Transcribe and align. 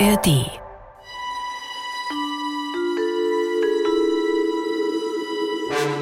ARD. 0.00 0.48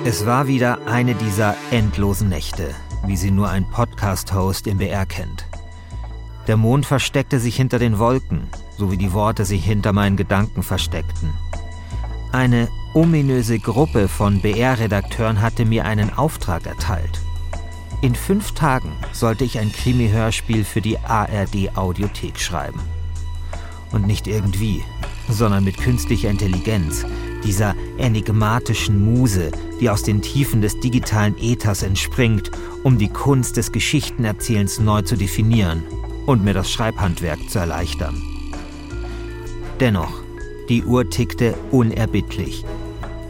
Es 0.05 0.27
war 0.27 0.47
wieder 0.49 0.87
eine 0.87 1.15
dieser 1.15 1.55
endlosen 1.71 2.29
Nächte, 2.29 2.75
wie 3.07 3.17
sie 3.17 3.31
nur 3.31 3.49
ein 3.49 3.65
Podcast-Host 3.71 4.67
im 4.67 4.79
BR 4.79 5.07
kennt. 5.07 5.47
Der 6.47 6.59
Mond 6.59 6.85
versteckte 6.85 7.41
sich 7.41 7.57
hinter 7.57 7.79
den 7.79 7.99
Wolken, 7.99 8.49
so 8.77 8.91
wie 8.91 8.99
die 8.99 9.15
Worte 9.15 9.47
sich 9.47 9.65
hinter 9.65 9.95
meinen 9.95 10.19
Gedanken 10.19 10.63
versteckten. 10.63 11.33
Eine 12.33 12.69
ominöse 12.93 13.59
Gruppe 13.59 14.09
von 14.09 14.43
BR-Redakteuren 14.43 15.41
hatte 15.41 15.65
mir 15.65 15.87
einen 15.87 16.13
Auftrag 16.13 16.67
erteilt. 16.67 17.21
In 18.03 18.15
fünf 18.15 18.53
Tagen 18.53 18.93
sollte 19.13 19.45
ich 19.45 19.59
ein 19.59 19.73
Krimi-Hörspiel 19.73 20.65
für 20.65 20.83
die 20.83 20.99
ARD-Audiothek 20.99 22.39
schreiben. 22.39 22.81
Und 23.97 24.07
nicht 24.07 24.27
irgendwie, 24.27 24.85
sondern 25.27 25.65
mit 25.65 25.79
künstlicher 25.79 26.29
Intelligenz, 26.29 27.07
dieser 27.43 27.75
enigmatischen 27.97 29.03
Muse, 29.03 29.51
die 29.81 29.89
aus 29.89 30.03
den 30.03 30.21
Tiefen 30.21 30.61
des 30.61 30.79
digitalen 30.81 31.35
Äthers 31.39 31.83
entspringt, 31.83 32.51
um 32.83 32.99
die 32.99 33.09
Kunst 33.09 33.57
des 33.57 33.73
Geschichtenerzählens 33.73 34.81
neu 34.81 35.01
zu 35.01 35.17
definieren 35.17 35.83
und 36.27 36.45
mir 36.45 36.53
das 36.53 36.71
Schreibhandwerk 36.71 37.49
zu 37.49 37.59
erleichtern. 37.59 38.21
Dennoch, 39.81 40.21
die 40.69 40.85
Uhr 40.85 41.09
tickte 41.09 41.55
unerbittlich. 41.71 42.67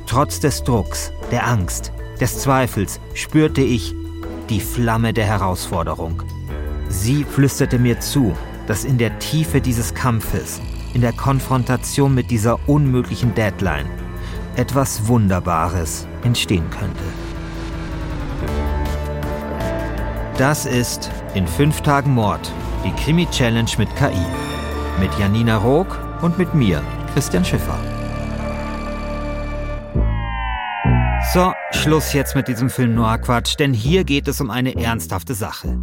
Trotz 0.07 0.41
des 0.41 0.65
Drucks, 0.65 1.12
der 1.30 1.46
Angst, 1.46 1.93
des 2.21 2.41
Zweifels 2.41 2.98
spürte 3.15 3.60
ich 3.60 3.95
die 4.51 4.60
Flamme 4.60 5.12
der 5.12 5.27
Herausforderung. 5.27 6.24
Sie 6.88 7.23
flüsterte 7.23 7.79
mir 7.79 8.01
zu, 8.01 8.35
dass 8.66 8.84
in 8.84 8.98
der 8.98 9.19
Tiefe 9.19 9.61
dieses 9.61 9.95
Kampfes, 9.95 10.61
in 10.95 11.01
der 11.01 11.13
Konfrontation 11.13 12.15
mit 12.15 12.30
dieser 12.30 12.68
unmöglichen 12.68 13.35
Deadline, 13.35 13.87
etwas 14.57 15.07
Wunderbares 15.07 16.07
entstehen 16.24 16.68
könnte. 16.71 17.04
Das 20.38 20.66
ist 20.66 21.10
in 21.35 21.46
fünf 21.46 21.80
Tagen 21.80 22.13
Mord 22.15 22.52
die 22.85 22.93
Krimi-Challenge 23.02 23.71
mit 23.79 23.95
KI. 23.96 24.26
Mit 25.01 25.10
Janina 25.19 25.57
Rook 25.57 25.98
und 26.23 26.38
mit 26.38 26.54
mir, 26.54 26.82
Christian 27.15 27.45
Schiffer. 27.45 27.96
So, 31.32 31.52
Schluss 31.73 32.13
jetzt 32.13 32.35
mit 32.37 32.46
diesem 32.46 32.71
Film 32.71 32.95
Noir-Quatsch, 32.95 33.57
denn 33.59 33.74
hier 33.74 34.05
geht 34.05 34.29
es 34.29 34.41
um 34.41 34.51
eine 34.51 34.77
ernsthafte 34.77 35.35
Sache. 35.35 35.79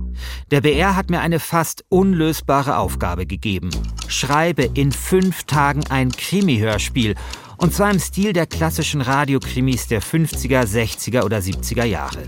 Der 0.51 0.61
BR 0.61 0.95
hat 0.95 1.09
mir 1.09 1.19
eine 1.19 1.39
fast 1.39 1.83
unlösbare 1.89 2.77
Aufgabe 2.77 3.25
gegeben. 3.25 3.69
Schreibe 4.07 4.63
in 4.63 4.91
fünf 4.91 5.43
Tagen 5.43 5.83
ein 5.89 6.11
Krimi-Hörspiel 6.11 7.15
und 7.57 7.73
zwar 7.73 7.91
im 7.91 7.99
Stil 7.99 8.33
der 8.33 8.47
klassischen 8.47 9.01
Radiokrimis 9.01 9.87
der 9.87 10.01
50er, 10.01 10.63
60er 10.63 11.23
oder 11.23 11.37
70er 11.37 11.85
Jahre. 11.85 12.23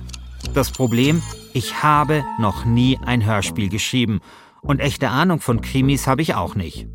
Das 0.53 0.71
Problem, 0.71 1.23
ich 1.53 1.83
habe 1.83 2.23
noch 2.39 2.65
nie 2.65 2.99
ein 3.05 3.25
Hörspiel 3.25 3.69
geschrieben 3.69 4.19
und 4.61 4.79
echte 4.79 5.09
Ahnung 5.09 5.39
von 5.39 5.61
Krimis 5.61 6.05
habe 6.05 6.21
ich 6.21 6.35
auch 6.35 6.55
nicht. 6.55 6.87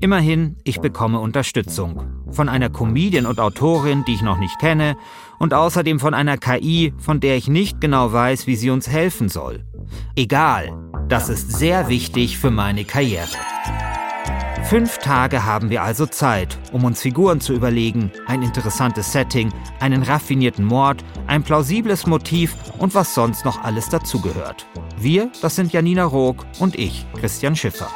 Immerhin, 0.00 0.56
ich 0.64 0.80
bekomme 0.80 1.18
Unterstützung. 1.18 2.15
Von 2.30 2.48
einer 2.48 2.70
Comedian 2.70 3.26
und 3.26 3.40
Autorin, 3.40 4.04
die 4.06 4.14
ich 4.14 4.22
noch 4.22 4.38
nicht 4.38 4.58
kenne, 4.58 4.96
und 5.38 5.54
außerdem 5.54 6.00
von 6.00 6.14
einer 6.14 6.38
KI, 6.38 6.94
von 6.98 7.20
der 7.20 7.36
ich 7.36 7.48
nicht 7.48 7.80
genau 7.80 8.12
weiß, 8.12 8.46
wie 8.46 8.56
sie 8.56 8.70
uns 8.70 8.88
helfen 8.88 9.28
soll. 9.28 9.64
Egal, 10.16 10.72
das 11.08 11.28
ist 11.28 11.52
sehr 11.52 11.88
wichtig 11.88 12.38
für 12.38 12.50
meine 12.50 12.84
Karriere. 12.84 13.28
Fünf 14.68 14.98
Tage 14.98 15.44
haben 15.44 15.70
wir 15.70 15.84
also 15.84 16.06
Zeit, 16.06 16.58
um 16.72 16.82
uns 16.82 17.00
Figuren 17.00 17.40
zu 17.40 17.52
überlegen, 17.52 18.10
ein 18.26 18.42
interessantes 18.42 19.12
Setting, 19.12 19.52
einen 19.78 20.02
raffinierten 20.02 20.64
Mord, 20.64 21.04
ein 21.28 21.44
plausibles 21.44 22.06
Motiv 22.06 22.56
und 22.78 22.92
was 22.92 23.14
sonst 23.14 23.44
noch 23.44 23.62
alles 23.62 23.88
dazugehört. 23.88 24.66
Wir, 24.98 25.30
das 25.40 25.54
sind 25.54 25.72
Janina 25.72 26.02
Rook 26.02 26.44
und 26.58 26.76
ich, 26.76 27.06
Christian 27.14 27.54
Schiffer. 27.54 27.88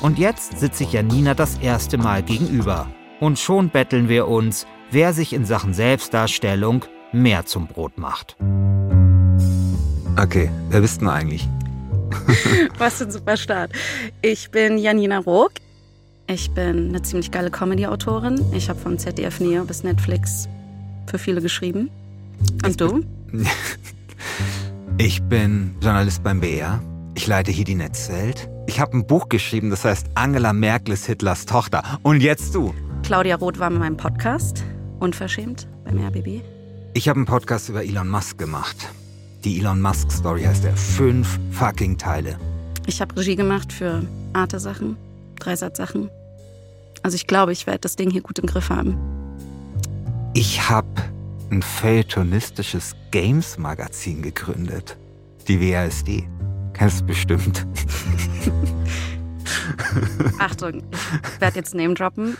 Und 0.00 0.18
jetzt 0.18 0.58
sitze 0.58 0.82
ich 0.82 0.94
Janina 0.94 1.34
das 1.34 1.58
erste 1.58 1.96
Mal 1.96 2.24
gegenüber. 2.24 2.88
Und 3.22 3.38
schon 3.38 3.68
betteln 3.68 4.08
wir 4.08 4.26
uns, 4.26 4.66
wer 4.90 5.12
sich 5.12 5.32
in 5.32 5.44
Sachen 5.44 5.74
Selbstdarstellung 5.74 6.84
mehr 7.12 7.46
zum 7.46 7.68
Brot 7.68 7.96
macht. 7.96 8.36
Okay, 10.20 10.50
wer 10.70 10.80
bist 10.80 11.00
du 11.00 11.08
eigentlich? 11.08 11.48
Was 12.78 12.98
für 12.98 13.04
ein 13.04 13.12
super 13.12 13.36
Start. 13.36 13.70
Ich 14.22 14.50
bin 14.50 14.76
Janina 14.76 15.18
Rook. 15.18 15.52
Ich 16.26 16.50
bin 16.50 16.88
eine 16.88 17.00
ziemlich 17.02 17.30
geile 17.30 17.52
Comedy-Autorin. 17.52 18.44
Ich 18.52 18.68
habe 18.68 18.80
von 18.80 18.98
ZDF 18.98 19.38
Neo 19.38 19.64
bis 19.66 19.84
Netflix 19.84 20.48
für 21.06 21.20
viele 21.20 21.40
geschrieben. 21.40 21.92
Und 22.64 22.80
du? 22.80 23.04
Ich 24.98 25.22
bin 25.22 25.74
Journalist 25.80 26.22
beim 26.22 26.40
BR. 26.40 26.82
Ich 27.14 27.26
leite 27.26 27.50
hier 27.50 27.64
die 27.64 27.74
Netzwelt. 27.74 28.48
Ich 28.66 28.78
habe 28.78 28.96
ein 28.96 29.06
Buch 29.06 29.28
geschrieben, 29.28 29.70
das 29.70 29.84
heißt 29.84 30.06
Angela 30.14 30.52
Merkel 30.52 30.94
ist 30.94 31.06
Hitlers 31.06 31.46
Tochter. 31.46 31.82
Und 32.02 32.20
jetzt 32.20 32.54
du. 32.54 32.74
Claudia 33.02 33.34
Roth 33.34 33.58
war 33.58 33.68
mit 33.68 33.80
meinem 33.80 33.96
Podcast. 33.96 34.64
Unverschämt 35.00 35.66
beim 35.84 35.98
RBB. 35.98 36.40
Ich 36.94 37.08
habe 37.08 37.18
einen 37.18 37.26
Podcast 37.26 37.68
über 37.68 37.84
Elon 37.84 38.08
Musk 38.08 38.38
gemacht. 38.38 38.76
Die 39.44 39.58
Elon 39.58 39.80
Musk 39.80 40.12
Story 40.12 40.44
heißt 40.44 40.64
er. 40.64 40.76
Fünf 40.76 41.40
fucking 41.50 41.98
Teile. 41.98 42.38
Ich 42.86 43.00
habe 43.00 43.16
Regie 43.16 43.34
gemacht 43.34 43.72
für 43.72 44.02
Arte-Sachen, 44.34 44.96
Dreisatz-Sachen. 45.40 46.10
Also 47.02 47.16
ich 47.16 47.26
glaube, 47.26 47.52
ich 47.52 47.66
werde 47.66 47.80
das 47.80 47.96
Ding 47.96 48.10
hier 48.10 48.22
gut 48.22 48.38
im 48.38 48.46
Griff 48.46 48.70
haben. 48.70 48.96
Ich 50.34 50.70
habe 50.70 50.88
ein 51.50 51.60
feuilletonistisches 51.60 52.94
Games-Magazin 53.10 54.22
gegründet. 54.22 54.96
Die 55.48 55.60
WASD. 55.60 56.22
Kennst 56.72 57.00
du 57.00 57.06
bestimmt. 57.06 57.66
Achtung, 60.38 60.82
ich 61.34 61.40
werde 61.40 61.56
jetzt 61.56 61.74
Name 61.74 61.94
droppen. 61.94 62.36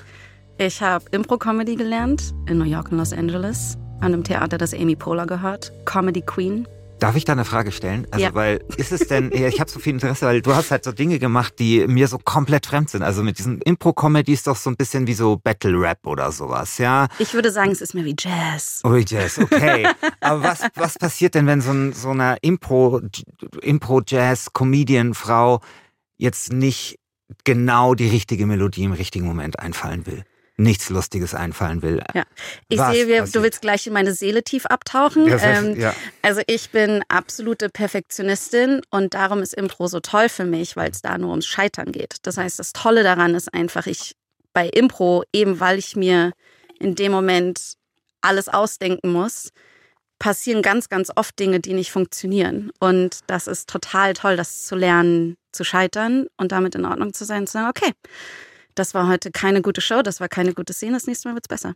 Ich 0.58 0.80
habe 0.80 1.04
Impro-Comedy 1.10 1.76
gelernt 1.76 2.34
in 2.46 2.58
New 2.58 2.64
York 2.64 2.92
und 2.92 2.98
Los 2.98 3.12
Angeles 3.12 3.76
an 4.00 4.12
einem 4.12 4.24
Theater, 4.24 4.58
das 4.58 4.74
Amy 4.74 4.96
Poehler 4.96 5.26
gehört. 5.26 5.72
Comedy 5.84 6.20
Queen. 6.22 6.66
Darf 6.98 7.16
ich 7.16 7.24
da 7.24 7.32
eine 7.32 7.44
Frage 7.44 7.72
stellen? 7.72 8.06
Also, 8.12 8.26
Ja. 8.26 8.34
weil 8.34 8.62
ist 8.76 8.92
es 8.92 9.08
denn, 9.08 9.32
ich 9.32 9.58
habe 9.58 9.68
so 9.68 9.80
viel 9.80 9.92
Interesse, 9.94 10.24
weil 10.26 10.40
du 10.40 10.54
hast 10.54 10.70
halt 10.70 10.84
so 10.84 10.92
Dinge 10.92 11.18
gemacht, 11.18 11.54
die 11.58 11.84
mir 11.88 12.06
so 12.06 12.16
komplett 12.18 12.66
fremd 12.66 12.90
sind. 12.90 13.02
Also 13.02 13.24
mit 13.24 13.38
diesen 13.38 13.60
Impro-Comedy 13.60 14.32
ist 14.32 14.46
doch 14.46 14.54
so 14.56 14.70
ein 14.70 14.76
bisschen 14.76 15.08
wie 15.08 15.14
so 15.14 15.36
Battle-Rap 15.36 16.06
oder 16.06 16.30
sowas, 16.30 16.78
ja? 16.78 17.08
Ich 17.18 17.34
würde 17.34 17.50
sagen, 17.50 17.72
es 17.72 17.80
ist 17.80 17.94
mehr 17.94 18.04
wie 18.04 18.14
Jazz. 18.16 18.82
Oh, 18.84 18.94
Jazz, 18.94 19.38
okay. 19.38 19.88
Aber 20.20 20.44
was, 20.44 20.60
was 20.76 20.96
passiert 20.96 21.34
denn, 21.34 21.46
wenn 21.48 21.60
so, 21.60 21.72
ein, 21.72 21.92
so 21.92 22.10
eine 22.10 22.36
Impro, 22.40 23.00
Impro-Jazz-Comedian-Frau 23.62 25.60
jetzt 26.18 26.52
nicht 26.52 27.00
genau 27.44 27.94
die 27.96 28.08
richtige 28.08 28.46
Melodie 28.46 28.84
im 28.84 28.92
richtigen 28.92 29.26
Moment 29.26 29.58
einfallen 29.58 30.06
will? 30.06 30.22
Nichts 30.58 30.90
Lustiges 30.90 31.34
einfallen 31.34 31.80
will. 31.82 32.02
Ja. 32.14 32.24
Ich 32.68 32.78
Was 32.78 32.92
sehe, 32.94 33.08
wir, 33.08 33.24
du 33.24 33.42
willst 33.42 33.62
gleich 33.62 33.86
in 33.86 33.92
meine 33.94 34.12
Seele 34.12 34.42
tief 34.42 34.66
abtauchen. 34.66 35.26
Ja, 35.28 35.38
sehr- 35.38 35.58
Ähm, 35.58 35.80
ja. 35.80 35.94
Also 36.20 36.42
ich 36.46 36.70
bin 36.70 37.02
absolute 37.08 37.68
Perfektionistin 37.70 38.82
und 38.90 39.14
darum 39.14 39.40
ist 39.40 39.54
Impro 39.54 39.86
so 39.86 40.00
toll 40.00 40.28
für 40.28 40.44
mich, 40.44 40.76
weil 40.76 40.90
es 40.90 41.00
da 41.00 41.16
nur 41.16 41.30
ums 41.30 41.46
Scheitern 41.46 41.90
geht. 41.92 42.16
Das 42.22 42.36
heißt, 42.36 42.58
das 42.58 42.72
Tolle 42.72 43.02
daran 43.02 43.34
ist 43.34 43.52
einfach, 43.54 43.86
ich 43.86 44.14
bei 44.52 44.68
Impro, 44.68 45.24
eben 45.32 45.58
weil 45.60 45.78
ich 45.78 45.96
mir 45.96 46.32
in 46.78 46.94
dem 46.94 47.12
Moment 47.12 47.74
alles 48.20 48.48
ausdenken 48.48 49.10
muss, 49.10 49.50
passieren 50.18 50.62
ganz, 50.62 50.88
ganz 50.88 51.10
oft 51.16 51.36
Dinge, 51.38 51.58
die 51.60 51.72
nicht 51.72 51.90
funktionieren. 51.90 52.70
Und 52.78 53.20
das 53.26 53.46
ist 53.46 53.68
total 53.68 54.12
toll, 54.12 54.36
das 54.36 54.64
zu 54.66 54.76
lernen, 54.76 55.36
zu 55.52 55.64
scheitern 55.64 56.26
und 56.36 56.52
damit 56.52 56.74
in 56.74 56.84
Ordnung 56.84 57.12
zu 57.14 57.24
sein, 57.24 57.46
zu 57.46 57.54
sagen, 57.54 57.70
okay, 57.70 57.92
das 58.74 58.94
war 58.94 59.08
heute 59.08 59.30
keine 59.30 59.62
gute 59.62 59.80
Show, 59.80 60.02
das 60.02 60.20
war 60.20 60.28
keine 60.28 60.54
gute 60.54 60.72
Szene, 60.72 60.92
das 60.94 61.06
nächste 61.06 61.28
Mal 61.28 61.34
wird's 61.34 61.48
besser. 61.48 61.74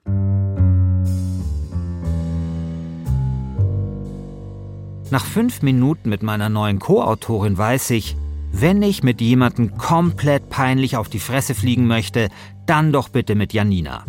Nach 5.11 5.25
fünf 5.25 5.63
Minuten 5.63 6.09
mit 6.09 6.23
meiner 6.23 6.49
neuen 6.49 6.81
Co-Autorin 6.81 7.57
weiß 7.57 7.91
ich, 7.91 8.17
wenn 8.51 8.83
ich 8.83 9.03
mit 9.03 9.21
jemandem 9.21 9.77
komplett 9.77 10.49
peinlich 10.49 10.97
auf 10.97 11.09
die 11.09 11.21
Fresse 11.21 11.55
fliegen 11.55 11.87
möchte, 11.87 12.29
dann 12.67 12.93
doch 12.93 13.09
bitte 13.09 13.35
mit 13.35 13.53
Janina. 13.53 14.05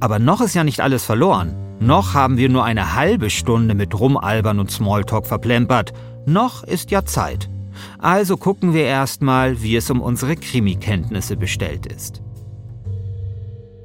Aber 0.00 0.18
noch 0.18 0.40
ist 0.40 0.54
ja 0.54 0.64
nicht 0.64 0.80
alles 0.80 1.04
verloren. 1.04 1.56
Noch 1.80 2.14
haben 2.14 2.36
wir 2.36 2.48
nur 2.48 2.64
eine 2.64 2.94
halbe 2.94 3.30
Stunde 3.30 3.74
mit 3.74 3.98
Rumalbern 3.98 4.58
und 4.58 4.70
Smalltalk 4.70 5.26
verplempert. 5.26 5.92
Noch 6.26 6.64
ist 6.64 6.90
ja 6.90 7.04
Zeit. 7.04 7.48
Also 7.98 8.36
gucken 8.36 8.74
wir 8.74 8.84
erstmal, 8.84 9.62
wie 9.62 9.76
es 9.76 9.90
um 9.90 10.00
unsere 10.00 10.36
Krimi-Kenntnisse 10.36 11.36
bestellt 11.36 11.86
ist. 11.86 12.22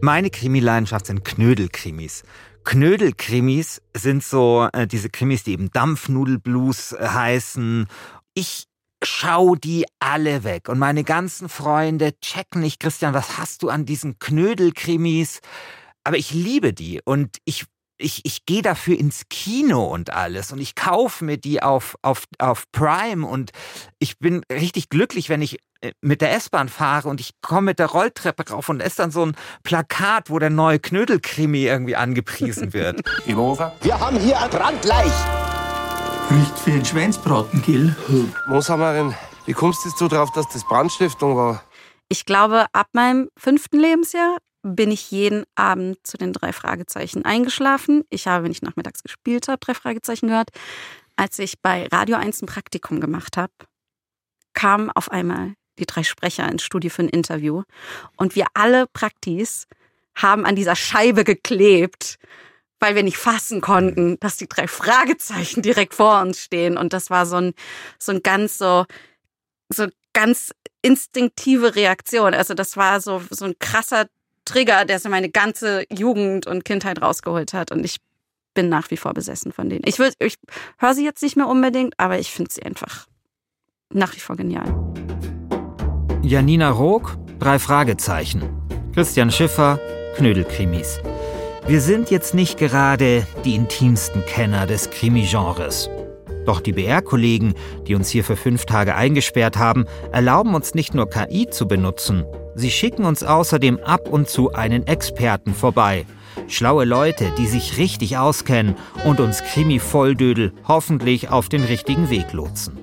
Meine 0.01 0.29
Krimileidenschaft 0.29 1.05
sind 1.05 1.23
Knödelkrimis. 1.23 2.23
Knödelkrimis 2.63 3.81
sind 3.95 4.23
so 4.23 4.67
äh, 4.73 4.88
diese 4.88 5.09
Krimis, 5.09 5.43
die 5.43 5.53
eben 5.53 5.71
Dampfnudelblues 5.71 6.93
äh, 6.93 7.07
heißen. 7.07 7.88
Ich 8.33 8.65
schau 9.03 9.55
die 9.55 9.85
alle 9.99 10.43
weg. 10.43 10.69
Und 10.69 10.79
meine 10.79 11.03
ganzen 11.03 11.49
Freunde 11.49 12.13
checken 12.19 12.61
nicht, 12.61 12.79
Christian, 12.79 13.13
was 13.13 13.38
hast 13.38 13.63
du 13.63 13.69
an 13.69 13.85
diesen 13.85 14.19
Knödelkrimis? 14.19 15.41
Aber 16.03 16.17
ich 16.17 16.31
liebe 16.31 16.73
die 16.73 16.99
und 17.03 17.38
ich 17.45 17.65
ich, 18.01 18.21
ich 18.24 18.45
gehe 18.45 18.62
dafür 18.62 18.98
ins 18.98 19.24
Kino 19.30 19.86
und 19.86 20.12
alles 20.12 20.51
und 20.51 20.59
ich 20.59 20.75
kaufe 20.75 21.24
mir 21.24 21.38
die 21.38 21.62
auf, 21.62 21.95
auf, 22.01 22.24
auf 22.39 22.65
Prime 22.71 23.25
und 23.25 23.51
ich 24.00 24.19
bin 24.19 24.44
richtig 24.51 24.89
glücklich, 24.89 25.30
wenn 25.30 25.42
ich 25.42 25.59
äh, 25.81 25.94
mit 26.01 26.21
der 26.21 26.33
S-Bahn 26.33 26.69
fahre 26.69 27.09
und 27.09 27.19
ich 27.19 27.31
komme 27.42 27.68
mit 27.68 27.80
der 27.80 27.88
Rolltreppe 27.88 28.50
rauf 28.50 28.69
und 28.69 28.81
ist 28.81 29.00
dann 29.00 29.12
so 29.12 29.25
ein 29.25 29.36
Plakat, 29.63 30.30
wo 30.30 30.39
der 30.39 30.50
neue 30.50 30.80
Knödelkrimi 30.80 31.63
irgendwie 31.63 31.95
angepriesen 31.95 32.74
wird. 32.74 33.01
Wir 33.81 34.00
haben 34.00 34.19
hier 34.19 34.39
ein 34.39 34.50
Brandleich. 34.50 35.13
Riecht 36.30 36.65
wie 36.65 36.71
ein 36.71 36.86
Schweinsbraten, 36.86 37.62
Gil. 37.62 37.95
Mooshammerin, 38.48 39.13
wie 39.45 39.53
kommst 39.53 39.86
du 40.00 40.07
drauf, 40.07 40.31
dass 40.31 40.48
das 40.50 40.65
Brandstiftung 40.65 41.36
war? 41.36 41.63
Ich 42.07 42.25
glaube, 42.25 42.65
ab 42.74 42.88
meinem 42.94 43.30
fünften 43.38 43.80
Lebensjahr 43.80 44.38
bin 44.63 44.91
ich 44.91 45.11
jeden 45.11 45.45
Abend 45.55 45.97
zu 46.05 46.17
den 46.17 46.33
drei 46.33 46.53
Fragezeichen 46.53 47.25
eingeschlafen. 47.25 48.03
Ich 48.09 48.27
habe, 48.27 48.43
wenn 48.43 48.51
ich 48.51 48.61
nachmittags 48.61 49.03
gespielt 49.03 49.47
habe, 49.47 49.59
drei 49.59 49.73
Fragezeichen 49.73 50.27
gehört. 50.27 50.49
Als 51.15 51.39
ich 51.39 51.59
bei 51.61 51.87
Radio 51.87 52.17
1 52.17 52.41
ein 52.41 52.45
Praktikum 52.45 52.99
gemacht 52.99 53.37
habe, 53.37 53.53
kamen 54.53 54.89
auf 54.91 55.11
einmal 55.11 55.53
die 55.79 55.85
drei 55.85 56.03
Sprecher 56.03 56.49
ins 56.49 56.63
Studio 56.63 56.89
für 56.89 57.03
ein 57.03 57.09
Interview 57.09 57.63
und 58.17 58.35
wir 58.35 58.47
alle 58.53 58.87
Praktis 58.87 59.67
haben 60.15 60.45
an 60.45 60.55
dieser 60.55 60.75
Scheibe 60.75 61.23
geklebt, 61.23 62.17
weil 62.79 62.95
wir 62.95 63.03
nicht 63.03 63.17
fassen 63.17 63.61
konnten, 63.61 64.19
dass 64.19 64.37
die 64.37 64.47
drei 64.47 64.67
Fragezeichen 64.67 65.61
direkt 65.61 65.93
vor 65.93 66.21
uns 66.21 66.43
stehen 66.43 66.77
und 66.77 66.93
das 66.93 67.09
war 67.09 67.25
so 67.25 67.37
ein 67.37 67.53
so 67.97 68.11
ein 68.11 68.21
ganz 68.21 68.57
so 68.57 68.85
so 69.69 69.87
ganz 70.13 70.53
instinktive 70.81 71.75
Reaktion. 71.75 72.33
Also 72.33 72.53
das 72.53 72.75
war 72.77 72.99
so 73.01 73.21
so 73.29 73.45
ein 73.45 73.55
krasser 73.59 74.07
Trigger, 74.45 74.85
der 74.85 74.99
so 74.99 75.09
meine 75.09 75.29
ganze 75.29 75.85
Jugend 75.91 76.47
und 76.47 76.65
Kindheit 76.65 77.01
rausgeholt 77.01 77.53
hat. 77.53 77.71
Und 77.71 77.83
ich 77.85 77.97
bin 78.53 78.69
nach 78.69 78.91
wie 78.91 78.97
vor 78.97 79.13
besessen 79.13 79.51
von 79.51 79.69
denen. 79.69 79.83
Ich, 79.85 79.99
ich 79.99 80.35
höre 80.77 80.93
sie 80.93 81.05
jetzt 81.05 81.23
nicht 81.23 81.38
mehr 81.38 81.47
unbedingt, 81.47 81.93
aber 81.97 82.19
ich 82.19 82.31
finde 82.31 82.51
sie 82.51 82.63
einfach 82.63 83.07
nach 83.93 84.15
wie 84.15 84.19
vor 84.19 84.35
genial. 84.35 84.73
Janina 86.21 86.69
Rook, 86.69 87.17
drei 87.39 87.59
Fragezeichen. 87.59 88.43
Christian 88.93 89.31
Schiffer, 89.31 89.79
Knödelkrimis. 90.15 90.99
Wir 91.67 91.79
sind 91.79 92.11
jetzt 92.11 92.33
nicht 92.33 92.57
gerade 92.57 93.25
die 93.45 93.55
intimsten 93.55 94.25
Kenner 94.25 94.65
des 94.65 94.89
Krimi-Genres. 94.89 95.89
Doch 96.45 96.59
die 96.59 96.73
BR-Kollegen, 96.73 97.53
die 97.88 97.95
uns 97.95 98.09
hier 98.09 98.23
für 98.23 98.35
fünf 98.35 98.65
Tage 98.65 98.95
eingesperrt 98.95 99.57
haben, 99.57 99.85
erlauben 100.11 100.55
uns 100.55 100.73
nicht 100.73 100.93
nur 100.93 101.09
KI 101.09 101.49
zu 101.49 101.67
benutzen, 101.67 102.25
Sie 102.56 102.71
schicken 102.71 103.06
uns 103.06 103.24
außerdem 103.24 103.80
ab 103.80 104.09
und 104.09 104.30
zu 104.30 104.53
einen 104.53 104.86
Experten 104.88 105.53
vorbei. 105.53 106.06
Schlaue 106.48 106.86
Leute, 106.86 107.31
die 107.38 107.48
sich 107.48 107.77
richtig 107.77 108.18
auskennen 108.18 108.75
und 109.06 109.19
uns 109.19 109.42
Krimi-Volldödel 109.44 110.53
hoffentlich 110.68 111.30
auf 111.30 111.50
den 111.50 111.63
richtigen 111.63 112.09
Weg 112.09 112.33
lotsen. 112.33 112.77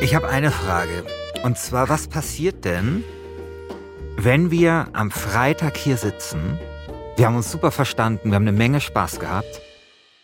Ich 0.00 0.14
habe 0.14 0.28
eine 0.28 0.50
Frage. 0.50 1.04
Und 1.42 1.58
zwar, 1.58 1.88
was 1.88 2.06
passiert 2.06 2.64
denn, 2.64 3.02
wenn 4.16 4.50
wir 4.50 4.88
am 4.92 5.10
Freitag 5.10 5.76
hier 5.76 5.96
sitzen? 5.96 6.58
Wir 7.16 7.26
haben 7.26 7.36
uns 7.36 7.50
super 7.50 7.72
verstanden, 7.72 8.30
wir 8.30 8.36
haben 8.36 8.46
eine 8.46 8.56
Menge 8.56 8.80
Spaß 8.80 9.18
gehabt, 9.18 9.60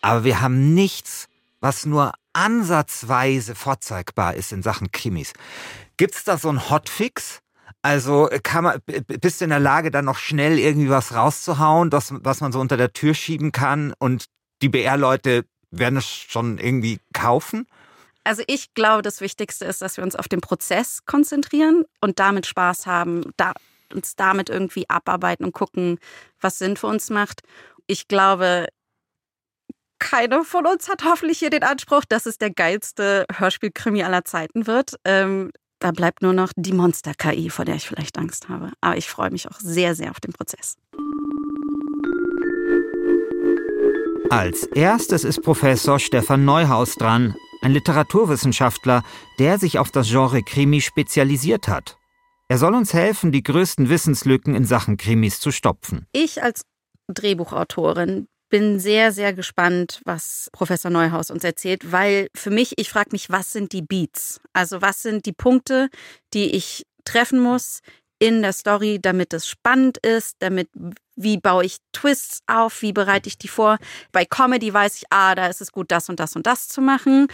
aber 0.01 0.25
wir 0.25 0.41
haben 0.41 0.75
nichts, 0.75 1.27
was 1.61 1.85
nur 1.85 2.13
ansatzweise 2.33 3.55
vorzeigbar 3.55 4.35
ist 4.35 4.53
in 4.53 4.63
Sachen 4.63 4.93
Krimis. 4.93 5.33
Gibt 5.97 6.15
es 6.15 6.25
da 6.25 6.39
so 6.39 6.49
einen 6.49 6.71
Hotfix? 6.71 7.41
Also 7.83 8.29
äh, 8.29 8.41
kann 8.41 8.65
man, 8.65 8.81
bist 9.07 9.41
du 9.41 9.45
in 9.45 9.51
der 9.51 9.61
Lage, 9.61 9.91
dann 9.91 10.05
noch 10.05 10.19
schnell 10.19 10.59
irgendwie 10.59 10.91
was 10.91 11.15
rauszuhauen, 11.15 11.91
das, 11.91 12.13
was 12.13 12.41
man 12.41 12.53
so 12.53 12.61
unter 12.61 12.77
der 12.77 12.93
Tür 12.93 13.15
schieben 13.15 13.53
kann 13.53 13.95
und 13.99 14.27
die 14.63 14.69
BR-Leute 14.69 15.45
werden 15.71 15.99
es 15.99 16.07
schon 16.07 16.59
irgendwie 16.59 16.99
kaufen? 17.13 17.67
Also 18.25 18.43
ich 18.47 18.75
glaube, 18.75 19.03
das 19.03 19.21
Wichtigste 19.21 19.65
ist, 19.65 19.81
dass 19.81 19.97
wir 19.97 20.05
uns 20.05 20.17
auf 20.17 20.29
den 20.29 20.41
Prozess 20.41 21.05
konzentrieren 21.07 21.85
und 22.01 22.19
damit 22.19 22.47
Spaß 22.47 22.87
haben, 22.87 23.33
da, 23.37 23.53
uns 23.95 24.17
damit 24.17 24.51
irgendwie 24.51 24.89
abarbeiten 24.89 25.45
und 25.45 25.53
gucken, 25.53 25.99
was 26.41 26.59
Sinn 26.59 26.77
für 26.77 26.89
uns 26.89 27.11
macht. 27.11 27.43
Ich 27.87 28.09
glaube, 28.09 28.67
keiner 29.99 30.45
von 30.45 30.67
uns 30.67 30.89
hat 30.89 31.05
hoffentlich 31.05 31.39
hier 31.39 31.51
den 31.51 31.63
Anspruch, 31.63 32.05
dass 32.09 32.27
es 32.27 32.39
der 32.39 32.51
geilste 32.51 33.25
Hörspielkrimi 33.33 34.03
aller 34.03 34.25
Zeiten 34.25 34.67
wird. 34.67 34.97
Ähm, 35.05 35.51
da 35.79 35.93
bleibt 35.93 36.23
nur 36.23 36.33
noch 36.33 36.53
die 36.57 36.73
Monster-KI, 36.73 37.51
vor 37.51 37.65
der 37.65 37.77
ich 37.77 37.87
vielleicht 37.87 38.19
Angst 38.19 38.49
habe. 38.49 38.73
Aber 38.81 38.97
ich 38.97 39.09
freue 39.09 39.31
mich 39.31 39.49
auch 39.49 39.59
sehr, 39.61 39.95
sehr 39.95 40.11
auf 40.11 40.21
den 40.21 40.33
Prozess. 40.33 40.77
Als 44.31 44.65
erstes 44.65 45.25
ist 45.25 45.43
Professor 45.43 45.99
Stefan 45.99 46.45
Neuhaus 46.45 46.97
dran, 46.97 47.35
ein 47.63 47.73
Literaturwissenschaftler, 47.73 49.03
der 49.39 49.59
sich 49.59 49.79
auf 49.79 49.91
das 49.91 50.09
Genre 50.09 50.43
Krimi 50.43 50.81
spezialisiert 50.81 51.67
hat. 51.67 51.97
Er 52.49 52.59
soll 52.59 52.75
uns 52.75 52.95
helfen, 52.95 53.33
die 53.33 53.43
größten 53.43 53.89
Wissenslücken 53.89 54.55
in 54.55 54.65
Sachen 54.65 54.97
Krimis 54.97 55.41
zu 55.41 55.51
stopfen. 55.51 56.07
Ich 56.13 56.43
als 56.43 56.63
Drehbuchautorin 57.09 58.27
bin 58.49 58.81
sehr, 58.81 59.13
sehr 59.13 59.33
gespannt, 59.33 60.01
was 60.05 60.49
Professor 60.53 60.91
Neuhaus 60.91 61.31
uns 61.31 61.45
erzählt, 61.45 61.93
weil 61.93 62.29
für 62.35 62.51
mich, 62.51 62.75
ich 62.77 62.91
frage 62.91 63.11
mich, 63.13 63.31
was 63.31 63.53
sind 63.53 63.73
die 63.73 63.83
Beats? 63.83 64.41
Also 64.53 64.83
was 64.83 65.03
sind 65.03 65.27
die 65.27 65.33
Punkte, 65.33 65.89
die 66.35 66.55
ich 66.57 66.87
treffen 67.05 67.41
muss 67.41 67.81
in 68.19 68.43
der 68.43 68.53
Story, 68.53 68.99
damit 69.01 69.33
es 69.33 69.47
spannend 69.47 69.99
ist, 69.99 70.37
damit, 70.41 70.69
wie 71.17 71.39
baue 71.39 71.65
ich 71.65 71.79
Twists 71.93 72.41
auf, 72.47 72.83
wie 72.83 72.93
bereite 72.93 73.29
ich 73.29 73.39
die 73.39 73.49
vor? 73.49 73.79
Bei 74.13 74.25
Comedy 74.25 74.73
weiß 74.73 74.97
ich, 74.97 75.05
ah, 75.11 75.35
da 75.35 75.47
ist 75.47 75.61
es 75.61 75.73
gut, 75.73 75.91
das 75.91 76.09
und 76.09 76.19
das 76.19 76.35
und 76.35 76.47
das 76.47 76.69
zu 76.69 76.81
machen. 76.81 77.29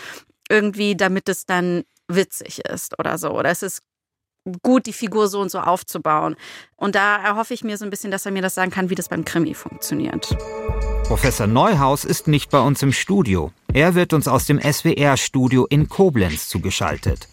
Irgendwie, 0.50 0.94
damit 0.94 1.28
es 1.28 1.46
dann 1.46 1.84
witzig 2.06 2.60
ist 2.66 2.98
oder 2.98 3.16
so. 3.16 3.30
Oder 3.30 3.50
es 3.50 3.62
ist 3.62 3.80
gut, 4.62 4.86
die 4.86 4.92
Figur 4.92 5.28
so 5.28 5.40
und 5.40 5.50
so 5.50 5.60
aufzubauen. 5.60 6.36
Und 6.76 6.94
da 6.94 7.16
erhoffe 7.16 7.54
ich 7.54 7.64
mir 7.64 7.78
so 7.78 7.84
ein 7.84 7.90
bisschen, 7.90 8.10
dass 8.10 8.26
er 8.26 8.32
mir 8.32 8.42
das 8.42 8.54
sagen 8.54 8.70
kann, 8.70 8.90
wie 8.90 8.94
das 8.94 9.08
beim 9.08 9.24
Krimi 9.24 9.54
funktioniert. 9.54 10.36
Professor 11.04 11.46
Neuhaus 11.46 12.04
ist 12.04 12.28
nicht 12.28 12.50
bei 12.50 12.60
uns 12.60 12.82
im 12.82 12.92
Studio. 12.92 13.52
Er 13.72 13.94
wird 13.94 14.12
uns 14.12 14.28
aus 14.28 14.46
dem 14.46 14.60
SWR-Studio 14.60 15.66
in 15.68 15.88
Koblenz 15.88 16.48
zugeschaltet. 16.48 17.28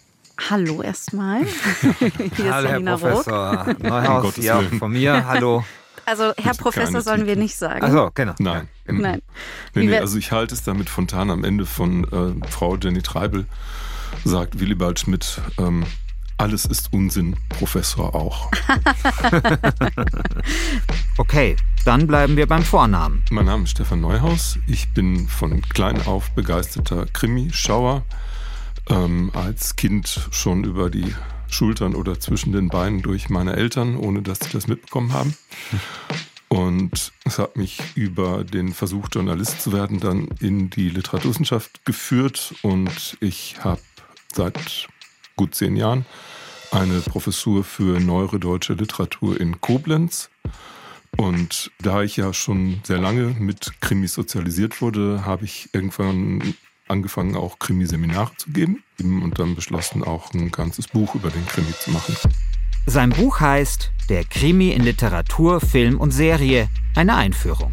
Hallo 0.49 0.81
erstmal. 0.81 1.45
Hier 2.35 2.53
hallo, 2.53 2.69
Herr 2.69 2.81
Professor 2.81 3.65
Roth. 3.65 3.83
Neuhaus, 3.83 4.37
ja, 4.37 4.61
von 4.79 4.91
mir, 4.91 5.25
hallo. 5.25 5.63
Also 6.05 6.33
Herr 6.37 6.55
Professor 6.55 7.01
sollen 7.01 7.27
wir 7.27 7.35
nicht 7.35 7.55
sagen. 7.55 7.83
Also 7.83 8.09
genau. 8.15 8.33
Nein. 8.39 8.67
Nein. 8.87 9.21
Nee, 9.75 9.85
nee, 9.85 9.97
also 9.97 10.17
ich 10.17 10.31
halte 10.31 10.55
es 10.55 10.63
damit 10.63 10.89
Fontan 10.89 11.29
am 11.29 11.43
Ende 11.43 11.65
von 11.65 12.03
äh, 12.43 12.47
Frau 12.49 12.75
Jenny 12.75 13.01
Treibel, 13.01 13.45
sagt 14.25 14.59
Willibald 14.59 14.99
Schmidt, 14.99 15.39
ähm, 15.59 15.85
alles 16.41 16.65
ist 16.65 16.91
Unsinn, 16.91 17.35
Professor 17.49 18.15
auch. 18.15 18.49
okay, 21.17 21.55
dann 21.85 22.07
bleiben 22.07 22.35
wir 22.35 22.47
beim 22.47 22.63
Vornamen. 22.63 23.23
Mein 23.29 23.45
Name 23.45 23.65
ist 23.65 23.71
Stefan 23.71 24.01
Neuhaus. 24.01 24.57
Ich 24.65 24.91
bin 24.91 25.27
von 25.27 25.61
klein 25.61 26.01
auf 26.07 26.31
begeisterter 26.31 27.05
Krimi-Schauer. 27.05 28.03
Ähm, 28.89 29.29
als 29.35 29.75
Kind 29.75 30.29
schon 30.31 30.63
über 30.63 30.89
die 30.89 31.13
Schultern 31.47 31.93
oder 31.93 32.19
zwischen 32.19 32.53
den 32.53 32.69
Beinen 32.69 33.03
durch 33.03 33.29
meine 33.29 33.55
Eltern, 33.55 33.95
ohne 33.95 34.23
dass 34.23 34.39
sie 34.39 34.49
das 34.49 34.67
mitbekommen 34.67 35.13
haben. 35.13 35.37
Und 36.47 37.13
es 37.23 37.37
hat 37.37 37.55
mich 37.55 37.83
über 37.93 38.43
den 38.43 38.73
Versuch, 38.73 39.09
Journalist 39.11 39.61
zu 39.61 39.73
werden, 39.73 39.99
dann 39.99 40.27
in 40.39 40.71
die 40.71 40.89
Literaturwissenschaft 40.89 41.85
geführt. 41.85 42.55
Und 42.63 43.15
ich 43.19 43.63
habe 43.63 43.81
seit 44.33 44.87
gut 45.41 45.55
zehn 45.55 45.75
Jahren 45.75 46.05
eine 46.69 47.01
Professur 47.01 47.63
für 47.63 47.99
neuere 47.99 48.39
deutsche 48.39 48.73
Literatur 48.73 49.41
in 49.41 49.59
Koblenz. 49.59 50.29
Und 51.17 51.71
da 51.79 52.03
ich 52.03 52.15
ja 52.15 52.31
schon 52.31 52.79
sehr 52.83 52.99
lange 52.99 53.35
mit 53.39 53.71
Krimis 53.81 54.13
sozialisiert 54.13 54.81
wurde, 54.81 55.25
habe 55.25 55.45
ich 55.45 55.69
irgendwann 55.73 56.53
angefangen, 56.87 57.35
auch 57.35 57.57
Krimiseminare 57.57 58.31
zu 58.37 58.51
geben 58.51 58.83
und 58.99 59.39
dann 59.39 59.55
beschlossen, 59.55 60.03
auch 60.03 60.31
ein 60.35 60.51
ganzes 60.51 60.87
Buch 60.87 61.15
über 61.15 61.31
den 61.31 61.45
Krimi 61.47 61.73
zu 61.79 61.89
machen. 61.89 62.15
Sein 62.85 63.09
Buch 63.09 63.39
heißt 63.39 63.91
Der 64.09 64.23
Krimi 64.25 64.69
in 64.69 64.83
Literatur, 64.83 65.59
Film 65.59 65.99
und 65.99 66.11
Serie, 66.11 66.69
eine 66.95 67.15
Einführung. 67.15 67.71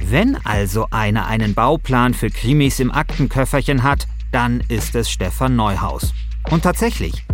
Wenn 0.00 0.36
also 0.46 0.86
einer 0.92 1.26
einen 1.26 1.54
Bauplan 1.54 2.14
für 2.14 2.30
Krimis 2.30 2.78
im 2.78 2.92
Aktenköfferchen 2.92 3.82
hat, 3.82 4.06
dann 4.30 4.60
ist 4.68 4.94
es 4.94 5.10
Stefan 5.10 5.56
Neuhaus. 5.56 6.12
Und 6.50 6.62
tatsächlich, 6.62 7.24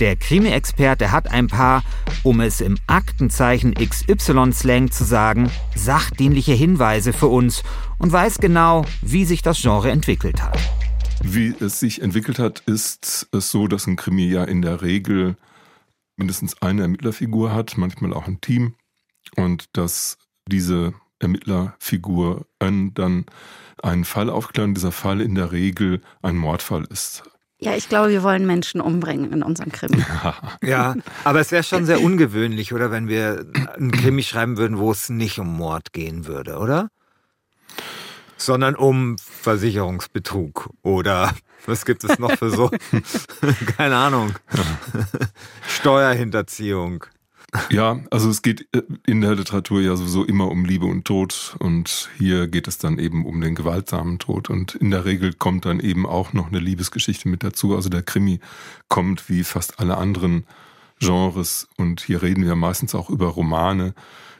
der 0.00 0.16
Krimi-Experte 0.16 1.12
hat 1.12 1.30
ein 1.30 1.46
paar, 1.46 1.82
um 2.22 2.40
es 2.40 2.60
im 2.60 2.76
Aktenzeichen 2.86 3.74
XY-Slang 3.74 4.90
zu 4.90 5.04
sagen, 5.04 5.50
sachdienliche 5.74 6.52
Hinweise 6.52 7.12
für 7.12 7.28
uns 7.28 7.62
und 7.98 8.12
weiß 8.12 8.38
genau, 8.38 8.84
wie 9.02 9.24
sich 9.24 9.42
das 9.42 9.62
Genre 9.62 9.90
entwickelt 9.90 10.42
hat. 10.42 10.58
Wie 11.22 11.54
es 11.60 11.80
sich 11.80 12.02
entwickelt 12.02 12.38
hat, 12.38 12.60
ist 12.66 13.28
es 13.32 13.50
so, 13.50 13.68
dass 13.68 13.86
ein 13.86 13.96
Krimi 13.96 14.26
ja 14.26 14.44
in 14.44 14.62
der 14.62 14.82
Regel 14.82 15.36
mindestens 16.16 16.60
eine 16.60 16.82
Ermittlerfigur 16.82 17.54
hat, 17.54 17.78
manchmal 17.78 18.12
auch 18.12 18.26
ein 18.26 18.40
Team. 18.40 18.74
Und 19.36 19.64
dass 19.72 20.18
diese 20.48 20.94
Ermittlerfigur 21.18 22.46
dann 22.58 23.26
einen 23.82 24.04
Fall 24.04 24.30
aufklären, 24.30 24.74
dieser 24.74 24.92
Fall 24.92 25.20
in 25.20 25.34
der 25.34 25.52
Regel 25.52 26.00
ein 26.22 26.36
Mordfall 26.36 26.84
ist. 26.90 27.22
Ja, 27.58 27.74
ich 27.74 27.88
glaube, 27.88 28.10
wir 28.10 28.22
wollen 28.22 28.46
Menschen 28.46 28.82
umbringen 28.82 29.32
in 29.32 29.42
unserem 29.42 29.72
Krimi. 29.72 30.04
ja, 30.62 30.94
aber 31.24 31.40
es 31.40 31.52
wäre 31.52 31.62
schon 31.62 31.86
sehr 31.86 32.02
ungewöhnlich, 32.02 32.74
oder, 32.74 32.90
wenn 32.90 33.08
wir 33.08 33.46
einen 33.74 33.92
Krimi 33.92 34.22
schreiben 34.22 34.58
würden, 34.58 34.78
wo 34.78 34.92
es 34.92 35.08
nicht 35.08 35.38
um 35.38 35.56
Mord 35.56 35.92
gehen 35.92 36.26
würde, 36.26 36.58
oder? 36.58 36.88
Sondern 38.36 38.74
um 38.74 39.16
Versicherungsbetrug 39.18 40.68
oder 40.82 41.34
was 41.66 41.86
gibt 41.86 42.04
es 42.04 42.18
noch 42.18 42.32
für 42.32 42.50
so? 42.50 42.70
Keine 43.78 43.96
Ahnung. 43.96 44.34
Steuerhinterziehung. 45.66 47.06
Ja, 47.70 48.00
also 48.10 48.28
es 48.28 48.42
geht 48.42 48.68
äh, 48.74 48.82
in 49.06 49.20
der 49.20 49.34
Literatur 49.34 49.80
ja 49.80 49.96
sowieso 49.96 50.24
immer 50.24 50.50
um 50.50 50.64
Liebe 50.64 50.86
und 50.86 51.04
Tod 51.04 51.56
und 51.58 52.10
hier 52.18 52.48
geht 52.48 52.68
es 52.68 52.78
dann 52.78 52.98
eben 52.98 53.24
um 53.24 53.40
den 53.40 53.54
gewaltsamen 53.54 54.18
Tod 54.18 54.50
und 54.50 54.74
in 54.74 54.90
der 54.90 55.04
Regel 55.04 55.32
kommt 55.32 55.64
dann 55.64 55.80
eben 55.80 56.06
auch 56.06 56.32
noch 56.32 56.48
eine 56.48 56.58
Liebesgeschichte 56.58 57.28
mit 57.28 57.42
dazu. 57.42 57.74
Also 57.74 57.88
der 57.88 58.02
Krimi 58.02 58.40
kommt 58.88 59.28
wie 59.28 59.44
fast 59.44 59.80
alle 59.80 59.96
anderen 59.96 60.44
Genres 60.98 61.68
und 61.76 62.00
hier 62.00 62.22
reden 62.22 62.44
wir 62.44 62.56
meistens 62.56 62.94
auch 62.94 63.10
über 63.10 63.26
Romane, 63.26 63.94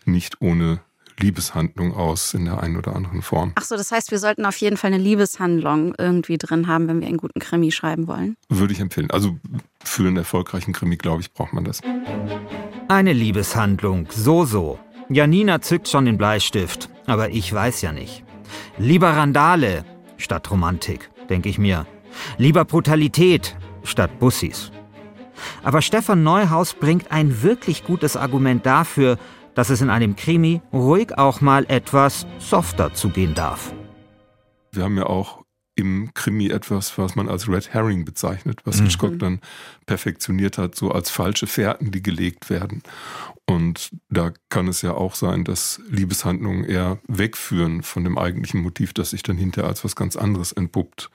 nicht 0.04 0.40
ohne 0.40 0.80
Liebeshandlung 1.18 1.94
aus 1.94 2.34
in 2.34 2.44
der 2.44 2.62
einen 2.62 2.76
oder 2.76 2.94
anderen 2.94 3.22
Form. 3.22 3.52
Ach 3.54 3.64
so, 3.64 3.76
das 3.76 3.90
heißt, 3.90 4.10
wir 4.10 4.18
sollten 4.18 4.44
auf 4.44 4.56
jeden 4.58 4.76
Fall 4.76 4.92
eine 4.92 5.02
Liebeshandlung 5.02 5.94
irgendwie 5.96 6.36
drin 6.36 6.66
haben, 6.66 6.88
wenn 6.88 7.00
wir 7.00 7.08
einen 7.08 7.16
guten 7.16 7.40
Krimi 7.40 7.72
schreiben 7.72 8.06
wollen. 8.06 8.36
Würde 8.48 8.72
ich 8.74 8.80
empfehlen. 8.80 9.10
Also 9.10 9.38
für 9.82 10.06
einen 10.06 10.18
erfolgreichen 10.18 10.72
Krimi, 10.72 10.96
glaube 10.96 11.22
ich, 11.22 11.32
braucht 11.32 11.52
man 11.52 11.64
das. 11.64 11.80
Eine 12.88 13.12
Liebeshandlung, 13.12 14.06
so 14.10 14.44
so. 14.44 14.78
Janina 15.08 15.60
zückt 15.60 15.88
schon 15.88 16.04
den 16.04 16.18
Bleistift, 16.18 16.88
aber 17.06 17.30
ich 17.30 17.52
weiß 17.52 17.82
ja 17.82 17.90
nicht. 17.90 18.22
Lieber 18.78 19.10
Randale 19.10 19.84
statt 20.16 20.48
Romantik, 20.52 21.10
denke 21.28 21.48
ich 21.48 21.58
mir. 21.58 21.84
Lieber 22.38 22.64
Brutalität 22.64 23.56
statt 23.82 24.20
Bussis. 24.20 24.70
Aber 25.64 25.82
Stefan 25.82 26.22
Neuhaus 26.22 26.74
bringt 26.74 27.10
ein 27.10 27.42
wirklich 27.42 27.84
gutes 27.84 28.16
Argument 28.16 28.64
dafür, 28.64 29.18
dass 29.56 29.70
es 29.70 29.80
in 29.80 29.90
einem 29.90 30.14
Krimi 30.14 30.62
ruhig 30.72 31.18
auch 31.18 31.40
mal 31.40 31.64
etwas 31.68 32.24
softer 32.38 32.94
zugehen 32.94 33.34
darf. 33.34 33.74
Wir 34.70 34.84
haben 34.84 34.96
ja 34.96 35.06
auch 35.06 35.45
im 35.76 36.12
Krimi 36.14 36.48
etwas, 36.48 36.96
was 36.98 37.14
man 37.14 37.28
als 37.28 37.48
Red 37.48 37.72
Herring 37.72 38.04
bezeichnet, 38.04 38.60
was 38.64 38.80
mhm. 38.80 38.84
Hitchcock 38.84 39.18
dann 39.18 39.40
perfektioniert 39.84 40.58
hat, 40.58 40.74
so 40.74 40.90
als 40.90 41.10
falsche 41.10 41.46
Fährten, 41.46 41.92
die 41.92 42.02
gelegt 42.02 42.50
werden. 42.50 42.82
Und 43.46 43.90
da 44.08 44.32
kann 44.48 44.66
es 44.66 44.82
ja 44.82 44.94
auch 44.94 45.14
sein, 45.14 45.44
dass 45.44 45.80
Liebeshandlungen 45.88 46.64
eher 46.64 46.98
wegführen 47.06 47.82
von 47.82 48.02
dem 48.02 48.18
eigentlichen 48.18 48.60
Motiv, 48.60 48.92
das 48.92 49.10
sich 49.10 49.22
dann 49.22 49.36
hinterher 49.36 49.68
als 49.68 49.84
was 49.84 49.94
ganz 49.94 50.16
anderes 50.16 50.52
entpuppt. 50.52 51.10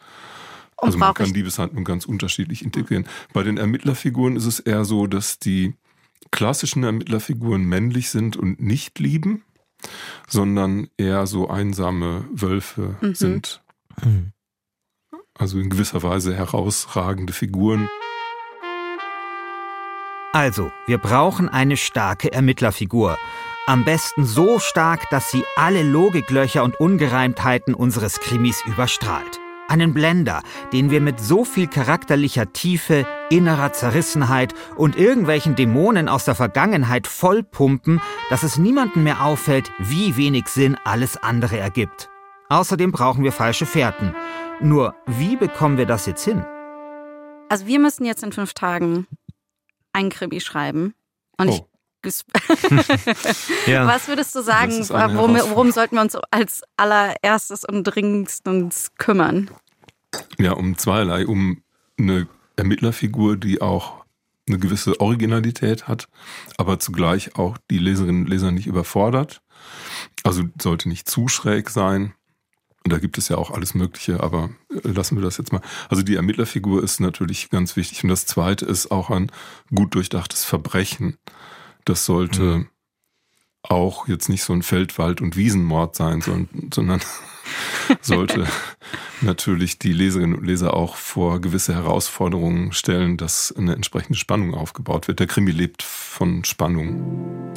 Und 0.77 0.87
also 0.87 0.97
man 0.97 1.13
kann 1.13 1.33
Liebeshandlungen 1.33 1.83
ganz 1.83 2.05
unterschiedlich 2.05 2.63
integrieren. 2.63 3.05
Bei 3.33 3.43
den 3.43 3.57
Ermittlerfiguren 3.57 4.35
ist 4.35 4.45
es 4.45 4.59
eher 4.59 4.85
so, 4.85 5.07
dass 5.07 5.39
die 5.39 5.73
klassischen 6.31 6.83
Ermittlerfiguren 6.83 7.63
männlich 7.63 8.09
sind 8.09 8.37
und 8.37 8.61
nicht 8.61 8.99
lieben, 8.99 9.43
sondern 10.27 10.87
eher 10.97 11.27
so 11.27 11.49
einsame 11.49 12.25
Wölfe 12.31 12.95
mhm. 13.01 13.15
sind. 13.15 13.61
Mhm. 14.03 14.31
Also 15.41 15.57
in 15.57 15.71
gewisser 15.71 16.03
Weise 16.03 16.35
herausragende 16.35 17.33
Figuren. 17.33 17.89
Also, 20.33 20.71
wir 20.85 20.99
brauchen 20.99 21.49
eine 21.49 21.77
starke 21.77 22.31
Ermittlerfigur. 22.31 23.17
Am 23.65 23.83
besten 23.83 24.23
so 24.23 24.59
stark, 24.59 25.09
dass 25.09 25.31
sie 25.31 25.43
alle 25.55 25.81
Logiklöcher 25.81 26.63
und 26.63 26.79
Ungereimtheiten 26.79 27.73
unseres 27.73 28.19
Krimis 28.19 28.63
überstrahlt. 28.67 29.39
Einen 29.67 29.95
Blender, 29.95 30.43
den 30.73 30.91
wir 30.91 31.01
mit 31.01 31.19
so 31.19 31.43
viel 31.43 31.65
charakterlicher 31.65 32.53
Tiefe, 32.53 33.07
innerer 33.31 33.73
Zerrissenheit 33.73 34.53
und 34.75 34.95
irgendwelchen 34.95 35.55
Dämonen 35.55 36.07
aus 36.07 36.23
der 36.23 36.35
Vergangenheit 36.35 37.07
vollpumpen, 37.07 37.99
dass 38.29 38.43
es 38.43 38.57
niemandem 38.57 39.05
mehr 39.05 39.25
auffällt, 39.25 39.71
wie 39.79 40.15
wenig 40.17 40.49
Sinn 40.49 40.77
alles 40.83 41.17
andere 41.17 41.57
ergibt. 41.57 42.10
Außerdem 42.51 42.91
brauchen 42.91 43.23
wir 43.23 43.31
falsche 43.31 43.65
Fährten. 43.65 44.13
Nur, 44.59 44.93
wie 45.05 45.37
bekommen 45.37 45.77
wir 45.77 45.85
das 45.85 46.05
jetzt 46.05 46.25
hin? 46.25 46.43
Also 47.47 47.65
wir 47.65 47.79
müssen 47.79 48.03
jetzt 48.03 48.23
in 48.23 48.33
fünf 48.33 48.53
Tagen 48.53 49.07
ein 49.93 50.09
Krimi 50.09 50.41
schreiben. 50.41 50.93
Und 51.37 51.47
oh. 51.47 51.53
ich 51.53 51.63
ja. 53.67 53.87
Was 53.87 54.09
würdest 54.09 54.35
du 54.35 54.41
sagen, 54.41 54.73
worum, 54.89 55.35
worum, 55.35 55.71
sollten 55.71 55.95
wir 55.95 56.01
uns 56.01 56.17
als 56.29 56.63
allererstes 56.75 57.63
und 57.63 57.85
dringendstens 57.85 58.91
kümmern? 58.97 59.49
Ja, 60.37 60.51
um 60.51 60.77
zweierlei. 60.77 61.27
Um 61.27 61.63
eine 61.97 62.27
Ermittlerfigur, 62.57 63.37
die 63.37 63.61
auch 63.61 64.03
eine 64.49 64.59
gewisse 64.59 64.99
Originalität 64.99 65.87
hat, 65.87 66.09
aber 66.57 66.79
zugleich 66.79 67.37
auch 67.37 67.57
die 67.69 67.77
Leserinnen 67.77 68.23
und 68.23 68.29
Leser 68.29 68.51
nicht 68.51 68.67
überfordert. 68.67 69.41
Also 70.23 70.43
sollte 70.61 70.89
nicht 70.89 71.09
zu 71.09 71.29
schräg 71.29 71.69
sein. 71.69 72.13
Und 72.83 72.91
da 72.91 72.97
gibt 72.97 73.17
es 73.17 73.29
ja 73.29 73.37
auch 73.37 73.51
alles 73.51 73.75
Mögliche, 73.75 74.21
aber 74.21 74.49
äh, 74.69 74.87
lassen 74.87 75.15
wir 75.15 75.23
das 75.23 75.37
jetzt 75.37 75.53
mal. 75.53 75.61
Also 75.89 76.03
die 76.03 76.15
Ermittlerfigur 76.15 76.83
ist 76.83 76.99
natürlich 76.99 77.49
ganz 77.49 77.75
wichtig. 77.75 78.03
Und 78.03 78.09
das 78.09 78.25
Zweite 78.25 78.65
ist 78.65 78.91
auch 78.91 79.09
ein 79.09 79.31
gut 79.73 79.93
durchdachtes 79.93 80.43
Verbrechen. 80.43 81.17
Das 81.85 82.05
sollte 82.05 82.41
mhm. 82.41 82.69
auch 83.61 84.07
jetzt 84.07 84.29
nicht 84.29 84.43
so 84.43 84.53
ein 84.53 84.63
Feldwald- 84.63 85.21
und 85.21 85.37
Wiesenmord 85.37 85.95
sein, 85.95 86.21
sondern 86.21 87.01
sollte 88.01 88.47
natürlich 89.21 89.77
die 89.77 89.93
Leserinnen 89.93 90.37
und 90.39 90.45
Leser 90.45 90.73
auch 90.73 90.95
vor 90.95 91.39
gewisse 91.39 91.75
Herausforderungen 91.75 92.71
stellen, 92.73 93.17
dass 93.17 93.51
eine 93.55 93.75
entsprechende 93.75 94.17
Spannung 94.17 94.55
aufgebaut 94.55 95.07
wird. 95.07 95.19
Der 95.19 95.27
Krimi 95.27 95.51
lebt 95.51 95.83
von 95.83 96.43
Spannung. 96.45 97.51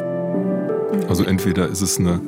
Also 1.09 1.25
entweder 1.25 1.69
ist 1.69 1.81
es 1.81 1.99
eine 1.99 2.21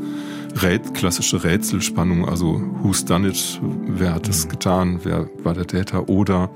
Rät, 0.62 0.94
klassische 0.94 1.44
Rätselspannung, 1.44 2.26
also 2.26 2.60
who's 2.82 3.04
done 3.04 3.28
it, 3.28 3.60
wer 3.88 4.14
hat 4.14 4.28
es 4.28 4.48
getan, 4.48 5.00
wer 5.02 5.28
war 5.42 5.54
der 5.54 5.66
Täter 5.66 6.08
oder 6.08 6.50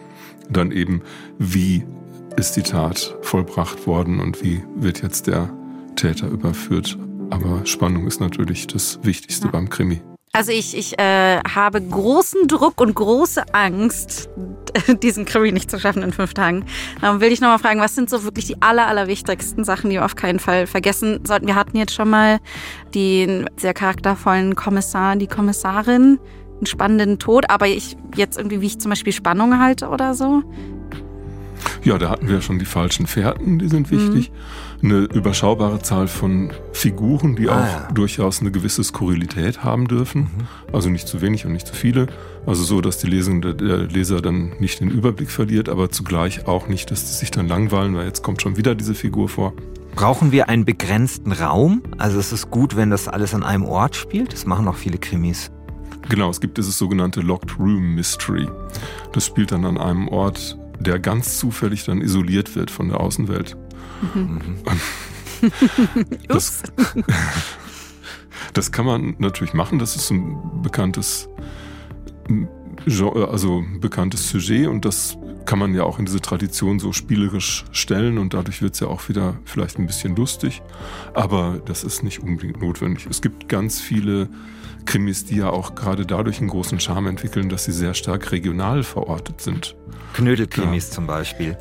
dann 0.49 0.73
eben, 0.73 1.02
wie 1.38 1.85
ist 2.37 2.57
die 2.57 2.62
Tat 2.62 3.16
vollbracht 3.23 3.87
worden 3.87 4.21
und 4.21 4.42
wie 4.42 4.62
wird 4.76 5.02
jetzt 5.02 5.26
der 5.26 5.52
Täter 5.97 6.28
überführt. 6.28 6.99
Aber 7.28 7.66
Spannung 7.66 8.07
ist 8.07 8.21
natürlich 8.21 8.66
das 8.66 8.99
Wichtigste 9.02 9.47
ja. 9.47 9.52
beim 9.52 9.69
Krimi. 9.69 10.00
Also 10.32 10.52
ich, 10.52 10.76
ich 10.76 10.96
äh, 10.96 11.40
habe 11.40 11.82
großen 11.82 12.46
Druck 12.46 12.80
und 12.80 12.94
große 12.94 13.52
Angst, 13.52 14.30
diesen 15.02 15.25
Krimi 15.25 15.50
nicht 15.50 15.68
zu 15.68 15.80
schaffen 15.80 16.04
in 16.04 16.12
fünf 16.12 16.34
Tagen. 16.34 16.66
Darum 17.00 17.20
will 17.20 17.32
ich 17.32 17.40
nochmal 17.40 17.58
fragen, 17.58 17.80
was 17.80 17.96
sind 17.96 18.08
so 18.08 18.22
wirklich 18.22 18.46
die 18.46 18.62
aller, 18.62 18.87
aller 18.87 19.08
wichtigsten 19.08 19.64
Sachen, 19.64 19.90
die 19.90 19.96
wir 19.96 20.04
auf 20.04 20.14
keinen 20.14 20.38
Fall 20.38 20.68
vergessen 20.68 21.25
sollten? 21.25 21.49
Wir 21.49 21.56
hatten 21.56 21.76
jetzt 21.76 21.94
schon 21.94 22.10
mal 22.10 22.38
den 22.94 23.50
sehr 23.56 23.75
charaktervollen 23.75 24.54
Kommissar, 24.54 25.16
die 25.16 25.26
Kommissarin, 25.26 26.20
einen 26.58 26.66
spannenden 26.66 27.18
Tod, 27.18 27.50
aber 27.50 27.66
ich 27.66 27.96
jetzt 28.14 28.38
irgendwie, 28.38 28.60
wie 28.60 28.66
ich 28.66 28.78
zum 28.78 28.90
Beispiel 28.90 29.12
Spannung 29.12 29.58
halte 29.58 29.88
oder 29.88 30.14
so. 30.14 30.44
Ja, 31.83 31.99
da 31.99 32.11
hatten 32.11 32.29
wir 32.29 32.40
schon 32.40 32.59
die 32.59 32.64
falschen 32.64 33.07
Fährten, 33.07 33.59
die 33.59 33.69
sind 33.69 33.90
wichtig. 33.90 34.31
Mhm. 34.83 34.90
Eine 34.90 34.99
überschaubare 35.05 35.81
Zahl 35.81 36.09
von 36.09 36.52
Figuren, 36.73 37.37
die 37.37 37.49
ah, 37.49 37.61
auch 37.61 37.67
ja. 37.67 37.88
durchaus 37.93 38.40
eine 38.40 38.50
gewisse 38.50 38.83
Skurrilität 38.83 39.62
haben 39.64 39.88
dürfen. 39.88 40.23
Mhm. 40.23 40.29
Also 40.73 40.88
nicht 40.88 41.09
zu 41.09 41.21
wenig 41.21 41.47
und 41.47 41.52
nicht 41.52 41.67
zu 41.67 41.75
viele. 41.75 42.07
Also 42.47 42.64
so, 42.64 42.81
dass 42.81 42.99
die 42.99 43.07
Lesende, 43.07 43.55
der 43.55 43.79
Leser 43.79 44.21
dann 44.23 44.52
nicht 44.59 44.81
den 44.81 44.90
Überblick 44.90 45.31
verliert, 45.31 45.69
aber 45.69 45.90
zugleich 45.90 46.47
auch 46.47 46.69
nicht, 46.69 46.90
dass 46.90 47.09
sie 47.09 47.19
sich 47.19 47.31
dann 47.31 47.49
langweilen, 47.49 47.95
weil 47.95 48.07
jetzt 48.07 48.23
kommt 48.23 48.43
schon 48.43 48.57
wieder 48.57 48.75
diese 48.75 48.95
Figur 48.95 49.29
vor. 49.29 49.52
Brauchen 49.95 50.33
wir 50.33 50.49
einen 50.49 50.64
begrenzten 50.64 51.33
Raum? 51.33 51.83
Also 51.99 52.19
es 52.19 52.33
ist 52.33 52.50
gut, 52.50 52.76
wenn 52.76 52.90
das 52.90 53.09
alles 53.09 53.35
an 53.35 53.43
einem 53.43 53.64
Ort 53.64 53.97
spielt. 53.97 54.33
Das 54.33 54.47
machen 54.47 54.69
auch 54.69 54.76
viele 54.76 54.99
Krimis. 54.99 55.50
Genau, 56.09 56.31
es 56.31 56.40
gibt 56.40 56.59
dieses 56.59 56.79
sogenannte 56.79 57.21
Locked 57.21 57.59
Room 57.59 57.95
Mystery. 57.95 58.49
Das 59.12 59.26
spielt 59.26 59.52
dann 59.52 59.64
an 59.64 59.79
einem 59.79 60.09
Ort, 60.09 60.59
der 60.80 60.99
ganz 60.99 61.38
zufällig 61.38 61.84
dann 61.84 62.00
isoliert 62.00 62.56
wird 62.56 62.70
von 62.70 62.88
der 62.88 63.00
Außenwelt. 63.00 63.56
Mhm. 64.14 64.40
Das, 66.28 66.62
das, 68.52 68.72
kann 68.72 68.84
man 68.87 69.14
natürlich 69.18 69.54
machen. 69.54 69.78
Das 69.78 69.96
ist 69.96 70.10
ein 70.10 70.62
bekanntes 70.62 71.28
also 72.87 73.64
bekanntes 73.80 74.30
Sujet 74.30 74.66
und 74.66 74.84
das 74.84 75.18
kann 75.44 75.58
man 75.58 75.75
ja 75.75 75.82
auch 75.84 75.99
in 75.99 76.06
diese 76.06 76.20
Tradition 76.20 76.78
so 76.78 76.92
spielerisch 76.92 77.64
stellen 77.72 78.18
und 78.18 78.34
dadurch 78.34 78.62
wird 78.62 78.75
es 78.75 78.80
ja 78.80 78.87
auch 78.87 79.08
wieder 79.08 79.38
vielleicht 79.44 79.78
ein 79.78 79.87
bisschen 79.87 80.14
lustig. 80.16 80.62
Aber 81.14 81.60
das 81.64 81.84
ist 81.84 82.02
nicht 82.02 82.20
unbedingt 82.20 82.60
notwendig. 82.60 83.06
Es 83.10 83.20
gibt 83.20 83.49
ganz 83.49 83.80
viele 83.80 84.28
Krimis, 84.84 85.25
die 85.25 85.37
ja 85.37 85.50
auch 85.50 85.75
gerade 85.75 86.06
dadurch 86.06 86.40
einen 86.40 86.49
großen 86.49 86.80
Charme 86.80 87.08
entwickeln, 87.08 87.49
dass 87.49 87.64
sie 87.64 87.72
sehr 87.72 87.94
stark 87.94 88.32
regional 88.32 88.82
verortet 88.82 89.40
sind. 89.40 89.76
Knödelkrimis 90.14 90.88
ja. 90.88 90.94
zum 90.94 91.06
Beispiel. 91.06 91.56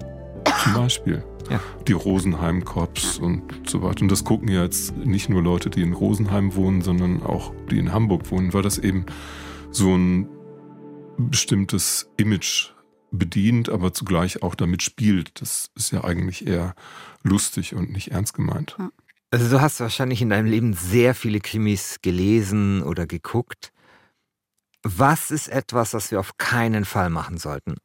Zum 0.64 0.74
Beispiel. 0.74 1.24
Ja. 1.50 1.60
Die 1.88 1.94
Rosenheim-Korps 1.94 3.18
und 3.18 3.44
so 3.68 3.82
weiter. 3.82 4.04
Und 4.04 4.12
das 4.12 4.24
gucken 4.24 4.50
ja 4.50 4.64
jetzt 4.64 4.96
nicht 4.98 5.30
nur 5.30 5.42
Leute, 5.42 5.70
die 5.70 5.82
in 5.82 5.94
Rosenheim 5.94 6.56
wohnen, 6.56 6.82
sondern 6.82 7.24
auch 7.24 7.54
die 7.72 7.80
in 7.80 7.92
Hamburg 7.92 8.30
wohnen, 8.32 8.54
weil 8.54 8.62
das 8.62 8.78
eben 8.78 9.06
so 9.72 9.96
ein 9.96 10.30
bestimmtes 11.18 12.10
Image 12.18 12.72
bedient, 13.12 13.70
aber 13.70 13.94
zugleich 13.94 14.44
auch 14.44 14.56
damit 14.56 14.84
spielt. 14.84 15.42
Das 15.42 15.72
ist 15.76 15.92
ja 15.92 16.04
eigentlich 16.04 16.48
eher 16.48 16.76
lustig 17.24 17.74
und 17.74 17.92
nicht 17.92 18.12
ernst 18.12 18.34
gemeint. 18.34 18.78
Also 19.32 19.50
du 19.50 19.62
hast 19.62 19.80
wahrscheinlich 19.80 20.22
in 20.22 20.30
deinem 20.30 20.48
Leben 20.48 20.74
sehr 20.74 21.14
viele 21.14 21.40
Krimis 21.40 21.98
gelesen 22.02 22.82
oder 22.82 23.06
geguckt. 23.06 23.72
Was 24.82 25.30
ist 25.30 25.50
etwas, 25.50 25.94
was 25.94 26.10
wir 26.10 26.20
auf 26.20 26.38
keinen 26.38 26.86
Fall 26.86 27.10
machen 27.10 27.38
sollten? 27.38 27.76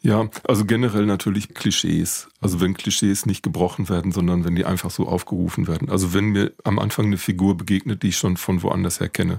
Ja, 0.00 0.28
also 0.44 0.64
generell 0.64 1.06
natürlich 1.06 1.54
Klischees. 1.54 2.28
Also 2.40 2.60
wenn 2.60 2.74
Klischees 2.74 3.26
nicht 3.26 3.42
gebrochen 3.42 3.88
werden, 3.88 4.10
sondern 4.10 4.44
wenn 4.44 4.56
die 4.56 4.64
einfach 4.64 4.90
so 4.90 5.06
aufgerufen 5.06 5.68
werden. 5.68 5.88
Also 5.88 6.12
wenn 6.12 6.26
mir 6.26 6.52
am 6.64 6.78
Anfang 6.78 7.06
eine 7.06 7.18
Figur 7.18 7.56
begegnet, 7.56 8.02
die 8.02 8.08
ich 8.08 8.16
schon 8.18 8.36
von 8.36 8.62
woanders 8.62 8.98
her 8.98 9.08
kenne, 9.08 9.38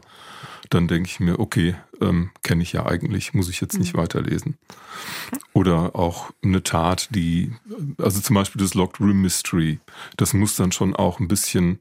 dann 0.69 0.87
denke 0.87 1.09
ich 1.09 1.19
mir, 1.19 1.39
okay, 1.39 1.75
ähm, 2.01 2.31
kenne 2.41 2.63
ich 2.63 2.73
ja 2.73 2.85
eigentlich, 2.85 3.33
muss 3.33 3.49
ich 3.49 3.61
jetzt 3.61 3.77
nicht 3.77 3.93
mhm. 3.95 3.99
weiterlesen. 3.99 4.57
Oder 5.53 5.95
auch 5.95 6.31
eine 6.43 6.63
Tat, 6.63 7.09
die, 7.11 7.51
also 7.97 8.21
zum 8.21 8.35
Beispiel 8.35 8.61
das 8.61 8.73
Locked 8.73 8.99
Room 8.99 9.21
Mystery, 9.21 9.79
das 10.17 10.33
muss 10.33 10.55
dann 10.55 10.71
schon 10.71 10.95
auch 10.95 11.19
ein 11.19 11.27
bisschen 11.27 11.79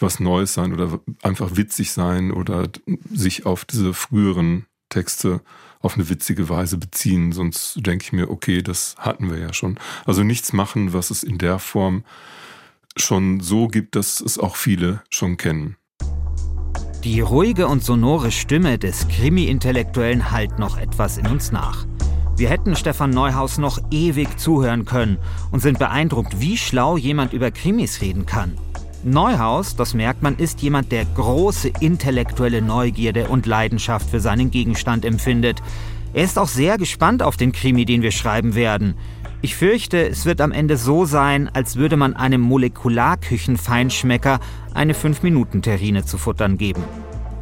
was 0.00 0.20
Neues 0.20 0.54
sein 0.54 0.72
oder 0.72 1.00
einfach 1.22 1.56
witzig 1.56 1.92
sein 1.92 2.30
oder 2.30 2.68
sich 3.12 3.46
auf 3.46 3.64
diese 3.64 3.94
früheren 3.94 4.66
Texte 4.88 5.40
auf 5.80 5.94
eine 5.94 6.08
witzige 6.08 6.48
Weise 6.48 6.78
beziehen. 6.78 7.32
Sonst 7.32 7.74
denke 7.84 8.04
ich 8.04 8.12
mir, 8.12 8.30
okay, 8.30 8.62
das 8.62 8.96
hatten 8.98 9.30
wir 9.30 9.38
ja 9.38 9.52
schon. 9.52 9.78
Also 10.04 10.22
nichts 10.22 10.52
machen, 10.52 10.92
was 10.92 11.10
es 11.10 11.22
in 11.22 11.38
der 11.38 11.58
Form 11.58 12.04
schon 12.96 13.40
so 13.40 13.68
gibt, 13.68 13.94
dass 13.94 14.20
es 14.20 14.38
auch 14.38 14.56
viele 14.56 15.02
schon 15.10 15.36
kennen. 15.36 15.76
Die 17.08 17.22
ruhige 17.22 17.68
und 17.68 17.82
sonore 17.82 18.30
Stimme 18.30 18.76
des 18.76 19.08
Krimi-Intellektuellen 19.08 20.30
hallt 20.30 20.58
noch 20.58 20.76
etwas 20.76 21.16
in 21.16 21.26
uns 21.26 21.52
nach. 21.52 21.86
Wir 22.36 22.50
hätten 22.50 22.76
Stefan 22.76 23.08
Neuhaus 23.08 23.56
noch 23.56 23.78
ewig 23.90 24.38
zuhören 24.38 24.84
können 24.84 25.16
und 25.50 25.60
sind 25.60 25.78
beeindruckt, 25.78 26.38
wie 26.38 26.58
schlau 26.58 26.98
jemand 26.98 27.32
über 27.32 27.50
Krimis 27.50 28.02
reden 28.02 28.26
kann. 28.26 28.58
Neuhaus, 29.04 29.74
das 29.74 29.94
merkt 29.94 30.22
man, 30.22 30.36
ist 30.36 30.60
jemand, 30.60 30.92
der 30.92 31.06
große 31.06 31.72
intellektuelle 31.80 32.60
Neugierde 32.60 33.28
und 33.28 33.46
Leidenschaft 33.46 34.10
für 34.10 34.20
seinen 34.20 34.50
Gegenstand 34.50 35.06
empfindet. 35.06 35.62
Er 36.12 36.24
ist 36.24 36.38
auch 36.38 36.48
sehr 36.48 36.76
gespannt 36.76 37.22
auf 37.22 37.38
den 37.38 37.52
Krimi, 37.52 37.86
den 37.86 38.02
wir 38.02 38.12
schreiben 38.12 38.54
werden. 38.54 38.96
Ich 39.40 39.54
fürchte, 39.54 40.08
es 40.08 40.24
wird 40.24 40.40
am 40.40 40.50
Ende 40.50 40.76
so 40.76 41.04
sein, 41.04 41.48
als 41.52 41.76
würde 41.76 41.96
man 41.96 42.16
einem 42.16 42.40
Molekularküchenfeinschmecker 42.40 44.40
eine 44.74 44.94
5-Minuten-Terrine 44.94 46.04
zu 46.04 46.18
futtern 46.18 46.58
geben. 46.58 46.82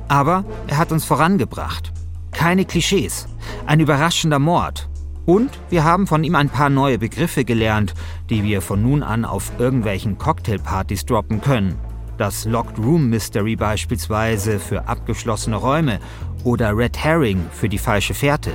Aber 0.06 0.44
er 0.66 0.76
hat 0.76 0.92
uns 0.92 1.06
vorangebracht. 1.06 1.94
Keine 2.32 2.66
Klischees. 2.66 3.26
Ein 3.64 3.80
überraschender 3.80 4.38
Mord. 4.38 4.90
Und 5.24 5.58
wir 5.70 5.84
haben 5.84 6.06
von 6.06 6.22
ihm 6.22 6.34
ein 6.34 6.50
paar 6.50 6.68
neue 6.68 6.98
Begriffe 6.98 7.46
gelernt, 7.46 7.94
die 8.28 8.44
wir 8.44 8.60
von 8.60 8.82
nun 8.82 9.02
an 9.02 9.24
auf 9.24 9.52
irgendwelchen 9.58 10.18
Cocktailpartys 10.18 11.06
droppen 11.06 11.40
können. 11.40 11.76
Das 12.18 12.44
Locked 12.44 12.78
Room 12.78 13.08
Mystery 13.08 13.56
beispielsweise 13.56 14.58
für 14.58 14.86
abgeschlossene 14.86 15.56
Räume 15.56 16.00
oder 16.44 16.76
Red 16.76 16.98
Herring 16.98 17.46
für 17.52 17.70
die 17.70 17.78
falsche 17.78 18.14
Fährte. 18.14 18.52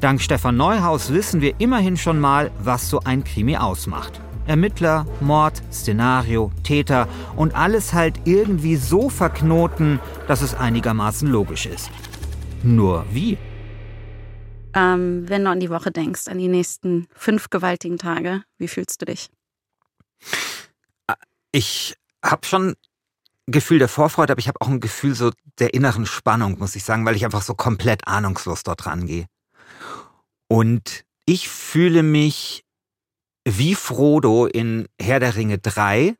Dank 0.00 0.22
Stefan 0.22 0.56
Neuhaus 0.56 1.12
wissen 1.12 1.40
wir 1.40 1.58
immerhin 1.58 1.96
schon 1.96 2.20
mal, 2.20 2.52
was 2.60 2.88
so 2.88 3.00
ein 3.00 3.24
Krimi 3.24 3.56
ausmacht. 3.56 4.20
Ermittler, 4.46 5.04
Mord, 5.20 5.60
Szenario, 5.72 6.52
Täter 6.62 7.08
und 7.34 7.56
alles 7.56 7.92
halt 7.92 8.14
irgendwie 8.24 8.76
so 8.76 9.10
verknoten, 9.10 9.98
dass 10.28 10.40
es 10.40 10.54
einigermaßen 10.54 11.28
logisch 11.28 11.66
ist. 11.66 11.90
Nur 12.62 13.06
wie? 13.10 13.38
Ähm, 14.72 15.28
wenn 15.28 15.44
du 15.44 15.50
an 15.50 15.58
die 15.58 15.68
Woche 15.68 15.90
denkst, 15.90 16.28
an 16.28 16.38
die 16.38 16.46
nächsten 16.46 17.08
fünf 17.12 17.50
gewaltigen 17.50 17.98
Tage, 17.98 18.44
wie 18.56 18.68
fühlst 18.68 19.02
du 19.02 19.06
dich? 19.06 19.30
Ich 21.50 21.96
habe 22.24 22.46
schon 22.46 22.68
ein 22.68 22.74
Gefühl 23.48 23.80
der 23.80 23.88
Vorfreude, 23.88 24.32
aber 24.32 24.38
ich 24.38 24.46
habe 24.46 24.60
auch 24.60 24.68
ein 24.68 24.78
Gefühl 24.78 25.16
so 25.16 25.32
der 25.58 25.74
inneren 25.74 26.06
Spannung, 26.06 26.56
muss 26.60 26.76
ich 26.76 26.84
sagen, 26.84 27.04
weil 27.04 27.16
ich 27.16 27.24
einfach 27.24 27.42
so 27.42 27.54
komplett 27.54 28.06
ahnungslos 28.06 28.62
dort 28.62 28.86
rangehe. 28.86 29.26
Und 30.48 31.04
ich 31.26 31.48
fühle 31.48 32.02
mich 32.02 32.64
wie 33.46 33.74
Frodo 33.74 34.46
in 34.46 34.88
Herr 35.00 35.20
der 35.20 35.36
Ringe 35.36 35.58
3, 35.58 36.14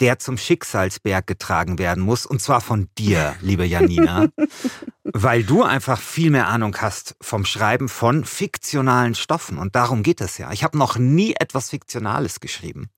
der 0.00 0.18
zum 0.18 0.38
Schicksalsberg 0.38 1.26
getragen 1.26 1.78
werden 1.78 2.02
muss, 2.02 2.26
und 2.26 2.40
zwar 2.40 2.60
von 2.60 2.88
dir, 2.98 3.36
liebe 3.40 3.64
Janina, 3.64 4.28
weil 5.04 5.44
du 5.44 5.62
einfach 5.62 6.00
viel 6.00 6.30
mehr 6.30 6.48
Ahnung 6.48 6.76
hast 6.80 7.16
vom 7.20 7.44
Schreiben 7.44 7.88
von 7.88 8.24
fiktionalen 8.24 9.14
Stoffen. 9.14 9.58
Und 9.58 9.76
darum 9.76 10.02
geht 10.02 10.20
es 10.20 10.38
ja. 10.38 10.50
Ich 10.52 10.64
habe 10.64 10.78
noch 10.78 10.96
nie 10.96 11.34
etwas 11.38 11.70
Fiktionales 11.70 12.40
geschrieben. 12.40 12.90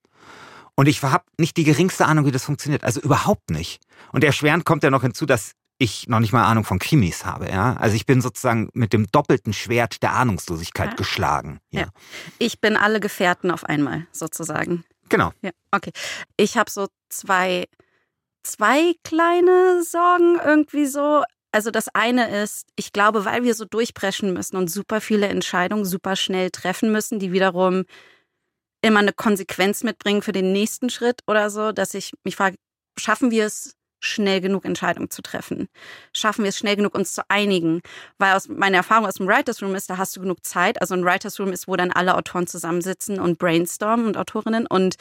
Und 0.74 0.88
ich 0.88 1.02
habe 1.02 1.24
nicht 1.38 1.56
die 1.56 1.64
geringste 1.64 2.06
Ahnung, 2.06 2.26
wie 2.26 2.32
das 2.32 2.44
funktioniert. 2.44 2.84
Also 2.84 3.00
überhaupt 3.00 3.50
nicht. 3.50 3.80
Und 4.12 4.24
erschwerend 4.24 4.64
kommt 4.64 4.82
ja 4.82 4.90
noch 4.90 5.02
hinzu, 5.02 5.26
dass 5.26 5.52
ich 5.78 6.08
noch 6.08 6.20
nicht 6.20 6.32
mal 6.32 6.44
Ahnung 6.44 6.64
von 6.64 6.78
Krimis 6.78 7.24
habe. 7.24 7.48
Ja? 7.50 7.76
Also 7.76 7.96
ich 7.96 8.06
bin 8.06 8.20
sozusagen 8.20 8.70
mit 8.72 8.92
dem 8.92 9.06
doppelten 9.10 9.52
Schwert 9.52 10.02
der 10.02 10.12
Ahnungslosigkeit 10.12 10.90
ja. 10.90 10.96
geschlagen. 10.96 11.60
Ja. 11.70 11.80
ja. 11.82 11.88
Ich 12.38 12.60
bin 12.60 12.76
alle 12.76 13.00
Gefährten 13.00 13.50
auf 13.50 13.64
einmal 13.64 14.06
sozusagen. 14.12 14.84
Genau. 15.08 15.32
Ja, 15.42 15.50
okay. 15.70 15.92
Ich 16.36 16.56
habe 16.56 16.70
so 16.70 16.88
zwei, 17.08 17.66
zwei 18.42 18.94
kleine 19.04 19.82
Sorgen 19.82 20.38
irgendwie 20.44 20.86
so. 20.86 21.22
Also 21.52 21.70
das 21.70 21.88
eine 21.88 22.42
ist, 22.42 22.68
ich 22.76 22.92
glaube, 22.92 23.24
weil 23.24 23.44
wir 23.44 23.54
so 23.54 23.64
durchpreschen 23.64 24.32
müssen 24.32 24.56
und 24.56 24.70
super 24.70 25.00
viele 25.00 25.28
Entscheidungen 25.28 25.84
super 25.84 26.16
schnell 26.16 26.50
treffen 26.50 26.92
müssen, 26.92 27.18
die 27.18 27.32
wiederum 27.32 27.84
immer 28.82 29.00
eine 29.00 29.12
Konsequenz 29.12 29.82
mitbringen 29.82 30.22
für 30.22 30.32
den 30.32 30.52
nächsten 30.52 30.90
Schritt 30.90 31.20
oder 31.26 31.50
so, 31.50 31.72
dass 31.72 31.94
ich 31.94 32.12
mich 32.24 32.36
frage, 32.36 32.56
schaffen 32.98 33.30
wir 33.30 33.46
es 33.46 33.74
schnell 34.06 34.40
genug 34.40 34.64
Entscheidungen 34.64 35.10
zu 35.10 35.22
treffen? 35.22 35.68
Schaffen 36.14 36.44
wir 36.44 36.50
es 36.50 36.58
schnell 36.58 36.76
genug, 36.76 36.94
uns 36.94 37.12
zu 37.12 37.22
einigen? 37.28 37.82
Weil 38.18 38.34
aus 38.34 38.48
meiner 38.48 38.78
Erfahrung 38.78 39.06
aus 39.06 39.14
dem 39.14 39.26
Writers 39.26 39.62
Room 39.62 39.74
ist, 39.74 39.90
da 39.90 39.98
hast 39.98 40.16
du 40.16 40.20
genug 40.20 40.44
Zeit. 40.44 40.80
Also 40.80 40.94
ein 40.94 41.04
Writers 41.04 41.38
Room 41.38 41.52
ist, 41.52 41.68
wo 41.68 41.76
dann 41.76 41.92
alle 41.92 42.16
Autoren 42.16 42.46
zusammensitzen 42.46 43.20
und 43.20 43.38
brainstormen 43.38 44.06
und 44.06 44.16
Autorinnen. 44.16 44.66
Und 44.66 44.96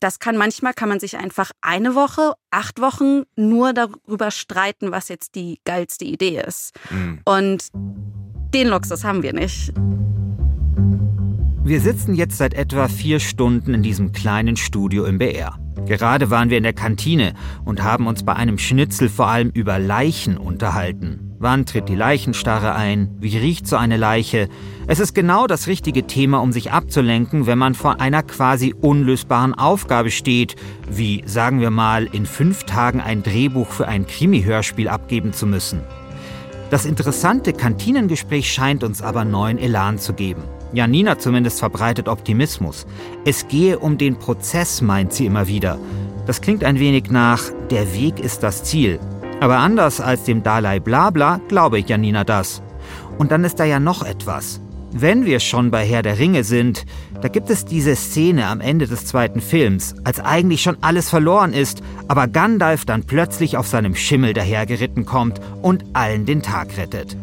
das 0.00 0.18
kann 0.18 0.36
manchmal, 0.36 0.74
kann 0.74 0.88
man 0.88 1.00
sich 1.00 1.16
einfach 1.16 1.50
eine 1.60 1.94
Woche, 1.94 2.34
acht 2.50 2.80
Wochen 2.80 3.22
nur 3.36 3.72
darüber 3.72 4.30
streiten, 4.30 4.90
was 4.92 5.08
jetzt 5.08 5.34
die 5.34 5.60
geilste 5.64 6.04
Idee 6.04 6.42
ist. 6.46 6.72
Mhm. 6.90 7.20
Und 7.24 7.68
den 8.54 8.68
Luxus 8.68 9.04
haben 9.04 9.22
wir 9.22 9.32
nicht. 9.32 9.72
Wir 11.64 11.80
sitzen 11.82 12.14
jetzt 12.14 12.38
seit 12.38 12.54
etwa 12.54 12.88
vier 12.88 13.20
Stunden 13.20 13.74
in 13.74 13.82
diesem 13.82 14.12
kleinen 14.12 14.56
Studio 14.56 15.04
im 15.04 15.18
BR. 15.18 15.58
Gerade 15.88 16.28
waren 16.28 16.50
wir 16.50 16.58
in 16.58 16.64
der 16.64 16.74
Kantine 16.74 17.32
und 17.64 17.82
haben 17.82 18.06
uns 18.06 18.22
bei 18.22 18.34
einem 18.34 18.58
Schnitzel 18.58 19.08
vor 19.08 19.28
allem 19.28 19.48
über 19.48 19.78
Leichen 19.78 20.36
unterhalten. 20.36 21.34
Wann 21.38 21.64
tritt 21.64 21.88
die 21.88 21.94
Leichenstarre 21.94 22.74
ein? 22.74 23.16
Wie 23.20 23.38
riecht 23.38 23.66
so 23.66 23.76
eine 23.76 23.96
Leiche? 23.96 24.50
Es 24.86 25.00
ist 25.00 25.14
genau 25.14 25.46
das 25.46 25.66
richtige 25.66 26.06
Thema, 26.06 26.42
um 26.42 26.52
sich 26.52 26.72
abzulenken, 26.72 27.46
wenn 27.46 27.56
man 27.56 27.74
vor 27.74 28.02
einer 28.02 28.22
quasi 28.22 28.74
unlösbaren 28.78 29.54
Aufgabe 29.54 30.10
steht, 30.10 30.56
wie, 30.90 31.22
sagen 31.24 31.60
wir 31.60 31.70
mal, 31.70 32.04
in 32.12 32.26
fünf 32.26 32.64
Tagen 32.64 33.00
ein 33.00 33.22
Drehbuch 33.22 33.68
für 33.70 33.88
ein 33.88 34.06
Krimi-Hörspiel 34.06 34.88
abgeben 34.88 35.32
zu 35.32 35.46
müssen. 35.46 35.80
Das 36.68 36.84
interessante 36.84 37.54
Kantinengespräch 37.54 38.52
scheint 38.52 38.84
uns 38.84 39.00
aber 39.00 39.24
neuen 39.24 39.56
Elan 39.56 39.96
zu 39.96 40.12
geben. 40.12 40.42
Janina 40.72 41.18
zumindest 41.18 41.58
verbreitet 41.58 42.08
Optimismus. 42.08 42.86
Es 43.24 43.48
gehe 43.48 43.78
um 43.78 43.98
den 43.98 44.16
Prozess, 44.16 44.80
meint 44.82 45.12
sie 45.12 45.26
immer 45.26 45.48
wieder. 45.48 45.78
Das 46.26 46.40
klingt 46.40 46.64
ein 46.64 46.78
wenig 46.78 47.10
nach, 47.10 47.42
der 47.70 47.94
Weg 47.94 48.20
ist 48.20 48.42
das 48.42 48.64
Ziel. 48.64 49.00
Aber 49.40 49.58
anders 49.58 50.00
als 50.00 50.24
dem 50.24 50.42
Dalai 50.42 50.80
Blabla 50.80 51.40
glaube 51.48 51.78
ich 51.78 51.88
Janina 51.88 52.24
das. 52.24 52.62
Und 53.18 53.30
dann 53.30 53.44
ist 53.44 53.58
da 53.60 53.64
ja 53.64 53.80
noch 53.80 54.04
etwas. 54.04 54.60
Wenn 54.90 55.26
wir 55.26 55.38
schon 55.40 55.70
bei 55.70 55.84
Herr 55.84 56.02
der 56.02 56.18
Ringe 56.18 56.44
sind, 56.44 56.86
da 57.20 57.28
gibt 57.28 57.50
es 57.50 57.64
diese 57.64 57.94
Szene 57.94 58.46
am 58.46 58.60
Ende 58.60 58.86
des 58.86 59.04
zweiten 59.04 59.40
Films, 59.40 59.94
als 60.04 60.18
eigentlich 60.18 60.62
schon 60.62 60.78
alles 60.80 61.10
verloren 61.10 61.52
ist, 61.52 61.82
aber 62.08 62.26
Gandalf 62.26 62.84
dann 62.84 63.04
plötzlich 63.04 63.56
auf 63.56 63.66
seinem 63.66 63.94
Schimmel 63.94 64.32
dahergeritten 64.32 65.04
kommt 65.04 65.40
und 65.60 65.84
allen 65.92 66.24
den 66.24 66.42
Tag 66.42 66.76
rettet. 66.78 67.16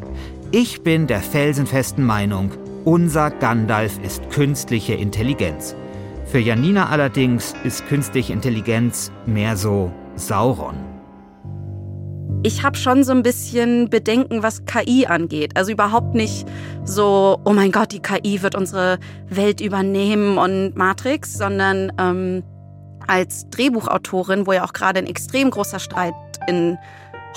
Ich 0.52 0.84
bin 0.84 1.08
der 1.08 1.22
felsenfesten 1.22 2.06
Meinung, 2.06 2.52
unser 2.86 3.32
Gandalf 3.32 4.00
ist 4.04 4.30
künstliche 4.30 4.94
Intelligenz. 4.94 5.76
Für 6.26 6.40
Janina 6.40 6.90
allerdings 6.90 7.56
ist 7.64 7.88
künstliche 7.88 8.32
Intelligenz 8.32 9.12
mehr 9.26 9.58
so 9.58 9.92
Sauron. 10.16 10.76
Ich 12.44 12.64
habe 12.64 12.78
schon 12.78 13.04
so 13.04 13.12
ein 13.12 13.24
bisschen 13.24 13.90
Bedenken, 13.90 14.44
was 14.44 14.66
KI 14.66 15.08
angeht. 15.08 15.58
Also 15.58 15.72
überhaupt 15.72 16.14
nicht 16.14 16.46
so, 16.84 17.40
oh 17.44 17.54
mein 17.54 17.72
Gott, 17.72 17.92
die 17.92 18.02
KI 18.02 18.44
wird 18.44 18.54
unsere 18.54 19.00
Welt 19.30 19.62
übernehmen 19.62 20.38
und 20.38 20.76
Matrix, 20.76 21.34
sondern 21.34 21.92
ähm, 21.98 22.44
als 23.08 23.50
Drehbuchautorin, 23.50 24.46
wo 24.46 24.54
ja 24.54 24.64
auch 24.64 24.74
gerade 24.74 25.00
ein 25.00 25.08
extrem 25.08 25.50
großer 25.50 25.80
Streit 25.80 26.14
in 26.48 26.78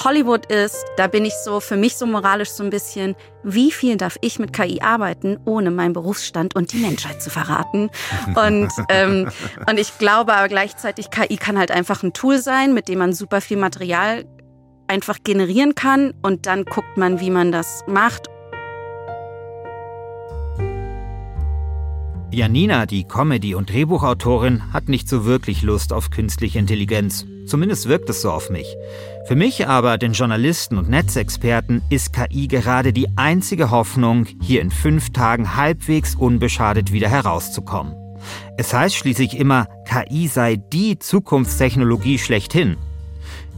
Hollywood 0.05 0.47
ist, 0.47 0.85
da 0.97 1.09
bin 1.09 1.25
ich 1.25 1.35
so 1.35 1.59
für 1.59 1.77
mich 1.77 1.97
so 1.97 2.07
moralisch 2.07 2.51
so 2.51 2.63
ein 2.63 2.71
bisschen, 2.71 3.17
wie 3.43 3.73
viel 3.73 3.97
darf 3.97 4.17
ich 4.21 4.39
mit 4.39 4.53
KI 4.53 4.81
arbeiten, 4.81 5.39
ohne 5.45 5.73
meinen 5.73 5.93
Berufsstand 5.93 6.55
und 6.55 6.73
die 6.73 6.79
Menschheit 6.79 7.21
zu 7.21 7.31
verraten? 7.31 7.91
Und, 8.35 8.69
ähm, 8.89 9.29
und 9.69 9.79
ich 9.79 9.99
glaube 9.99 10.35
aber 10.35 10.49
gleichzeitig, 10.49 11.11
KI 11.11 11.37
kann 11.37 11.59
halt 11.59 11.73
einfach 11.73 12.03
ein 12.03 12.13
Tool 12.13 12.39
sein, 12.39 12.75
mit 12.75 12.89
dem 12.89 12.99
man 13.01 13.13
super 13.13 13.41
viel 13.41 13.57
Material 13.57 14.25
einfach 14.87 15.19
generieren 15.25 15.75
kann 15.75 16.15
und 16.23 16.47
dann 16.47 16.65
guckt 16.65 16.97
man, 16.97 17.21
wie 17.21 17.31
man 17.31 17.53
das 17.53 17.83
macht. 17.87 18.29
Janina, 22.31 22.85
die 22.85 23.05
Comedy- 23.05 23.55
und 23.55 23.71
Drehbuchautorin, 23.71 24.73
hat 24.75 24.91
nicht 24.91 25.09
so 25.09 25.25
wirklich 25.25 25.63
Lust 25.63 25.95
auf 25.95 26.11
künstliche 26.11 26.59
Intelligenz. 26.59 27.25
Zumindest 27.47 27.89
wirkt 27.89 28.11
es 28.11 28.21
so 28.21 28.31
auf 28.31 28.51
mich. 28.51 28.77
Für 29.27 29.35
mich 29.35 29.67
aber, 29.67 29.97
den 29.97 30.13
Journalisten 30.13 30.77
und 30.77 30.91
Netzexperten, 30.91 31.81
ist 31.89 32.13
KI 32.13 32.47
gerade 32.47 32.93
die 32.93 33.09
einzige 33.17 33.71
Hoffnung, 33.71 34.27
hier 34.43 34.61
in 34.61 34.71
fünf 34.71 35.11
Tagen 35.11 35.57
halbwegs 35.57 36.17
unbeschadet 36.17 36.93
wieder 36.93 37.09
herauszukommen. 37.09 37.95
Es 38.59 38.75
heißt 38.75 38.95
schließlich 38.95 39.39
immer, 39.39 39.67
KI 39.87 40.29
sei 40.29 40.57
die 40.57 40.99
Zukunftstechnologie 40.99 42.19
schlechthin. 42.19 42.77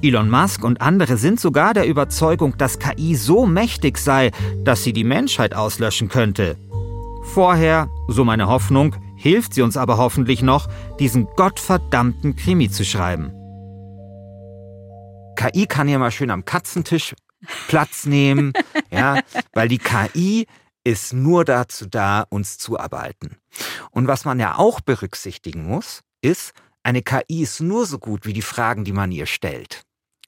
Elon 0.01 0.31
Musk 0.31 0.63
und 0.63 0.81
andere 0.81 1.17
sind 1.17 1.41
sogar 1.41 1.75
der 1.75 1.87
Überzeugung, 1.87 2.57
dass 2.57 2.79
KI 2.79 3.17
so 3.17 3.47
mächtig 3.47 3.99
sei, 3.99 4.31
dass 4.65 4.85
sie 4.85 4.93
die 4.93 5.05
Menschheit 5.05 5.55
auslöschen 5.55 6.09
könnte. 6.09 6.57
Vorher, 7.23 7.89
so 8.09 8.25
meine 8.25 8.49
Hoffnung, 8.49 8.97
hilft 9.17 9.55
sie 9.55 9.63
uns 9.63 9.77
aber 9.77 9.99
hoffentlich 9.99 10.43
noch, 10.43 10.69
diesen 10.99 11.27
gottverdammten 11.37 12.35
Krimi 12.35 12.71
zu 12.71 12.85
schreiben. 12.85 13.33
KI 15.37 15.67
kann 15.67 15.89
ja 15.89 15.99
mal 15.99 16.11
schön 16.11 16.31
am 16.31 16.45
Katzentisch 16.45 17.15
Platz 17.69 18.05
nehmen, 18.05 18.53
ja, 18.91 19.21
weil 19.53 19.69
die 19.69 19.79
KI 19.79 20.47
ist 20.83 21.13
nur 21.13 21.45
dazu 21.45 21.87
da, 21.87 22.27
uns 22.31 22.59
zu 22.59 22.79
arbeiten. 22.79 23.37
Und 23.91 24.09
was 24.09 24.25
man 24.25 24.41
ja 24.41 24.57
auch 24.57 24.81
berücksichtigen 24.81 25.65
muss, 25.65 26.03
ist, 26.23 26.53
eine 26.83 27.03
KI 27.03 27.43
ist 27.43 27.61
nur 27.61 27.87
so 27.87 27.99
gut 27.99 28.27
wie 28.27 28.33
die 28.33 28.43
Fragen, 28.43 28.85
die 28.85 28.93
man 28.93 29.13
ihr 29.13 29.27
stellt. 29.27 29.83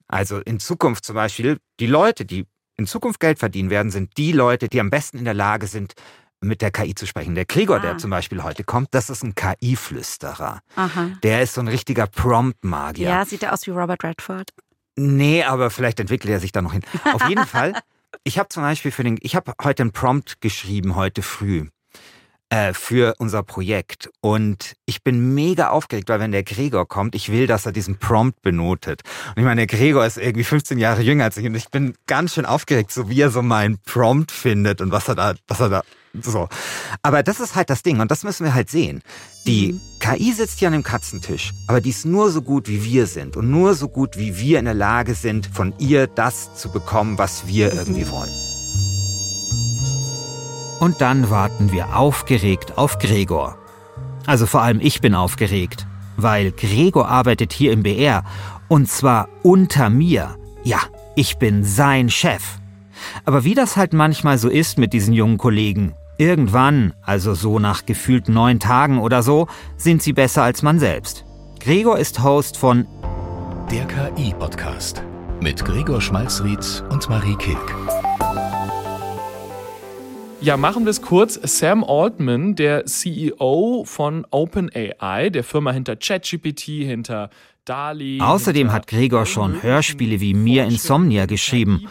Also 0.08 0.38
in 0.38 0.60
Zukunft 0.60 1.04
zum 1.04 1.14
Beispiel, 1.14 1.58
die 1.80 1.86
Leute, 1.86 2.24
die 2.24 2.46
in 2.76 2.86
Zukunft 2.86 3.20
Geld 3.20 3.38
verdienen 3.38 3.70
werden, 3.70 3.90
sind 3.90 4.16
die 4.16 4.32
Leute, 4.32 4.68
die 4.68 4.80
am 4.80 4.90
besten 4.90 5.18
in 5.18 5.24
der 5.24 5.34
Lage 5.34 5.66
sind, 5.66 5.94
mit 6.42 6.62
der 6.62 6.70
KI 6.70 6.94
zu 6.94 7.06
sprechen. 7.06 7.34
Der 7.34 7.44
Gregor, 7.44 7.76
ah. 7.76 7.80
der 7.80 7.98
zum 7.98 8.10
Beispiel 8.10 8.42
heute 8.42 8.64
kommt, 8.64 8.88
das 8.92 9.10
ist 9.10 9.22
ein 9.22 9.34
KI-Flüsterer. 9.34 10.60
Der 11.22 11.42
ist 11.42 11.54
so 11.54 11.60
ein 11.60 11.68
richtiger 11.68 12.06
Prompt-Magier. 12.06 13.08
Ja, 13.08 13.24
sieht 13.24 13.42
er 13.42 13.52
aus 13.52 13.66
wie 13.66 13.70
Robert 13.70 14.02
Redford? 14.04 14.50
Nee, 14.96 15.42
aber 15.44 15.70
vielleicht 15.70 16.00
entwickelt 16.00 16.30
er 16.30 16.40
sich 16.40 16.52
da 16.52 16.60
noch 16.60 16.72
hin. 16.72 16.82
Auf 17.12 17.28
jeden 17.28 17.46
Fall, 17.46 17.74
ich 18.24 18.38
habe 18.38 18.48
zum 18.48 18.62
Beispiel 18.62 18.90
für 18.90 19.04
den, 19.04 19.18
ich 19.22 19.34
habe 19.36 19.52
heute 19.62 19.84
einen 19.84 19.92
Prompt 19.92 20.40
geschrieben, 20.40 20.96
heute 20.96 21.22
früh 21.22 21.68
äh, 22.50 22.74
für 22.74 23.14
unser 23.18 23.42
Projekt. 23.42 24.10
Und 24.20 24.74
ich 24.84 25.02
bin 25.02 25.34
mega 25.34 25.70
aufgeregt, 25.70 26.10
weil 26.10 26.20
wenn 26.20 26.32
der 26.32 26.42
Gregor 26.42 26.86
kommt, 26.86 27.14
ich 27.14 27.32
will, 27.32 27.46
dass 27.46 27.64
er 27.64 27.72
diesen 27.72 27.98
Prompt 27.98 28.42
benotet. 28.42 29.02
Und 29.28 29.38
ich 29.38 29.44
meine, 29.44 29.66
der 29.66 29.78
Gregor 29.78 30.04
ist 30.04 30.18
irgendwie 30.18 30.44
15 30.44 30.76
Jahre 30.76 31.00
jünger 31.00 31.24
als 31.24 31.38
ich 31.38 31.46
und 31.46 31.54
ich 31.54 31.70
bin 31.70 31.94
ganz 32.06 32.34
schön 32.34 32.44
aufgeregt, 32.44 32.92
so 32.92 33.08
wie 33.08 33.22
er 33.22 33.30
so 33.30 33.40
meinen 33.40 33.78
Prompt 33.86 34.30
findet 34.30 34.82
und 34.82 34.92
was 34.92 35.08
er 35.08 35.14
da, 35.14 35.34
was 35.48 35.60
er 35.60 35.70
da 35.70 35.82
so. 36.20 36.48
Aber 37.02 37.22
das 37.22 37.40
ist 37.40 37.54
halt 37.54 37.70
das 37.70 37.82
Ding 37.82 38.00
und 38.00 38.10
das 38.10 38.24
müssen 38.24 38.44
wir 38.44 38.54
halt 38.54 38.70
sehen. 38.70 39.02
Die 39.46 39.72
mhm. 39.72 39.80
KI 39.98 40.32
sitzt 40.32 40.58
hier 40.58 40.68
an 40.68 40.72
dem 40.72 40.82
Katzentisch, 40.82 41.52
aber 41.66 41.80
die 41.80 41.90
ist 41.90 42.04
nur 42.04 42.30
so 42.30 42.42
gut, 42.42 42.68
wie 42.68 42.84
wir 42.84 43.06
sind 43.06 43.36
und 43.36 43.50
nur 43.50 43.74
so 43.74 43.88
gut, 43.88 44.18
wie 44.18 44.38
wir 44.38 44.58
in 44.58 44.66
der 44.66 44.74
Lage 44.74 45.14
sind, 45.14 45.46
von 45.46 45.72
ihr 45.78 46.06
das 46.06 46.54
zu 46.54 46.70
bekommen, 46.70 47.18
was 47.18 47.46
wir 47.46 47.72
irgendwie 47.72 48.08
wollen. 48.10 48.30
Und 50.80 51.00
dann 51.00 51.30
warten 51.30 51.70
wir 51.70 51.96
aufgeregt 51.96 52.76
auf 52.76 52.98
Gregor. 52.98 53.56
Also 54.26 54.46
vor 54.46 54.62
allem 54.62 54.80
ich 54.80 55.00
bin 55.00 55.14
aufgeregt, 55.14 55.86
weil 56.16 56.52
Gregor 56.52 57.08
arbeitet 57.08 57.52
hier 57.52 57.72
im 57.72 57.82
BR 57.82 58.24
und 58.68 58.90
zwar 58.90 59.28
unter 59.42 59.90
mir. 59.90 60.36
Ja, 60.64 60.80
ich 61.14 61.38
bin 61.38 61.64
sein 61.64 62.10
Chef. 62.10 62.42
Aber 63.24 63.44
wie 63.44 63.54
das 63.54 63.76
halt 63.76 63.92
manchmal 63.92 64.38
so 64.38 64.48
ist 64.48 64.78
mit 64.78 64.92
diesen 64.92 65.12
jungen 65.12 65.38
Kollegen, 65.38 65.94
irgendwann, 66.22 66.94
also 67.02 67.34
so 67.34 67.58
nach 67.58 67.84
gefühlt 67.84 68.28
neun 68.28 68.60
Tagen 68.60 69.00
oder 69.00 69.22
so, 69.22 69.48
sind 69.76 70.02
sie 70.02 70.12
besser 70.12 70.42
als 70.42 70.62
man 70.62 70.78
selbst. 70.78 71.24
Gregor 71.58 71.98
ist 71.98 72.22
Host 72.22 72.56
von 72.56 72.86
Der 73.70 73.84
KI-Podcast 73.86 75.02
mit 75.40 75.64
Gregor 75.64 76.00
Schmalzried 76.00 76.84
und 76.90 77.08
Marie 77.08 77.34
Kilk. 77.34 77.74
Ja, 80.40 80.56
machen 80.56 80.84
wir 80.84 80.90
es 80.90 81.02
kurz. 81.02 81.38
Sam 81.42 81.84
Altman, 81.84 82.54
der 82.54 82.84
CEO 82.86 83.84
von 83.84 84.26
OpenAI, 84.30 85.30
der 85.30 85.44
Firma 85.44 85.72
hinter 85.72 85.96
ChatGPT, 85.96 86.62
hinter. 86.62 87.30
Außerdem 87.68 88.72
hat 88.72 88.86
Gregor 88.86 89.26
schon 89.26 89.62
Hörspiele 89.62 90.20
wie 90.20 90.34
Mir 90.34 90.64
Insomnia 90.64 91.26
geschrieben. 91.26 91.86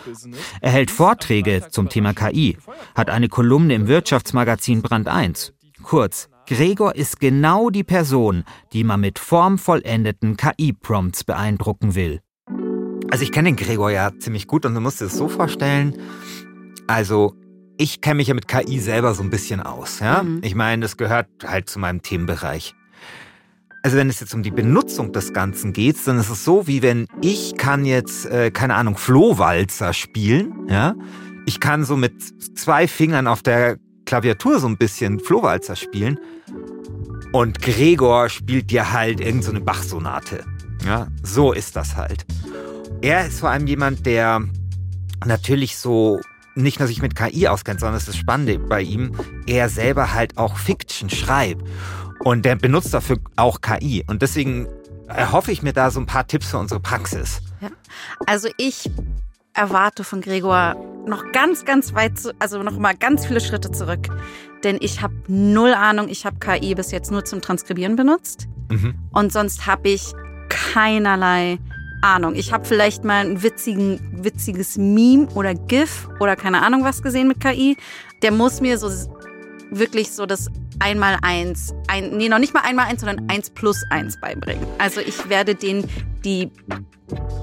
Er 0.60 0.72
hält 0.72 0.92
Vorträge 0.92 1.68
zum 1.70 1.90
Thema 1.90 2.14
KI, 2.14 2.58
hat 2.96 3.10
eine 3.10 3.30
Kolumne 3.30 3.76
im 3.76 3.88
Wirtschaftsmagazin 3.88 4.82
Brand 4.82 5.08
1. 5.08 5.54
Kurz, 5.84 6.30
Gregor 6.48 6.96
ist 6.96 7.20
genau 7.20 7.70
die 7.70 7.84
Person, 7.84 8.44
die 8.74 8.84
man 8.84 9.00
mit 9.00 9.20
formvollendeten 9.20 10.36
KI-Prompts 10.36 11.24
beeindrucken 11.24 11.96
will. 11.96 12.20
Also 13.10 13.24
ich 13.24 13.32
kenne 13.32 13.50
den 13.50 13.56
Gregor 13.56 13.92
ja 13.92 14.12
ziemlich 14.20 14.48
gut 14.48 14.66
und 14.66 14.74
du 14.74 14.82
musst 14.82 15.00
dir 15.00 15.06
es 15.06 15.18
so 15.18 15.28
vorstellen. 15.28 15.98
Also 16.88 17.36
ich 17.78 18.02
kenne 18.02 18.16
mich 18.16 18.28
ja 18.28 18.34
mit 18.34 18.48
KI 18.48 18.80
selber 18.80 19.14
so 19.14 19.24
ein 19.24 19.30
bisschen 19.30 19.62
aus. 19.62 20.00
Ja? 20.00 20.24
Mhm. 20.24 20.42
Ich 20.44 20.56
meine, 20.56 20.82
das 20.82 20.98
gehört 20.98 21.28
halt 21.46 21.70
zu 21.70 21.80
meinem 21.80 22.02
Themenbereich. 22.02 22.76
Also 23.84 23.98
wenn 23.98 24.10
es 24.10 24.20
jetzt 24.20 24.34
um 24.34 24.44
die 24.44 24.52
Benutzung 24.52 25.12
des 25.12 25.34
Ganzen 25.34 25.74
geht, 25.74 25.96
dann 26.06 26.20
ist 26.20 26.30
es 26.30 26.46
so, 26.46 26.68
wie 26.68 26.82
wenn 26.82 27.08
ich 27.22 27.58
kann 27.58 27.84
jetzt, 27.86 28.26
äh, 28.28 28.52
keine 28.52 28.76
Ahnung, 28.76 28.96
Flohwalzer 28.96 29.94
spielen. 29.94 30.68
Ja? 30.70 30.94
Ich 31.48 31.60
kann 31.60 31.84
so 31.84 31.98
mit 31.98 32.14
zwei 32.58 32.88
Fingern 32.88 33.28
auf 33.28 33.42
der 33.42 33.78
Klaviatur 34.06 34.60
so 34.60 34.68
ein 34.68 34.78
bisschen 34.78 35.20
Flohwalzer 35.20 35.76
spielen. 35.76 36.20
Und 37.32 37.62
Gregor 37.62 38.30
spielt 38.30 38.70
dir 38.70 38.92
halt 38.92 39.20
irgendeine 39.20 39.60
so 39.60 39.66
Bachsonate. 39.66 40.44
Ja, 40.86 41.08
so 41.24 41.54
ist 41.54 41.76
das 41.76 41.96
halt. 41.96 42.26
Er 43.02 43.28
ist 43.28 43.40
vor 43.40 43.50
allem 43.50 43.68
jemand, 43.68 44.06
der 44.06 44.42
natürlich 45.26 45.78
so 45.78 46.20
nicht 46.56 46.80
nur 46.80 46.88
sich 46.88 47.02
mit 47.02 47.16
KI 47.16 47.48
auskennt, 47.48 47.80
sondern 47.80 47.96
das 47.96 48.04
ist 48.04 48.10
das 48.10 48.18
Spannende 48.18 48.60
bei 48.60 48.82
ihm, 48.82 49.12
er 49.48 49.70
selber 49.70 50.14
halt 50.14 50.38
auch 50.38 50.58
Fiction 50.58 51.10
schreibt. 51.10 51.64
Und 52.24 52.46
der 52.46 52.56
benutzt 52.56 52.94
dafür 52.94 53.18
auch 53.36 53.62
KI. 53.62 54.04
Und 54.08 54.22
deswegen 54.22 54.68
erhoffe 55.08 55.52
ich 55.52 55.62
mir 55.62 55.74
da 55.74 55.92
so 55.92 56.00
ein 56.00 56.06
paar 56.06 56.28
Tipps 56.28 56.50
für 56.50 56.58
unsere 56.58 56.80
Praxis. 56.80 57.42
Ja. 57.62 57.70
Also 58.26 58.50
ich 58.58 58.90
erwarte 59.54 60.04
von 60.04 60.22
Gregor 60.22 60.76
noch 61.06 61.32
ganz, 61.32 61.66
ganz 61.66 61.94
weit, 61.94 62.20
zu, 62.20 62.34
also 62.40 62.62
noch 62.64 62.78
mal 62.78 62.96
ganz 62.96 63.26
viele 63.26 63.42
Schritte 63.42 63.72
zurück. 63.72 64.08
Denn 64.64 64.78
ich 64.80 65.02
habe 65.02 65.14
null 65.28 65.74
Ahnung, 65.74 66.08
ich 66.08 66.26
habe 66.26 66.38
KI 66.40 66.76
bis 66.76 66.92
jetzt 66.92 67.12
nur 67.12 67.26
zum 67.26 67.42
Transkribieren 67.42 67.96
benutzt. 67.96 68.48
Mhm. 68.70 68.96
Und 69.12 69.34
sonst 69.34 69.66
habe 69.66 69.90
ich 69.90 70.14
keinerlei 70.50 71.58
Ahnung. 72.02 72.36
Ich 72.36 72.54
habe 72.54 72.66
vielleicht 72.66 73.04
mal 73.04 73.26
ein 73.26 73.44
witzigen, 73.44 74.00
witziges 74.24 74.78
Meme 74.78 75.28
oder 75.34 75.54
GIF 75.54 76.08
oder 76.20 76.36
keine 76.36 76.62
Ahnung 76.62 76.84
was 76.84 77.02
gesehen 77.02 77.28
mit 77.28 77.40
KI. 77.40 77.78
Der 78.22 78.32
muss 78.32 78.62
mir 78.62 78.78
so 78.78 78.90
wirklich 79.72 80.12
so 80.12 80.26
das 80.26 80.48
einmal 80.82 81.18
eins, 81.22 81.74
ein, 81.88 82.18
nee, 82.18 82.28
noch 82.28 82.40
nicht 82.40 82.54
mal 82.54 82.62
einmal 82.62 82.88
eins, 82.88 83.02
sondern 83.02 83.30
eins 83.30 83.50
plus 83.50 83.84
eins 83.90 84.20
beibringen. 84.20 84.66
Also 84.80 85.00
ich 85.00 85.30
werde 85.30 85.56
den 85.56 85.88
die 86.26 86.52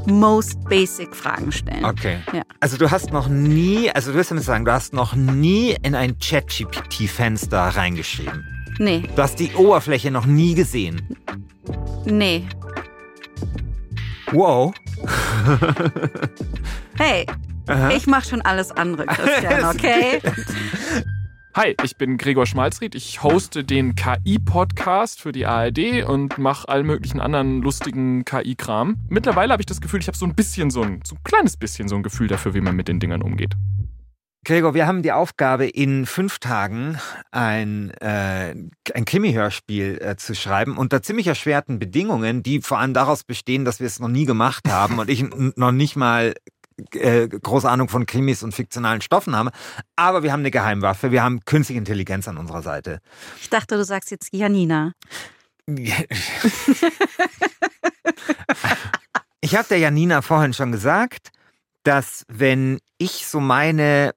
most 0.07 0.63
basic 0.69 1.15
Fragen 1.15 1.53
stellen. 1.53 1.85
Okay. 1.85 2.19
Ja. 2.33 2.43
Also 2.61 2.77
du 2.77 2.91
hast 2.91 3.13
noch 3.13 3.29
nie, 3.29 3.91
also 3.91 4.13
du 4.13 4.19
wirst 4.19 4.31
damit 4.31 4.45
sagen, 4.45 4.65
du 4.65 4.73
hast 4.73 4.93
noch 4.93 5.15
nie 5.15 5.77
in 5.83 5.95
ein 5.95 6.19
ChatGPT-Fenster 6.19 7.59
reingeschrieben. 7.59 8.45
Nee. 8.79 9.03
Du 9.15 9.23
hast 9.23 9.39
die 9.39 9.53
Oberfläche 9.55 10.11
noch 10.11 10.27
nie 10.27 10.55
gesehen. 10.55 11.17
Nee. 12.05 12.47
Wow. 14.33 14.73
hey. 16.97 17.27
Ich 17.95 18.07
mache 18.07 18.29
schon 18.29 18.41
alles 18.41 18.71
andere, 18.71 19.05
Christian, 19.07 19.65
okay? 19.75 20.21
Hi, 21.59 21.75
ich 21.83 21.97
bin 21.97 22.19
Gregor 22.19 22.47
Schmalzried. 22.47 22.95
Ich 22.95 23.25
hoste 23.25 23.65
den 23.65 23.97
KI-Podcast 23.97 25.21
für 25.21 25.33
die 25.33 25.45
ARD 25.45 26.05
und 26.07 26.39
mache 26.39 26.69
allen 26.69 26.87
möglichen 26.87 27.21
anderen 27.21 27.63
lustigen 27.63 28.25
KI-Kram. 28.25 28.97
Mittlerweile 29.09 29.55
habe 29.55 29.63
ich 29.63 29.67
das 29.67 29.81
Gefühl, 29.81 29.99
ich 29.99 30.07
habe 30.07 30.17
so 30.17 30.25
ein 30.25 30.37
bisschen 30.37 30.71
so 30.71 30.83
ein, 30.83 31.01
so 31.05 31.17
ein 31.17 31.23
kleines 31.25 31.57
bisschen 31.57 31.89
so 31.89 31.97
ein 31.97 32.05
Gefühl 32.05 32.29
dafür, 32.29 32.55
wie 32.55 32.61
man 32.61 32.77
mit 32.77 32.87
den 32.87 33.01
Dingern 33.01 33.23
umgeht. 33.23 33.57
Gregor, 34.45 34.75
wir 34.75 34.87
haben 34.87 35.03
die 35.03 35.11
Aufgabe, 35.11 35.67
in 35.67 36.07
fünf 36.07 36.39
Tagen 36.39 37.01
ein, 37.33 37.91
äh, 38.03 38.55
ein 38.95 39.05
Krimi-Hörspiel 39.05 39.99
äh, 40.01 40.15
zu 40.15 40.37
schreiben 40.37 40.77
unter 40.77 41.03
ziemlich 41.03 41.27
erschwerten 41.27 41.81
Bedingungen, 41.81 42.45
die 42.45 42.61
vor 42.61 42.79
allem 42.79 42.95
daraus 42.95 43.25
bestehen, 43.25 43.65
dass 43.65 43.81
wir 43.81 43.89
es 43.89 43.99
noch 43.99 44.07
nie 44.07 44.27
gemacht 44.27 44.71
haben 44.71 45.01
und 45.01 45.11
ich 45.11 45.25
noch 45.57 45.73
nicht 45.73 45.97
mal 45.97 46.35
äh, 46.95 47.29
große 47.29 47.69
Ahnung 47.69 47.89
von 47.89 48.07
Krimis 48.07 48.43
und 48.43 48.55
fiktionalen 48.55 49.01
Stoffen 49.01 49.35
haben. 49.37 49.51
Aber 49.97 50.23
wir 50.23 50.33
haben 50.33 50.41
eine 50.41 50.51
Geheimwaffe. 50.51 51.11
Wir 51.11 51.23
haben 51.23 51.41
künstliche 51.45 51.79
Intelligenz 51.79 52.29
an 52.29 52.37
unserer 52.37 52.63
Seite. 52.63 53.01
Ich 53.41 53.51
dachte, 53.51 53.77
du 53.77 53.85
sagst 53.85 54.11
jetzt 54.11 54.33
Janina. 54.33 54.93
ich 59.41 59.57
habe 59.57 59.69
der 59.69 59.79
Janina 59.79 60.23
vorhin 60.23 60.55
schon 60.55 60.73
gesagt, 60.73 61.29
dass 61.83 62.25
wenn 62.29 62.79
ich 62.99 63.27
so 63.27 63.41
meine 63.41 64.13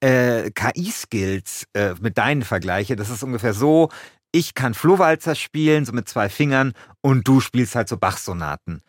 äh, 0.00 0.50
KI-Skills 0.50 1.66
äh, 1.74 1.94
mit 2.00 2.18
deinen 2.18 2.42
vergleiche, 2.42 2.96
das 2.96 3.10
ist 3.10 3.22
ungefähr 3.22 3.54
so, 3.54 3.90
ich 4.32 4.54
kann 4.54 4.74
Flohwalzer 4.74 5.34
spielen, 5.34 5.84
so 5.84 5.92
mit 5.92 6.08
zwei 6.08 6.28
Fingern, 6.28 6.72
und 7.00 7.26
du 7.26 7.40
spielst 7.40 7.74
halt 7.74 7.88
so 7.88 7.96
Bachsonaten. 7.96 8.82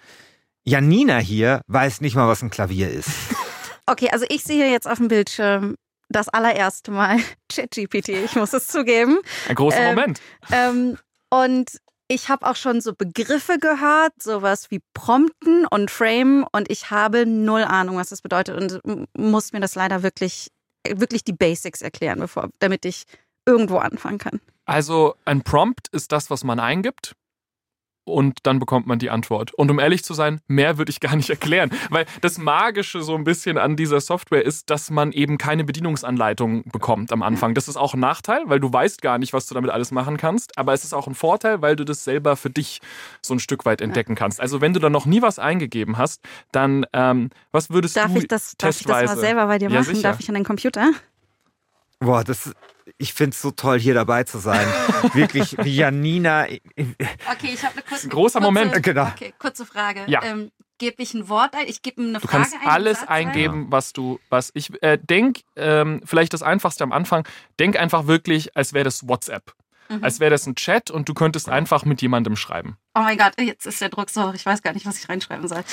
Janina 0.69 1.17
hier 1.17 1.61
weiß 1.65 2.01
nicht 2.01 2.15
mal, 2.15 2.27
was 2.27 2.43
ein 2.43 2.49
Klavier 2.49 2.89
ist. 2.89 3.09
Okay, 3.91 4.09
also 4.11 4.23
ich 4.29 4.43
sehe 4.43 4.69
jetzt 4.69 4.87
auf 4.87 4.99
dem 4.99 5.07
Bildschirm 5.07 5.73
das 6.09 6.29
allererste 6.29 6.91
Mal 6.91 7.17
ChatGPT, 7.51 8.09
ich 8.09 8.35
muss 8.35 8.53
es 8.53 8.67
zugeben. 8.67 9.17
Ein 9.47 9.55
großer 9.55 9.79
ähm, 9.79 9.95
Moment. 9.95 10.21
Ähm, 10.51 10.97
und 11.31 11.71
ich 12.07 12.29
habe 12.29 12.45
auch 12.45 12.55
schon 12.55 12.81
so 12.81 12.93
Begriffe 12.93 13.57
gehört, 13.57 14.13
sowas 14.21 14.69
wie 14.69 14.79
Prompten 14.93 15.65
und 15.65 15.89
Frame 15.89 16.45
und 16.51 16.69
ich 16.69 16.91
habe 16.91 17.25
null 17.25 17.63
Ahnung, 17.63 17.97
was 17.97 18.09
das 18.09 18.21
bedeutet 18.21 18.79
und 18.83 19.07
muss 19.17 19.53
mir 19.53 19.59
das 19.59 19.73
leider 19.73 20.03
wirklich, 20.03 20.51
wirklich 20.87 21.23
die 21.23 21.33
Basics 21.33 21.81
erklären, 21.81 22.19
bevor, 22.19 22.49
damit 22.59 22.85
ich 22.85 23.05
irgendwo 23.47 23.79
anfangen 23.79 24.19
kann. 24.19 24.39
Also 24.65 25.15
ein 25.25 25.41
Prompt 25.41 25.87
ist 25.87 26.11
das, 26.11 26.29
was 26.29 26.43
man 26.43 26.59
eingibt 26.59 27.15
und 28.03 28.39
dann 28.43 28.59
bekommt 28.59 28.87
man 28.87 28.99
die 28.99 29.09
Antwort. 29.09 29.53
Und 29.53 29.69
um 29.71 29.79
ehrlich 29.79 30.03
zu 30.03 30.13
sein, 30.13 30.41
mehr 30.47 30.77
würde 30.77 30.89
ich 30.89 30.99
gar 30.99 31.15
nicht 31.15 31.29
erklären, 31.29 31.71
weil 31.89 32.05
das 32.21 32.37
Magische 32.37 33.01
so 33.01 33.15
ein 33.15 33.23
bisschen 33.23 33.57
an 33.57 33.75
dieser 33.75 34.01
Software 34.01 34.45
ist, 34.45 34.69
dass 34.69 34.89
man 34.89 35.11
eben 35.11 35.37
keine 35.37 35.63
Bedienungsanleitung 35.63 36.63
bekommt 36.71 37.11
am 37.11 37.21
Anfang. 37.21 37.53
Das 37.53 37.67
ist 37.67 37.77
auch 37.77 37.93
ein 37.93 37.99
Nachteil, 37.99 38.43
weil 38.45 38.59
du 38.59 38.71
weißt 38.71 39.01
gar 39.01 39.17
nicht, 39.17 39.33
was 39.33 39.47
du 39.47 39.53
damit 39.53 39.71
alles 39.71 39.91
machen 39.91 40.17
kannst, 40.17 40.57
aber 40.57 40.73
es 40.73 40.83
ist 40.83 40.93
auch 40.93 41.07
ein 41.07 41.15
Vorteil, 41.15 41.61
weil 41.61 41.75
du 41.75 41.85
das 41.85 42.03
selber 42.03 42.35
für 42.35 42.49
dich 42.49 42.81
so 43.21 43.33
ein 43.33 43.39
Stück 43.39 43.65
weit 43.65 43.81
entdecken 43.81 44.15
kannst. 44.15 44.41
Also 44.41 44.61
wenn 44.61 44.73
du 44.73 44.79
da 44.79 44.89
noch 44.89 45.05
nie 45.05 45.21
was 45.21 45.39
eingegeben 45.39 45.97
hast, 45.97 46.21
dann 46.51 46.85
ähm, 46.93 47.29
was 47.51 47.69
würdest 47.69 47.95
darf 47.97 48.13
du 48.13 48.19
ich 48.19 48.27
das, 48.27 48.55
Darf 48.57 48.79
ich 48.79 48.85
das 48.85 49.05
mal 49.05 49.17
selber 49.17 49.47
bei 49.47 49.57
dir 49.57 49.69
machen? 49.69 49.95
Ja, 49.95 50.01
darf 50.01 50.19
ich 50.19 50.29
an 50.29 50.35
den 50.35 50.43
Computer? 50.43 50.91
Boah, 51.99 52.23
das, 52.23 52.51
ich 52.97 53.13
finde 53.13 53.33
es 53.33 53.41
so 53.41 53.51
toll, 53.51 53.79
hier 53.79 53.93
dabei 53.93 54.23
zu 54.23 54.39
sein. 54.39 54.65
Wirklich, 55.13 55.57
wie 55.57 55.75
Janina. 55.75 56.45
Okay, 56.45 57.51
ich 57.53 57.63
habe 57.63 57.73
eine 57.73 57.81
kurze, 57.81 58.07
ein 58.07 58.09
großer 58.09 58.39
kurze, 58.39 58.53
Moment. 58.53 58.83
Genau. 58.83 59.07
Okay, 59.07 59.33
kurze 59.37 59.65
Frage. 59.65 60.03
Ja. 60.07 60.23
Ähm, 60.23 60.51
gebe 60.77 61.03
ich 61.03 61.13
ein 61.13 61.27
Wort 61.27 61.53
ein? 61.55 61.67
Ich 61.67 61.81
gebe 61.81 62.01
eine 62.01 62.19
du 62.19 62.27
Frage 62.27 62.45
ein. 62.45 62.51
Du 62.51 62.57
kannst 62.57 62.67
alles 62.67 63.07
eingeben, 63.07 63.67
was 63.69 63.91
du, 63.93 64.19
was 64.29 64.51
ich 64.53 64.81
äh, 64.81 64.97
denk. 64.97 65.41
Ähm, 65.57 66.01
vielleicht 66.05 66.33
das 66.33 66.41
Einfachste 66.41 66.83
am 66.83 66.93
Anfang. 66.93 67.27
Denk 67.59 67.77
einfach 67.77 68.07
wirklich, 68.07 68.55
als 68.55 68.73
wäre 68.73 68.85
das 68.85 69.07
WhatsApp. 69.07 69.53
Mhm. 69.89 70.03
Als 70.03 70.19
wäre 70.19 70.31
das 70.31 70.47
ein 70.47 70.55
Chat 70.55 70.89
und 70.89 71.09
du 71.09 71.13
könntest 71.13 71.49
einfach 71.49 71.83
mit 71.83 72.01
jemandem 72.01 72.35
schreiben. 72.35 72.77
Oh 72.95 73.01
mein 73.01 73.17
Gott, 73.17 73.33
jetzt 73.39 73.65
ist 73.65 73.81
der 73.81 73.89
Druck 73.89 74.09
so 74.09 74.29
hoch. 74.29 74.33
Ich 74.35 74.45
weiß 74.45 74.61
gar 74.61 74.73
nicht, 74.73 74.85
was 74.85 74.99
ich 74.99 75.09
reinschreiben 75.09 75.47
soll. 75.47 75.63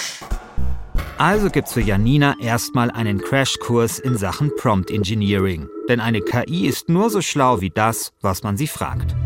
Also 1.18 1.48
gibt's 1.48 1.72
für 1.72 1.80
Janina 1.80 2.34
erstmal 2.40 2.90
einen 2.90 3.18
Crashkurs 3.18 3.98
in 3.98 4.18
Sachen 4.18 4.54
Prompt 4.56 4.90
Engineering. 4.90 5.66
Denn 5.88 5.98
eine 5.98 6.20
KI 6.20 6.66
ist 6.66 6.90
nur 6.90 7.08
so 7.08 7.22
schlau 7.22 7.62
wie 7.62 7.70
das, 7.70 8.12
was 8.20 8.42
man 8.42 8.58
sie 8.58 8.66
fragt. 8.66 9.16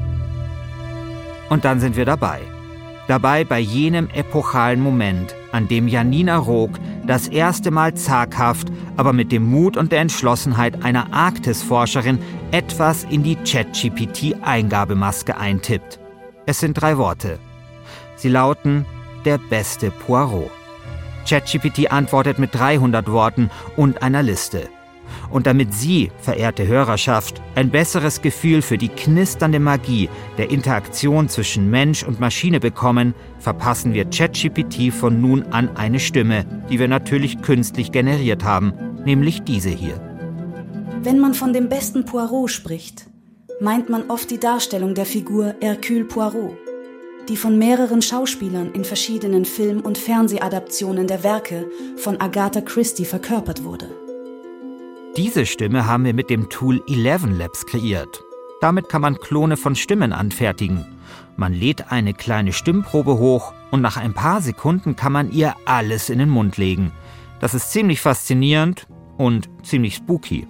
Und 1.48 1.64
dann 1.64 1.80
sind 1.80 1.96
wir 1.96 2.04
dabei. 2.04 2.42
Dabei 3.08 3.42
bei 3.42 3.58
jenem 3.58 4.08
epochalen 4.10 4.80
Moment, 4.80 5.34
an 5.50 5.66
dem 5.66 5.88
Janina 5.88 6.36
Rook 6.36 6.78
das 7.08 7.26
erste 7.26 7.72
Mal 7.72 7.94
zaghaft, 7.94 8.68
aber 8.96 9.12
mit 9.12 9.32
dem 9.32 9.50
Mut 9.50 9.76
und 9.76 9.90
der 9.90 9.98
Entschlossenheit 9.98 10.84
einer 10.84 11.12
Arktisforscherin 11.12 12.20
etwas 12.52 13.02
in 13.02 13.24
die 13.24 13.34
ChatGPT-Eingabemaske 13.34 15.36
eintippt. 15.36 15.98
Es 16.46 16.60
sind 16.60 16.74
drei 16.74 16.98
Worte. 16.98 17.40
Sie 18.14 18.28
lauten 18.28 18.86
der 19.24 19.38
beste 19.38 19.90
Poirot. 19.90 20.59
ChatGPT 21.30 21.92
antwortet 21.92 22.40
mit 22.40 22.52
300 22.56 23.08
Worten 23.10 23.50
und 23.76 24.02
einer 24.02 24.22
Liste. 24.22 24.68
Und 25.30 25.46
damit 25.46 25.72
Sie, 25.72 26.10
verehrte 26.18 26.66
Hörerschaft, 26.66 27.40
ein 27.54 27.70
besseres 27.70 28.20
Gefühl 28.20 28.62
für 28.62 28.78
die 28.78 28.88
knisternde 28.88 29.60
Magie 29.60 30.08
der 30.38 30.50
Interaktion 30.50 31.28
zwischen 31.28 31.70
Mensch 31.70 32.02
und 32.02 32.18
Maschine 32.18 32.58
bekommen, 32.58 33.14
verpassen 33.38 33.94
wir 33.94 34.06
ChatGPT 34.06 34.92
von 34.92 35.20
nun 35.20 35.44
an 35.52 35.76
eine 35.76 36.00
Stimme, 36.00 36.44
die 36.68 36.80
wir 36.80 36.88
natürlich 36.88 37.42
künstlich 37.42 37.92
generiert 37.92 38.42
haben, 38.42 38.72
nämlich 39.04 39.42
diese 39.42 39.70
hier. 39.70 40.00
Wenn 41.02 41.20
man 41.20 41.34
von 41.34 41.52
dem 41.52 41.68
besten 41.68 42.04
Poirot 42.04 42.50
spricht, 42.50 43.06
meint 43.60 43.88
man 43.88 44.10
oft 44.10 44.32
die 44.32 44.40
Darstellung 44.40 44.94
der 44.94 45.06
Figur 45.06 45.54
Hercule 45.60 46.06
Poirot 46.06 46.69
die 47.28 47.36
von 47.36 47.58
mehreren 47.58 48.02
Schauspielern 48.02 48.72
in 48.72 48.84
verschiedenen 48.84 49.44
Film- 49.44 49.80
und 49.80 49.98
Fernsehadaptionen 49.98 51.06
der 51.06 51.22
Werke 51.22 51.70
von 51.96 52.20
Agatha 52.20 52.60
Christie 52.60 53.04
verkörpert 53.04 53.64
wurde. 53.64 53.88
Diese 55.16 55.44
Stimme 55.46 55.86
haben 55.86 56.04
wir 56.04 56.14
mit 56.14 56.30
dem 56.30 56.48
Tool 56.48 56.82
Eleven 56.88 57.36
Labs 57.36 57.66
kreiert. 57.66 58.22
Damit 58.60 58.88
kann 58.88 59.02
man 59.02 59.16
Klone 59.16 59.56
von 59.56 59.74
Stimmen 59.74 60.12
anfertigen. 60.12 60.84
Man 61.36 61.52
lädt 61.52 61.90
eine 61.90 62.14
kleine 62.14 62.52
Stimmprobe 62.52 63.18
hoch 63.18 63.52
und 63.70 63.80
nach 63.80 63.96
ein 63.96 64.14
paar 64.14 64.42
Sekunden 64.42 64.96
kann 64.96 65.12
man 65.12 65.32
ihr 65.32 65.54
alles 65.64 66.10
in 66.10 66.18
den 66.18 66.28
Mund 66.28 66.56
legen. 66.58 66.92
Das 67.40 67.54
ist 67.54 67.72
ziemlich 67.72 68.00
faszinierend 68.00 68.86
und 69.16 69.48
ziemlich 69.62 69.96
spooky. 69.96 70.46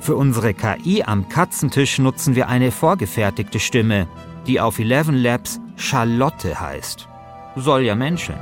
Für 0.00 0.16
unsere 0.16 0.54
KI 0.54 1.02
am 1.02 1.28
Katzentisch 1.28 1.98
nutzen 1.98 2.36
wir 2.36 2.48
eine 2.48 2.70
vorgefertigte 2.70 3.58
Stimme, 3.58 4.06
die 4.46 4.60
auf 4.60 4.78
Eleven 4.78 5.16
Labs 5.16 5.60
Charlotte 5.76 6.58
heißt. 6.58 7.08
Soll 7.56 7.82
ja 7.82 7.94
menscheln. 7.94 8.38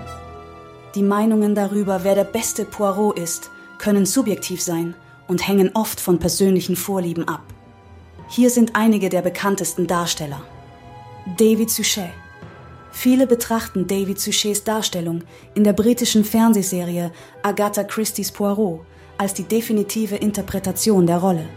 Die 0.94 1.02
Meinungen 1.02 1.54
darüber, 1.54 2.04
wer 2.04 2.14
der 2.14 2.24
beste 2.24 2.64
Poirot 2.64 3.18
ist, 3.18 3.50
können 3.78 4.06
subjektiv 4.06 4.62
sein 4.62 4.94
und 5.26 5.46
hängen 5.46 5.70
oft 5.74 6.00
von 6.00 6.18
persönlichen 6.18 6.76
Vorlieben 6.76 7.26
ab. 7.26 7.42
Hier 8.28 8.50
sind 8.50 8.74
einige 8.74 9.08
der 9.08 9.22
bekanntesten 9.22 9.86
Darsteller. 9.86 10.42
David 11.36 11.70
Suchet. 11.70 12.10
Viele 12.92 13.26
betrachten 13.26 13.86
David 13.86 14.20
Suchets 14.20 14.62
Darstellung 14.62 15.22
in 15.54 15.64
der 15.64 15.72
britischen 15.72 16.24
Fernsehserie 16.24 17.10
Agatha 17.42 17.82
Christie's 17.82 18.30
Poirot 18.30 18.80
als 19.18 19.34
die 19.34 19.44
definitive 19.44 20.16
Interpretation 20.16 21.06
der 21.06 21.18
Rolle. 21.18 21.48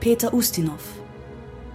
Peter 0.00 0.34
Ustinov. 0.34 1.03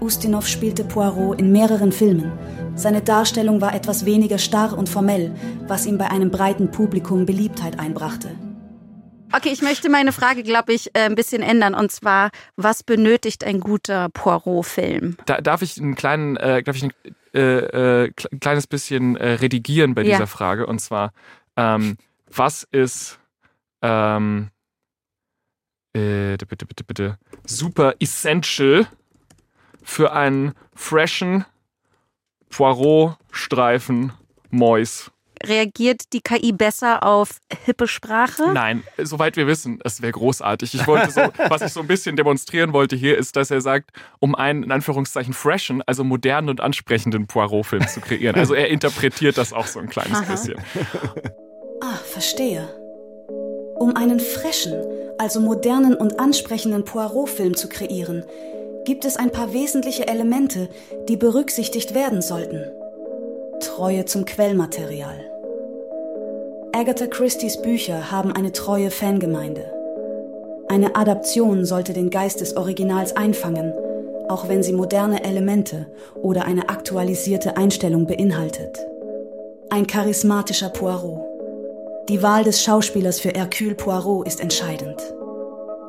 Ustinov 0.02 0.48
spielte 0.48 0.84
Poirot 0.84 1.40
in 1.40 1.52
mehreren 1.52 1.92
Filmen. 1.92 2.32
Seine 2.76 3.02
Darstellung 3.02 3.60
war 3.60 3.76
etwas 3.76 4.06
weniger 4.06 4.38
starr 4.38 4.78
und 4.78 4.88
formell, 4.88 5.36
was 5.68 5.86
ihm 5.86 5.98
bei 5.98 6.10
einem 6.10 6.32
breiten 6.32 6.72
Publikum 6.72 7.26
Beliebtheit 7.26 7.80
einbrachte. 7.80 8.30
Okay, 9.32 9.50
ich 9.50 9.62
möchte 9.62 9.90
meine 9.90 10.12
Frage, 10.12 10.42
glaube 10.42 10.74
ich, 10.74 10.96
äh, 10.96 11.02
ein 11.02 11.16
bisschen 11.16 11.42
ändern. 11.42 11.76
Und 11.76 11.92
zwar, 11.92 12.32
was 12.56 12.84
benötigt 12.84 13.44
ein 13.44 13.60
guter 13.60 14.10
Poirot-Film? 14.10 15.18
Da, 15.26 15.42
darf 15.42 15.62
ich 15.62 15.80
einen 15.80 15.96
kleinen, 15.96 16.38
äh, 16.38 16.64
ich 16.66 16.84
ein 16.84 16.94
äh, 17.34 18.06
äh, 18.06 18.12
kleines 18.40 18.66
bisschen 18.66 19.18
äh, 19.18 19.34
redigieren 19.34 19.94
bei 19.94 20.04
dieser 20.04 20.20
ja. 20.20 20.26
Frage? 20.26 20.66
Und 20.66 20.80
zwar, 20.80 21.12
ähm, 21.58 21.98
was 22.28 22.68
ist 22.72 23.20
ähm, 23.82 24.50
äh, 25.94 26.38
bitte, 26.38 26.66
bitte, 26.66 26.84
bitte, 26.84 27.18
super 27.46 27.96
essential 28.00 28.88
für 29.90 30.14
einen 30.14 30.54
freshen 30.76 31.46
Poirot-Streifen 32.50 34.14
Mois. 34.52 35.12
Reagiert 35.44 36.14
die 36.14 36.22
KI 36.22 36.52
besser 36.52 37.04
auf 37.04 37.40
hippe 37.66 37.88
Sprache? 37.88 38.52
Nein, 38.54 38.84
soweit 38.98 39.36
wir 39.36 39.48
wissen, 39.48 39.80
es 39.84 40.02
wäre 40.02 40.12
großartig. 40.12 40.76
Ich 40.76 40.86
wollte 40.86 41.12
so, 41.12 41.22
was 41.50 41.62
ich 41.62 41.74
so 41.74 41.80
ein 41.80 41.88
bisschen 41.88 42.16
demonstrieren 42.16 42.72
wollte 42.74 42.96
hier, 42.96 43.18
ist, 43.18 43.36
dass 43.36 43.50
er 43.50 43.62
sagt, 43.62 43.92
um 44.20 44.36
einen 44.36 44.64
in 44.64 44.72
Anführungszeichen 44.72 45.34
freshen, 45.34 45.82
also 45.86 46.04
modernen 46.04 46.50
und 46.50 46.62
ansprechenden 46.62 47.26
Poirot-Film 47.26 47.88
zu 47.88 48.02
kreieren. 48.02 48.36
Also 48.36 48.54
er 48.54 48.68
interpretiert 48.68 49.38
das 49.38 49.54
auch 49.54 49.66
so 49.66 49.80
ein 49.80 49.90
kleines 49.90 50.20
Aha. 50.20 50.32
bisschen. 50.32 50.56
Ah, 51.82 51.96
verstehe. 51.96 52.68
Um 53.80 53.96
einen 53.96 54.20
frischen, 54.20 54.74
also 55.18 55.40
modernen 55.40 55.96
und 55.96 56.20
ansprechenden 56.20 56.84
Poirot-Film 56.84 57.56
zu 57.56 57.70
kreieren, 57.70 58.26
gibt 58.90 59.06
es 59.06 59.18
ein 59.18 59.30
paar 59.30 59.54
wesentliche 59.54 60.08
Elemente, 60.08 60.68
die 61.08 61.16
berücksichtigt 61.16 61.94
werden 61.94 62.24
sollten. 62.24 62.72
Treue 63.60 64.06
zum 64.06 64.26
Quellmaterial. 64.26 65.30
Agatha 66.74 67.06
Christie's 67.06 67.62
Bücher 67.62 68.10
haben 68.10 68.32
eine 68.32 68.52
treue 68.52 68.90
Fangemeinde. 68.90 69.72
Eine 70.70 70.96
Adaption 70.96 71.66
sollte 71.66 71.94
den 71.94 72.10
Geist 72.10 72.42
des 72.42 72.58
Originals 72.58 73.16
einfangen, 73.16 73.76
auch 74.28 74.50
wenn 74.50 74.64
sie 74.64 74.74
moderne 74.74 75.24
Elemente 75.24 75.86
oder 76.24 76.46
eine 76.46 76.70
aktualisierte 76.70 77.58
Einstellung 77.58 78.08
beinhaltet. 78.08 78.76
Ein 79.70 79.86
charismatischer 79.86 80.70
Poirot. 80.70 81.22
Die 82.10 82.24
Wahl 82.24 82.44
des 82.44 82.64
Schauspielers 82.64 83.20
für 83.20 83.30
Hercule 83.30 83.76
Poirot 83.76 84.26
ist 84.26 84.42
entscheidend. 84.42 85.00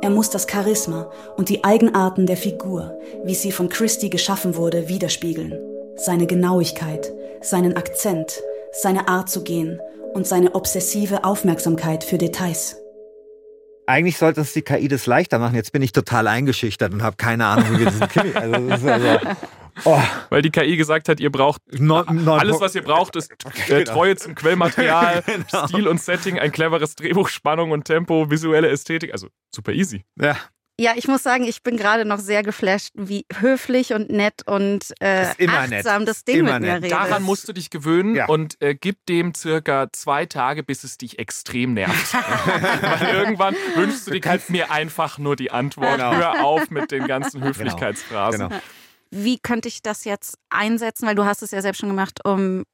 Er 0.02 0.08
muss 0.08 0.30
das 0.30 0.46
Charisma 0.50 1.10
und 1.36 1.50
die 1.50 1.62
Eigenarten 1.62 2.24
der 2.26 2.38
Figur, 2.38 2.98
wie 3.24 3.34
sie 3.34 3.52
von 3.52 3.68
Christie 3.68 4.08
geschaffen 4.08 4.56
wurde, 4.56 4.88
widerspiegeln. 4.88 5.52
Seine 5.96 6.26
Genauigkeit, 6.26 7.12
seinen 7.42 7.76
Akzent, 7.76 8.40
seine 8.72 9.08
Art 9.08 9.28
zu 9.28 9.44
gehen 9.44 9.78
und 10.14 10.26
seine 10.26 10.54
obsessive 10.54 11.24
Aufmerksamkeit 11.24 12.02
für 12.02 12.16
Details. 12.16 12.76
Eigentlich 13.84 14.16
sollte 14.16 14.40
uns 14.40 14.54
die 14.54 14.62
KI 14.62 14.88
das 14.88 15.04
leichter 15.04 15.38
machen. 15.38 15.56
Jetzt 15.56 15.72
bin 15.72 15.82
ich 15.82 15.92
total 15.92 16.28
eingeschüchtert 16.28 16.94
und 16.94 17.02
habe 17.02 17.16
keine 17.16 17.44
Ahnung, 17.44 17.66
wie 17.72 17.80
wir 17.80 17.90
diesen 17.90 18.08
Krimi. 18.08 18.32
Also, 18.34 18.88
also, 18.88 19.18
oh. 19.85 20.00
Weil 20.28 20.42
die 20.42 20.50
KI 20.50 20.76
gesagt 20.76 21.09
hat, 21.09 21.20
ihr 21.20 21.30
braucht 21.30 21.61
no, 21.78 22.04
no, 22.11 22.35
alles, 22.35 22.61
was 22.61 22.74
ihr 22.74 22.83
braucht, 22.83 23.16
ist 23.16 23.30
äh, 23.68 23.85
genau. 23.85 23.92
Treue 23.92 24.16
zum 24.16 24.35
Quellmaterial, 24.35 25.22
genau. 25.26 25.66
Stil 25.66 25.88
und 25.88 26.00
Setting, 26.00 26.38
ein 26.38 26.52
cleveres 26.52 26.94
Drehbuch, 26.94 27.28
Spannung 27.28 27.70
und 27.70 27.85
Tempo, 27.85 28.30
visuelle 28.30 28.68
Ästhetik. 28.68 29.12
Also 29.12 29.28
super 29.54 29.72
easy. 29.72 30.04
Ja, 30.20 30.37
ja, 30.80 30.92
ich 30.96 31.06
muss 31.09 31.22
sagen, 31.22 31.44
ich 31.44 31.62
bin 31.62 31.76
gerade 31.76 32.06
noch 32.06 32.20
sehr 32.20 32.42
geflasht, 32.42 32.92
wie 32.94 33.26
höflich 33.38 33.92
und 33.92 34.09
nett 34.09 34.46
und 34.46 34.94
äh, 35.00 35.26
achtsam 35.46 35.68
nett. 36.00 36.09
das 36.09 36.24
Ding 36.24 36.38
immer 36.38 36.54
mit 36.54 36.62
mir 36.62 36.76
redet. 36.76 36.92
Daran 36.92 37.22
musst 37.22 37.46
du 37.46 37.52
dich 37.52 37.68
gewöhnen 37.68 38.14
ja. 38.14 38.24
und 38.28 38.56
äh, 38.62 38.74
gib 38.74 39.04
dem 39.04 39.35
circa 39.35 39.88
zwei 39.92 40.24
Tage, 40.24 40.62
bis 40.62 40.83
es 40.83 40.96
dich 40.96 41.18
extrem 41.18 41.74
nervt. 41.74 42.14
Weil 42.14 43.14
irgendwann 43.14 43.54
wünschst 43.74 44.06
du 44.06 44.12
dir, 44.12 44.20
gib 44.20 44.48
mir 44.48 44.70
einfach 44.70 45.18
nur 45.18 45.37
die 45.37 45.50
Antwort. 45.50 45.98
Genau. 45.98 46.14
Hör 46.14 46.44
auf 46.44 46.70
mit 46.70 46.90
den 46.90 47.06
ganzen 47.06 47.40
genau. 47.40 47.50
Höflichkeitsphrasen. 47.50 48.38
Genau. 48.38 48.48
Genau. 48.48 48.62
Wie 49.11 49.38
könnte 49.38 49.68
ich 49.68 49.83
das 49.83 50.05
jetzt 50.05 50.38
einsetzen? 50.51 51.07
Weil 51.07 51.14
du 51.14 51.25
hast 51.25 51.42
es 51.42 51.51
ja 51.51 51.62
selbst 51.62 51.81
schon 51.81 51.88
gemacht, 51.88 52.25
um 52.25 52.64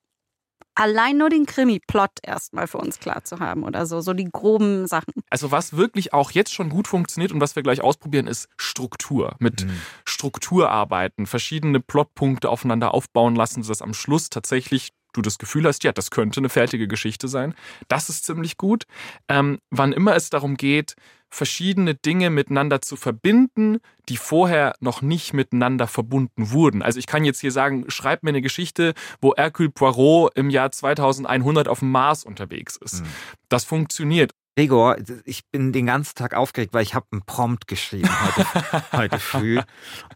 allein 0.76 1.16
nur 1.16 1.30
den 1.30 1.46
Krimi-Plot 1.46 2.10
erstmal 2.22 2.66
für 2.66 2.78
uns 2.78 3.00
klar 3.00 3.24
zu 3.24 3.40
haben 3.40 3.64
oder 3.64 3.86
so, 3.86 4.00
so 4.00 4.12
die 4.12 4.28
groben 4.30 4.86
Sachen. 4.86 5.14
Also 5.30 5.50
was 5.50 5.76
wirklich 5.76 6.12
auch 6.12 6.30
jetzt 6.30 6.52
schon 6.52 6.68
gut 6.68 6.86
funktioniert 6.86 7.32
und 7.32 7.40
was 7.40 7.56
wir 7.56 7.62
gleich 7.62 7.80
ausprobieren, 7.80 8.26
ist 8.26 8.48
Struktur. 8.56 9.36
Mit 9.38 9.64
mhm. 9.64 9.80
Struktur 10.04 10.70
arbeiten, 10.70 11.26
verschiedene 11.26 11.80
Plotpunkte 11.80 12.50
aufeinander 12.50 12.94
aufbauen 12.94 13.34
lassen, 13.34 13.62
sodass 13.62 13.82
am 13.82 13.94
Schluss 13.94 14.30
tatsächlich 14.30 14.92
du 15.14 15.22
das 15.22 15.38
Gefühl 15.38 15.66
hast, 15.66 15.82
ja, 15.82 15.92
das 15.92 16.10
könnte 16.10 16.40
eine 16.40 16.50
fertige 16.50 16.86
Geschichte 16.86 17.26
sein. 17.26 17.54
Das 17.88 18.10
ist 18.10 18.26
ziemlich 18.26 18.58
gut. 18.58 18.84
Ähm, 19.28 19.58
wann 19.70 19.92
immer 19.92 20.14
es 20.14 20.28
darum 20.28 20.58
geht, 20.58 20.94
verschiedene 21.30 21.94
Dinge 21.94 22.30
miteinander 22.30 22.80
zu 22.80 22.96
verbinden, 22.96 23.78
die 24.08 24.16
vorher 24.16 24.74
noch 24.80 25.02
nicht 25.02 25.34
miteinander 25.34 25.86
verbunden 25.86 26.50
wurden. 26.50 26.82
Also 26.82 26.98
ich 26.98 27.06
kann 27.06 27.24
jetzt 27.24 27.40
hier 27.40 27.52
sagen, 27.52 27.84
schreib 27.88 28.22
mir 28.22 28.30
eine 28.30 28.42
Geschichte, 28.42 28.94
wo 29.20 29.34
Hercule 29.36 29.70
Poirot 29.70 30.36
im 30.36 30.50
Jahr 30.50 30.70
2100 30.70 31.68
auf 31.68 31.80
dem 31.80 31.90
Mars 31.90 32.24
unterwegs 32.24 32.76
ist. 32.76 33.02
Mhm. 33.02 33.08
Das 33.48 33.64
funktioniert. 33.64 34.32
Gregor, 34.56 34.96
ich 35.26 35.44
bin 35.50 35.72
den 35.74 35.84
ganzen 35.84 36.14
Tag 36.14 36.32
aufgeregt, 36.32 36.72
weil 36.72 36.82
ich 36.82 36.94
habe 36.94 37.04
einen 37.12 37.20
Prompt 37.20 37.68
geschrieben 37.68 38.08
heute, 38.08 38.82
heute 38.92 39.18
früh 39.18 39.60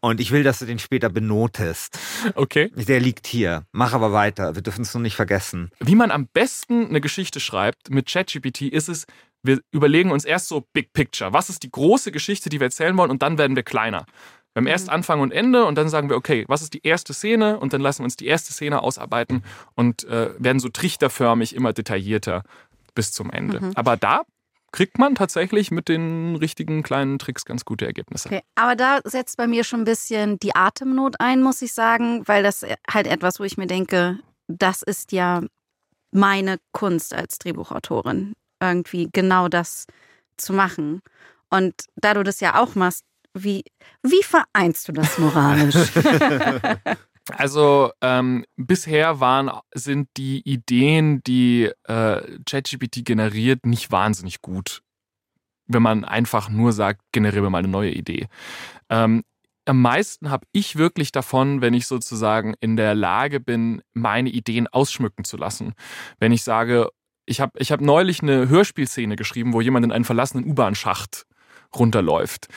und 0.01 0.19
ich 0.19 0.31
will, 0.31 0.43
dass 0.43 0.61
du 0.61 0.65
den 0.65 0.79
später 0.79 1.11
benotest. 1.11 1.99
Okay. 2.35 2.71
Der 2.75 3.01
liegt 3.01 3.27
hier. 3.27 3.67
Mach 3.73 3.93
aber 3.93 4.15
weiter. 4.15 4.55
Wir 4.55 4.63
dürfen 4.63 4.81
es 4.81 4.95
nur 4.95 5.03
nicht 5.03 5.15
vergessen. 5.15 5.71
Wie 5.81 5.95
man 5.95 6.11
am 6.11 6.27
besten 6.27 6.87
eine 6.87 7.03
Geschichte 7.03 7.39
schreibt 7.39 7.91
mit 7.91 8.09
ChatGPT 8.09 8.63
ist 8.63 8.89
es, 8.89 9.05
wir 9.43 9.61
überlegen 9.73 10.11
uns 10.11 10.25
erst 10.25 10.49
so 10.49 10.67
Big 10.73 10.95
Picture. 10.95 11.35
Was 11.35 11.51
ist 11.51 11.63
die 11.63 11.71
große 11.71 12.11
Geschichte, 12.11 12.49
die 12.49 12.61
wir 12.61 12.69
erzählen 12.69 12.97
wollen 12.97 13.11
und 13.11 13.21
dann 13.21 13.37
werden 13.37 13.57
wir 13.57 13.63
kleiner. 13.63 14.07
Wir 14.55 14.63
haben 14.63 14.67
erst 14.67 14.87
mhm. 14.87 14.95
Anfang 14.95 15.21
und 15.21 15.33
Ende 15.33 15.65
und 15.67 15.77
dann 15.77 15.91
sagen 15.91 16.09
wir, 16.09 16.17
okay, 16.17 16.45
was 16.49 16.63
ist 16.63 16.73
die 16.73 16.85
erste 16.85 17.13
Szene 17.13 17.61
und 17.61 17.75
dann 17.75 17.83
lassen 17.83 18.01
wir 18.01 18.05
uns 18.05 18.17
die 18.17 18.27
erste 18.27 18.53
Szene 18.55 18.83
ausarbeiten 18.83 19.45
und 19.75 20.05
äh, 20.05 20.31
werden 20.39 20.61
so 20.61 20.71
trichterförmig 20.71 21.55
immer 21.55 21.73
detaillierter 21.73 22.43
bis 22.95 23.13
zum 23.13 23.31
Ende. 23.31 23.61
Mhm. 23.61 23.73
Aber 23.75 23.97
da 23.97 24.23
kriegt 24.73 24.99
man 24.99 25.15
tatsächlich 25.15 25.71
mit 25.71 25.89
den 25.89 26.37
richtigen 26.37 26.83
kleinen 26.83 27.19
Tricks 27.19 27.45
ganz 27.45 27.65
gute 27.65 27.87
Ergebnisse. 27.87 28.29
Okay, 28.29 28.43
aber 28.55 28.77
da 28.77 29.01
setzt 29.05 29.37
bei 29.37 29.47
mir 29.47 29.65
schon 29.65 29.81
ein 29.81 29.85
bisschen 29.85 30.39
die 30.39 30.55
Atemnot 30.55 31.17
ein, 31.19 31.43
muss 31.43 31.63
ich 31.63 31.73
sagen, 31.73 32.23
weil 32.27 32.43
das 32.43 32.65
halt 32.91 33.07
etwas, 33.07 33.41
wo 33.41 33.45
ich 33.45 33.57
mir 33.57 33.67
denke, 33.67 34.21
das 34.47 34.83
ist 34.83 35.13
ja 35.13 35.43
meine 36.13 36.59
Kunst 36.73 37.15
als 37.15 37.39
Drehbuchautorin, 37.39 38.35
irgendwie 38.61 39.09
genau 39.13 39.49
das 39.49 39.87
zu 40.37 40.53
machen. 40.53 41.03
Und 41.51 41.75
da 41.97 42.15
du 42.15 42.23
das 42.23 42.41
ja 42.41 42.61
auch 42.61 42.75
machst, 42.75 43.05
wie, 43.35 43.65
wie 44.03 44.23
vereinst 44.23 44.89
du 44.89 44.93
das 44.93 45.19
moralisch? 45.19 45.75
Also 47.37 47.93
ähm, 48.01 48.45
bisher 48.57 49.21
waren 49.21 49.51
sind 49.75 50.09
die 50.17 50.41
Ideen, 50.49 51.23
die 51.25 51.71
äh, 51.85 52.39
ChatGPT 52.47 53.05
generiert, 53.05 53.67
nicht 53.67 53.91
wahnsinnig 53.91 54.43
gut. 54.43 54.83
Wenn 55.67 55.83
man 55.83 56.05
einfach 56.05 56.49
nur 56.49 56.73
sagt, 56.73 57.01
generiere 57.13 57.51
mal 57.51 57.59
eine 57.59 57.69
neue 57.69 57.93
Idee. 57.93 58.29
Ähm, 58.89 59.23
am 59.67 59.83
meisten 59.83 60.31
habe 60.31 60.47
ich 60.53 60.77
wirklich 60.77 61.13
davon, 61.13 61.61
wenn 61.61 61.75
ich 61.75 61.87
sozusagen 61.87 62.55
in 62.61 62.77
der 62.77 62.95
Lage 62.95 63.41
bin, 63.41 63.83
meine 63.93 64.31
Ideen 64.31 64.67
ausschmücken 64.67 65.25
zu 65.25 65.37
lassen. 65.37 65.75
Wenn 66.19 66.33
ich 66.33 66.43
sage, 66.43 66.89
ich 67.27 67.41
habe 67.41 67.53
ich 67.59 67.71
hab 67.71 67.81
neulich 67.81 68.23
eine 68.23 68.49
Hörspielszene 68.49 69.17
geschrieben, 69.17 69.53
wo 69.53 69.61
jemand 69.61 69.85
in 69.85 69.93
einen 69.93 70.05
verlassenen 70.05 70.45
U-Bahn-Schacht 70.47 71.27
runterläuft. 71.77 72.49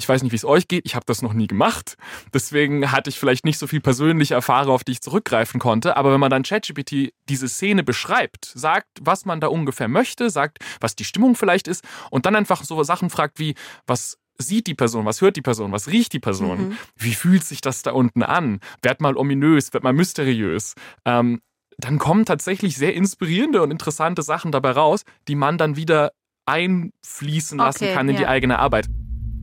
Ich 0.00 0.08
weiß 0.08 0.22
nicht, 0.22 0.32
wie 0.32 0.36
es 0.36 0.44
euch 0.44 0.66
geht. 0.66 0.86
Ich 0.86 0.94
habe 0.94 1.04
das 1.06 1.22
noch 1.22 1.34
nie 1.34 1.46
gemacht. 1.46 1.96
Deswegen 2.32 2.90
hatte 2.90 3.10
ich 3.10 3.18
vielleicht 3.18 3.44
nicht 3.44 3.58
so 3.58 3.66
viel 3.66 3.80
persönliche 3.80 4.34
Erfahrung, 4.34 4.72
auf 4.72 4.82
die 4.82 4.92
ich 4.92 5.00
zurückgreifen 5.00 5.60
konnte. 5.60 5.96
Aber 5.96 6.12
wenn 6.12 6.20
man 6.20 6.30
dann 6.30 6.42
ChatGPT 6.42 7.12
diese 7.28 7.48
Szene 7.48 7.84
beschreibt, 7.84 8.46
sagt, 8.54 8.88
was 9.00 9.26
man 9.26 9.40
da 9.40 9.48
ungefähr 9.48 9.88
möchte, 9.88 10.30
sagt, 10.30 10.58
was 10.80 10.96
die 10.96 11.04
Stimmung 11.04 11.36
vielleicht 11.36 11.68
ist 11.68 11.84
und 12.10 12.26
dann 12.26 12.34
einfach 12.34 12.64
so 12.64 12.82
Sachen 12.82 13.10
fragt 13.10 13.38
wie, 13.38 13.54
was 13.86 14.18
sieht 14.38 14.66
die 14.66 14.74
Person, 14.74 15.04
was 15.04 15.20
hört 15.20 15.36
die 15.36 15.42
Person, 15.42 15.70
was 15.72 15.88
riecht 15.88 16.12
die 16.14 16.18
Person, 16.18 16.68
mhm. 16.68 16.78
wie 16.96 17.14
fühlt 17.14 17.44
sich 17.44 17.60
das 17.60 17.82
da 17.82 17.92
unten 17.92 18.22
an, 18.22 18.60
wird 18.82 19.02
mal 19.02 19.16
ominös, 19.16 19.72
wird 19.72 19.84
mal 19.84 19.92
mysteriös. 19.92 20.74
Ähm, 21.04 21.42
dann 21.78 21.98
kommen 21.98 22.24
tatsächlich 22.24 22.76
sehr 22.76 22.94
inspirierende 22.94 23.62
und 23.62 23.70
interessante 23.70 24.22
Sachen 24.22 24.52
dabei 24.52 24.72
raus, 24.72 25.04
die 25.28 25.34
man 25.34 25.58
dann 25.58 25.76
wieder 25.76 26.12
einfließen 26.46 27.58
lassen 27.58 27.84
okay, 27.84 27.94
kann 27.94 28.08
in 28.08 28.14
ja. 28.14 28.20
die 28.20 28.26
eigene 28.26 28.58
Arbeit. 28.58 28.88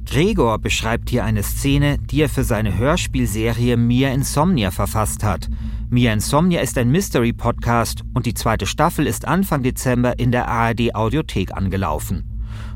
Gregor 0.10 0.58
beschreibt 0.58 1.10
hier 1.10 1.26
eine 1.26 1.44
Szene, 1.44 1.98
die 1.98 2.22
er 2.22 2.30
für 2.30 2.46
seine 2.46 2.78
Hörspielserie 2.78 3.76
Mia 3.76 4.10
Insomnia 4.10 4.72
verfasst 4.72 5.22
hat. 5.22 5.50
Mia 5.90 6.14
Insomnia 6.14 6.62
ist 6.62 6.78
ein 6.78 6.90
Mystery-Podcast 6.90 8.04
und 8.14 8.26
die 8.26 8.34
zweite 8.34 8.66
Staffel 8.66 9.06
ist 9.06 9.28
Anfang 9.28 9.64
Dezember 9.64 10.18
in 10.18 10.32
der 10.32 10.48
ARD 10.48 10.96
Audiothek 10.96 11.54
angelaufen. 11.54 12.24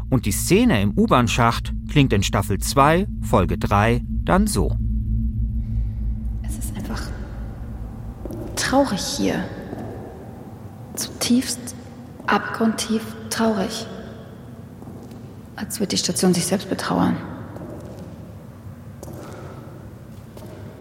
Und 0.10 0.26
die 0.26 0.34
Szene 0.34 0.82
im 0.82 0.92
U-Bahn-Schacht 0.98 1.74
klingt 1.90 2.12
in 2.12 2.22
Staffel 2.22 2.58
2, 2.58 3.08
Folge 3.22 3.58
3 3.58 4.02
dann 4.26 4.46
so. 4.46 4.76
Es 6.44 6.58
ist 6.58 6.76
einfach 6.76 7.02
traurig 8.58 9.02
hier. 9.02 9.46
Zutiefst, 10.96 11.76
abgrundtief 12.28 13.04
traurig 13.30 13.88
als 15.62 15.80
würde 15.80 15.90
die 15.90 15.98
Station 15.98 16.34
sich 16.34 16.46
selbst 16.46 16.70
betrauern. 16.70 17.18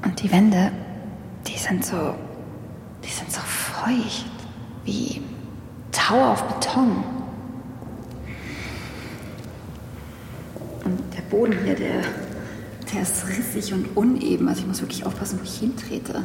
Und 0.02 0.22
die 0.22 0.32
Wände, 0.32 0.72
die 1.46 1.58
sind 1.58 1.84
so, 1.84 2.14
die 3.04 3.10
sind 3.10 3.30
so 3.30 3.40
feucht, 3.40 4.30
wie 4.84 5.22
Tau 5.92 6.32
auf 6.32 6.42
Beton. 6.44 7.04
Und 10.84 10.98
der 11.14 11.22
Boden 11.30 11.55
hier, 11.64 11.74
der, 11.74 12.02
der 12.92 13.02
ist 13.02 13.26
rissig 13.28 13.72
und 13.74 13.96
uneben. 13.96 14.48
Also 14.48 14.62
ich 14.62 14.66
muss 14.66 14.80
wirklich 14.80 15.05
aufpassen, 15.05 15.38
wo 15.40 15.44
ich 15.44 15.59
hintrete. 15.59 16.24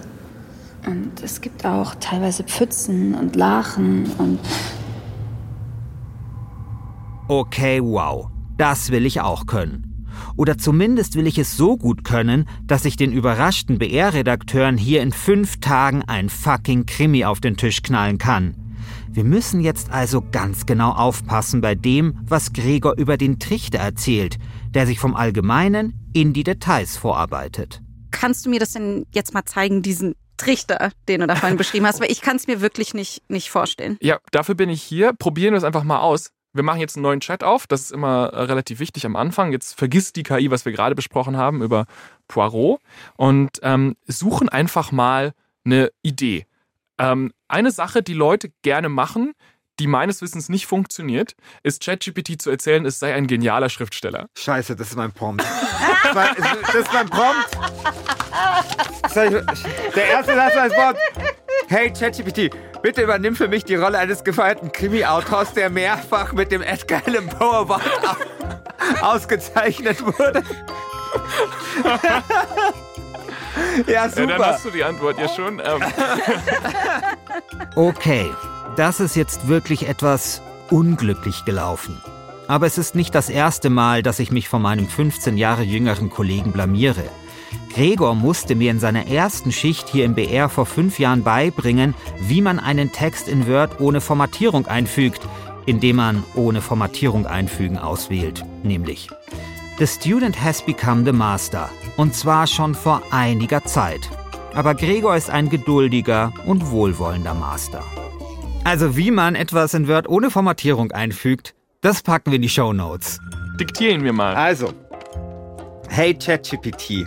Und 0.86 1.22
es 1.24 1.42
gibt 1.42 1.66
auch 1.66 1.96
teilweise 1.96 2.44
Pfützen 2.44 3.16
und 3.16 3.36
Lachen 3.36 4.10
und... 4.18 4.40
Okay, 7.28 7.82
wow. 7.82 8.30
Das 8.58 8.92
will 8.92 9.06
ich 9.06 9.22
auch 9.22 9.46
können. 9.46 10.08
Oder 10.38 10.58
zumindest 10.58 11.16
will 11.16 11.28
ich 11.28 11.38
es 11.38 11.58
so 11.58 11.78
gut 11.78 12.04
können, 12.04 12.48
dass 12.64 12.86
ich 12.86 12.96
den 12.96 13.12
überraschten 13.12 13.78
BR-Redakteuren 13.78 14.78
hier 14.78 15.02
in 15.02 15.12
fünf 15.12 15.60
Tagen 15.60 16.04
ein 16.04 16.30
fucking 16.30 16.86
Krimi 16.86 17.26
auf 17.26 17.42
den 17.42 17.58
Tisch 17.58 17.82
knallen 17.82 18.18
kann. 18.18 18.56
Wir 19.10 19.24
müssen 19.24 19.62
jetzt 19.62 19.92
also 19.92 20.22
ganz 20.32 20.66
genau 20.66 20.92
aufpassen 20.92 21.62
bei 21.62 21.76
dem, 21.76 22.20
was 22.28 22.54
Gregor 22.54 22.98
über 22.98 23.18
den 23.18 23.40
Trichter 23.40 23.80
erzählt, 23.80 24.38
der 24.70 24.86
sich 24.88 25.00
vom 25.00 25.16
Allgemeinen 25.16 25.94
in 26.14 26.34
die 26.34 26.44
Details 26.44 26.98
vorarbeitet. 26.98 27.82
Kannst 28.12 28.46
du 28.46 28.50
mir 28.50 28.60
das 28.60 28.72
denn 28.72 29.06
jetzt 29.14 29.34
mal 29.34 29.46
zeigen, 29.46 29.82
diesen 29.82 30.16
Trichter, 30.38 30.92
den 31.08 31.22
du 31.22 31.28
da 31.28 31.36
vorhin 31.36 31.58
beschrieben 31.58 31.86
hast? 31.86 32.02
Weil 32.02 32.12
ich 32.12 32.22
kann 32.22 32.36
es 32.36 32.48
mir 32.48 32.60
wirklich 32.60 32.94
nicht, 32.94 33.22
nicht 33.30 33.50
vorstellen. 33.50 33.98
Ja, 34.02 34.20
dafür 34.32 34.56
bin 34.56 34.70
ich 34.70 34.82
hier. 34.82 35.14
Probieren 35.14 35.54
wir 35.54 35.58
es 35.58 35.64
einfach 35.64 35.84
mal 35.84 36.00
aus. 36.00 36.32
Wir 36.56 36.64
machen 36.64 36.80
jetzt 36.80 36.96
einen 36.96 37.04
neuen 37.04 37.20
Chat 37.20 37.44
auf. 37.44 37.68
Das 37.68 37.82
ist 37.82 37.92
immer 37.92 38.28
äh, 38.28 38.44
relativ 38.44 38.80
wichtig 38.80 39.06
am 39.06 39.18
Anfang. 39.18 39.52
Jetzt 39.52 39.78
vergisst 39.78 40.16
die 40.16 40.24
KI, 40.24 40.50
was 40.50 40.64
wir 40.64 40.72
gerade 40.72 40.96
besprochen 40.96 41.36
haben 41.36 41.62
über 41.62 41.86
Poirot 42.30 42.80
und 43.18 43.60
ähm, 43.62 43.98
suchen 44.08 44.48
einfach 44.48 44.94
mal 44.94 45.34
eine 45.66 45.92
Idee. 46.02 46.46
Ähm, 46.98 47.34
eine 47.50 47.72
Sache, 47.72 48.02
die 48.02 48.14
Leute 48.14 48.54
gerne 48.62 48.88
machen, 48.88 49.34
die 49.80 49.88
meines 49.88 50.22
Wissens 50.22 50.48
nicht 50.48 50.66
funktioniert, 50.66 51.36
ist 51.62 51.84
ChatGPT 51.84 52.42
zu 52.42 52.50
erzählen, 52.50 52.86
es 52.86 53.00
sei 53.00 53.14
ein 53.14 53.28
genialer 53.28 53.68
Schriftsteller. 53.68 54.28
Scheiße, 54.38 54.78
das 54.78 54.92
ist 54.92 54.96
mein 54.96 55.12
Prompt. 55.12 55.44
das 56.14 56.76
ist 56.76 56.94
mein 56.94 57.10
Prompt. 57.10 57.50
Der 59.94 60.08
erste 60.08 60.36
Satz 60.36 60.56
als 60.56 60.74
Wort. 60.74 60.98
Hey 61.68 61.92
ChatGPT, 61.92 62.52
bitte 62.84 63.02
übernimm 63.02 63.36
für 63.36 63.48
mich 63.48 63.66
die 63.66 63.76
Rolle 63.76 63.98
eines 63.98 64.24
gefeierten 64.24 64.72
Krimi-Autors, 64.72 65.54
der 65.54 65.72
mehrfach 65.72 66.32
mit 66.34 66.52
dem 66.52 66.62
Edgar 66.62 67.02
Allan 67.06 67.28
Poe 67.28 67.56
Award 67.56 67.82
ausgezeichnet 69.02 70.06
wurde. 70.06 70.44
ja, 73.88 74.10
super. 74.10 74.22
Ja, 74.22 74.28
dann 74.28 74.46
hast 74.46 74.66
du 74.66 74.70
die 74.70 74.84
Antwort 74.84 75.18
ja 75.18 75.28
schon. 75.28 75.60
Ähm. 75.60 75.82
Okay, 77.76 78.32
das 78.78 79.02
ist 79.02 79.16
jetzt 79.16 79.48
wirklich 79.50 79.90
etwas 79.90 80.42
unglücklich 80.70 81.44
gelaufen. 81.46 82.02
Aber 82.48 82.68
es 82.68 82.78
ist 82.78 82.96
nicht 82.96 83.14
das 83.16 83.30
erste 83.30 83.70
Mal, 83.70 84.02
dass 84.02 84.20
ich 84.20 84.32
mich 84.32 84.48
von 84.48 84.62
meinem 84.62 84.88
15 84.88 85.36
Jahre 85.36 85.64
jüngeren 85.64 86.10
Kollegen 86.10 86.54
blamiere. 86.54 87.04
Gregor 87.74 88.16
musste 88.16 88.56
mir 88.56 88.72
in 88.72 88.80
seiner 88.80 89.08
ersten 89.08 89.52
Schicht 89.52 89.90
hier 89.90 90.06
im 90.06 90.16
BR 90.16 90.50
vor 90.50 90.66
fünf 90.66 91.00
Jahren 91.00 91.24
beibringen, 91.24 91.94
wie 92.22 92.42
man 92.42 92.60
einen 92.60 92.92
Text 92.92 93.28
in 93.28 93.48
Word 93.48 93.80
ohne 93.80 94.02
Formatierung 94.02 94.66
einfügt, 94.68 95.22
indem 95.66 95.98
man 95.98 96.24
ohne 96.36 96.62
Formatierung 96.62 97.26
einfügen 97.26 97.78
auswählt, 97.78 98.46
nämlich 98.64 99.10
The 99.78 99.88
student 99.88 100.42
has 100.42 100.62
become 100.62 101.04
the 101.04 101.12
master. 101.12 101.70
Und 101.98 102.16
zwar 102.16 102.48
schon 102.48 102.76
vor 102.76 103.02
einiger 103.12 103.66
Zeit. 103.66 104.10
Aber 104.54 104.74
Gregor 104.74 105.18
ist 105.18 105.30
ein 105.30 105.50
geduldiger 105.50 106.32
und 106.46 106.72
wohlwollender 106.72 107.34
Master. 107.34 107.84
Also 108.64 108.96
wie 108.96 109.12
man 109.12 109.36
etwas 109.36 109.74
in 109.74 109.90
Word 109.90 110.08
ohne 110.08 110.32
Formatierung 110.32 110.94
einfügt, 110.94 111.56
das 111.82 112.02
packen 112.02 112.32
wir 112.32 112.38
in 112.38 112.42
die 112.42 112.50
Show 112.50 112.72
Notes. 112.72 113.20
Diktieren 113.60 114.04
wir 114.06 114.14
mal. 114.14 114.34
Also, 114.34 114.70
hey 115.90 116.14
ChatGPT, 116.14 117.06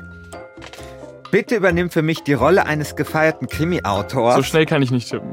bitte 1.30 1.56
übernimm 1.56 1.90
für 1.90 2.02
mich 2.02 2.22
die 2.22 2.32
Rolle 2.32 2.66
eines 2.66 2.96
gefeierten 2.96 3.48
Krimi-Autors. 3.48 4.36
So 4.36 4.42
schnell 4.42 4.66
kann 4.66 4.82
ich 4.82 4.90
nicht 4.90 5.08
tippen. 5.10 5.30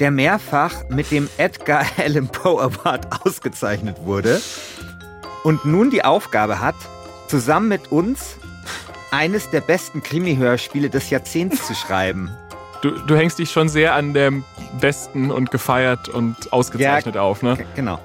Der 0.00 0.10
mehrfach 0.10 0.88
mit 0.88 1.10
dem 1.10 1.28
Edgar 1.36 1.84
Allan 1.98 2.28
Poe 2.28 2.62
Award 2.62 3.06
ausgezeichnet 3.24 3.96
wurde 4.04 4.40
und 5.44 5.64
nun 5.64 5.90
die 5.90 6.04
Aufgabe 6.04 6.60
hat, 6.60 6.76
zusammen 7.26 7.68
mit 7.68 7.92
uns 7.92 8.36
eines 9.10 9.50
der 9.50 9.60
besten 9.60 10.02
Krimi-Hörspiele 10.02 10.90
des 10.90 11.10
Jahrzehnts 11.10 11.66
zu 11.66 11.74
schreiben. 11.74 12.30
Du, 12.82 12.90
du 12.90 13.16
hängst 13.16 13.38
dich 13.38 13.50
schon 13.50 13.68
sehr 13.68 13.94
an 13.94 14.14
dem 14.14 14.44
besten 14.80 15.30
und 15.30 15.50
gefeiert 15.50 16.08
und 16.08 16.52
ausgezeichnet 16.52 17.16
Ja, 17.16 17.22
auf, 17.22 17.42
ne? 17.42 17.58
Genau. 17.74 17.98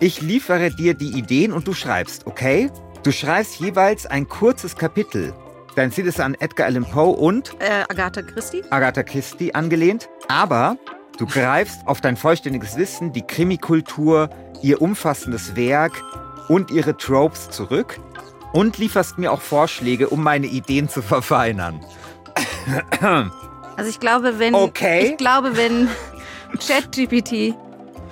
Ich 0.00 0.20
liefere 0.20 0.70
dir 0.70 0.94
die 0.94 1.16
Ideen 1.16 1.52
und 1.52 1.66
du 1.66 1.72
schreibst, 1.72 2.26
okay? 2.26 2.70
Du 3.04 3.12
schreibst 3.12 3.60
jeweils 3.60 4.04
ein 4.04 4.28
kurzes 4.28 4.76
Kapitel. 4.76 5.32
Dein 5.74 5.90
Ziel 5.90 6.06
ist 6.06 6.20
an 6.20 6.34
Edgar 6.38 6.66
Allan 6.66 6.84
Poe 6.84 7.10
und 7.16 7.54
Äh, 7.58 7.84
Agatha 7.88 8.20
Christie? 8.22 8.62
Agatha 8.70 9.02
Christie 9.02 9.54
angelehnt, 9.54 10.08
aber 10.28 10.76
du 11.18 11.26
greifst 11.26 11.86
auf 11.86 12.00
dein 12.00 12.16
vollständiges 12.16 12.76
Wissen, 12.76 13.12
die 13.12 13.22
Krimikultur, 13.22 14.28
ihr 14.62 14.82
umfassendes 14.82 15.56
Werk 15.56 15.92
und 16.48 16.70
ihre 16.70 16.96
Tropes 16.96 17.48
zurück 17.50 17.98
und 18.52 18.76
lieferst 18.76 19.16
mir 19.18 19.32
auch 19.32 19.40
Vorschläge, 19.40 20.10
um 20.10 20.22
meine 20.22 20.46
Ideen 20.46 20.88
zu 20.90 21.00
verfeinern. 21.02 21.80
Also 23.76 23.88
ich 23.88 23.98
glaube, 23.98 24.38
wenn 24.38 24.54
Okay. 24.54 25.10
ich 25.12 25.16
glaube, 25.16 25.56
wenn 25.56 25.88
ChatGPT 26.66 27.54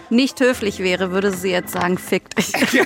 nicht 0.08 0.40
höflich 0.40 0.78
wäre, 0.78 1.10
würde 1.12 1.30
sie 1.30 1.50
jetzt 1.50 1.72
sagen, 1.72 1.98
fick 1.98 2.34
dich. 2.36 2.52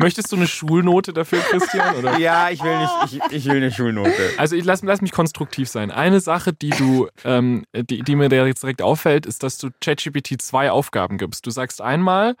Möchtest 0.00 0.32
du 0.32 0.36
eine 0.36 0.46
Schulnote 0.46 1.12
dafür, 1.12 1.40
Christian? 1.40 1.96
Oder? 1.96 2.18
Ja, 2.18 2.50
ich 2.50 2.62
will 2.62 2.78
nicht, 2.78 2.92
ich, 3.30 3.32
ich 3.36 3.44
will 3.46 3.56
eine 3.58 3.70
Schulnote. 3.70 4.12
Also 4.38 4.56
ich 4.56 4.64
lass, 4.64 4.82
lass 4.82 5.00
mich 5.00 5.12
konstruktiv 5.12 5.68
sein. 5.68 5.90
Eine 5.90 6.20
Sache, 6.20 6.52
die 6.52 6.70
du, 6.70 7.08
ähm, 7.24 7.64
die, 7.74 8.02
die 8.02 8.16
mir 8.16 8.28
da 8.28 8.46
jetzt 8.46 8.62
direkt 8.62 8.82
auffällt, 8.82 9.26
ist, 9.26 9.42
dass 9.42 9.58
du 9.58 9.70
ChatGPT 9.80 10.40
zwei 10.40 10.70
Aufgaben 10.70 11.18
gibst. 11.18 11.46
Du 11.46 11.50
sagst 11.50 11.80
einmal, 11.80 12.36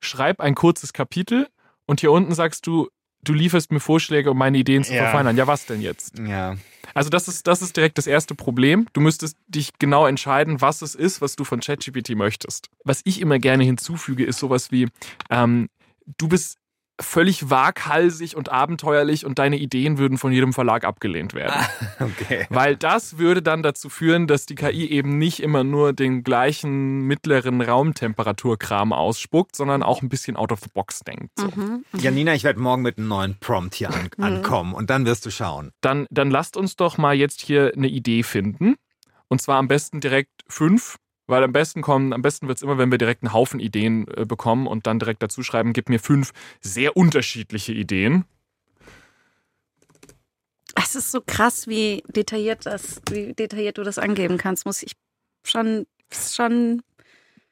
schreib 0.00 0.40
ein 0.40 0.54
kurzes 0.54 0.92
Kapitel 0.92 1.48
und 1.86 2.00
hier 2.00 2.10
unten 2.12 2.34
sagst 2.34 2.66
du, 2.66 2.88
du 3.22 3.32
lieferst 3.32 3.72
mir 3.72 3.80
Vorschläge, 3.80 4.30
um 4.30 4.36
meine 4.38 4.58
Ideen 4.58 4.84
zu 4.84 4.92
Ja. 4.92 5.04
verfeinern. 5.04 5.36
Ja, 5.36 5.46
was 5.46 5.66
denn 5.66 5.80
jetzt? 5.80 6.18
Ja. 6.18 6.56
Also 6.92 7.08
das 7.10 7.26
ist, 7.28 7.46
das 7.46 7.62
ist 7.62 7.76
direkt 7.76 7.96
das 7.96 8.06
erste 8.06 8.34
Problem. 8.34 8.86
Du 8.92 9.00
müsstest 9.00 9.36
dich 9.48 9.70
genau 9.78 10.06
entscheiden, 10.06 10.60
was 10.60 10.82
es 10.82 10.94
ist, 10.94 11.20
was 11.22 11.34
du 11.36 11.44
von 11.44 11.60
ChatGPT 11.60 12.10
möchtest. 12.16 12.68
Was 12.84 13.00
ich 13.04 13.20
immer 13.20 13.38
gerne 13.38 13.64
hinzufüge, 13.64 14.24
ist 14.24 14.38
sowas 14.38 14.70
wie, 14.70 14.88
ähm, 15.30 15.68
du 16.18 16.28
bist 16.28 16.58
völlig 17.00 17.50
waghalsig 17.50 18.36
und 18.36 18.50
abenteuerlich 18.52 19.26
und 19.26 19.38
deine 19.38 19.56
Ideen 19.58 19.98
würden 19.98 20.16
von 20.18 20.30
jedem 20.32 20.52
Verlag 20.52 20.84
abgelehnt 20.84 21.34
werden. 21.34 21.54
Okay. 22.00 22.46
Weil 22.50 22.76
das 22.76 23.18
würde 23.18 23.40
dann 23.42 23.62
dazu 23.62 23.88
führen, 23.88 24.26
dass 24.26 24.46
die 24.46 24.54
KI 24.56 24.90
eben 24.90 25.16
nicht 25.18 25.40
immer 25.40 25.64
nur 25.64 25.92
den 25.92 26.22
gleichen 26.22 27.00
mittleren 27.02 27.60
Raumtemperaturkram 27.60 28.92
ausspuckt, 28.92 29.56
sondern 29.56 29.82
auch 29.82 30.02
ein 30.02 30.08
bisschen 30.08 30.36
out 30.36 30.52
of 30.52 30.60
the 30.60 30.68
box 30.72 31.00
denkt. 31.00 31.30
So. 31.38 31.48
Janina, 31.98 32.34
ich 32.34 32.44
werde 32.44 32.60
morgen 32.60 32.82
mit 32.82 32.98
einem 32.98 33.08
neuen 33.08 33.36
Prompt 33.40 33.74
hier 33.74 33.90
an, 33.92 34.08
Mhm. 34.16 34.24
ankommen 34.24 34.74
und 34.74 34.90
dann 34.90 35.06
wirst 35.06 35.24
du 35.26 35.30
schauen. 35.30 35.70
Dann, 35.80 36.06
dann 36.10 36.30
lasst 36.30 36.56
uns 36.56 36.76
doch 36.76 36.98
mal 36.98 37.14
jetzt 37.14 37.40
hier 37.40 37.72
eine 37.76 37.88
Idee 37.88 38.22
finden. 38.22 38.74
Und 39.28 39.40
zwar 39.40 39.56
am 39.58 39.68
besten 39.68 40.00
direkt 40.00 40.30
fünf, 40.48 40.96
weil 41.26 41.42
am 41.42 41.52
besten 41.52 41.82
kommen, 41.82 42.12
am 42.12 42.22
besten 42.22 42.48
wird 42.48 42.58
es 42.58 42.62
immer, 42.62 42.78
wenn 42.78 42.90
wir 42.90 42.98
direkt 42.98 43.22
einen 43.22 43.32
Haufen 43.32 43.60
Ideen 43.60 44.06
äh, 44.08 44.24
bekommen 44.26 44.66
und 44.66 44.86
dann 44.86 44.98
direkt 44.98 45.22
dazu 45.22 45.42
schreiben, 45.42 45.72
gib 45.72 45.88
mir 45.88 45.98
fünf 45.98 46.32
sehr 46.60 46.96
unterschiedliche 46.96 47.72
Ideen. 47.72 48.24
Es 50.76 50.94
ist 50.94 51.12
so 51.12 51.20
krass, 51.24 51.68
wie 51.68 52.02
detailliert 52.08 52.66
das, 52.66 53.00
wie 53.10 53.32
detailliert 53.32 53.78
du 53.78 53.84
das 53.84 53.98
angeben 53.98 54.38
kannst. 54.38 54.66
Muss 54.66 54.82
ich 54.82 54.92
schon, 55.46 55.86
schon. 56.12 56.82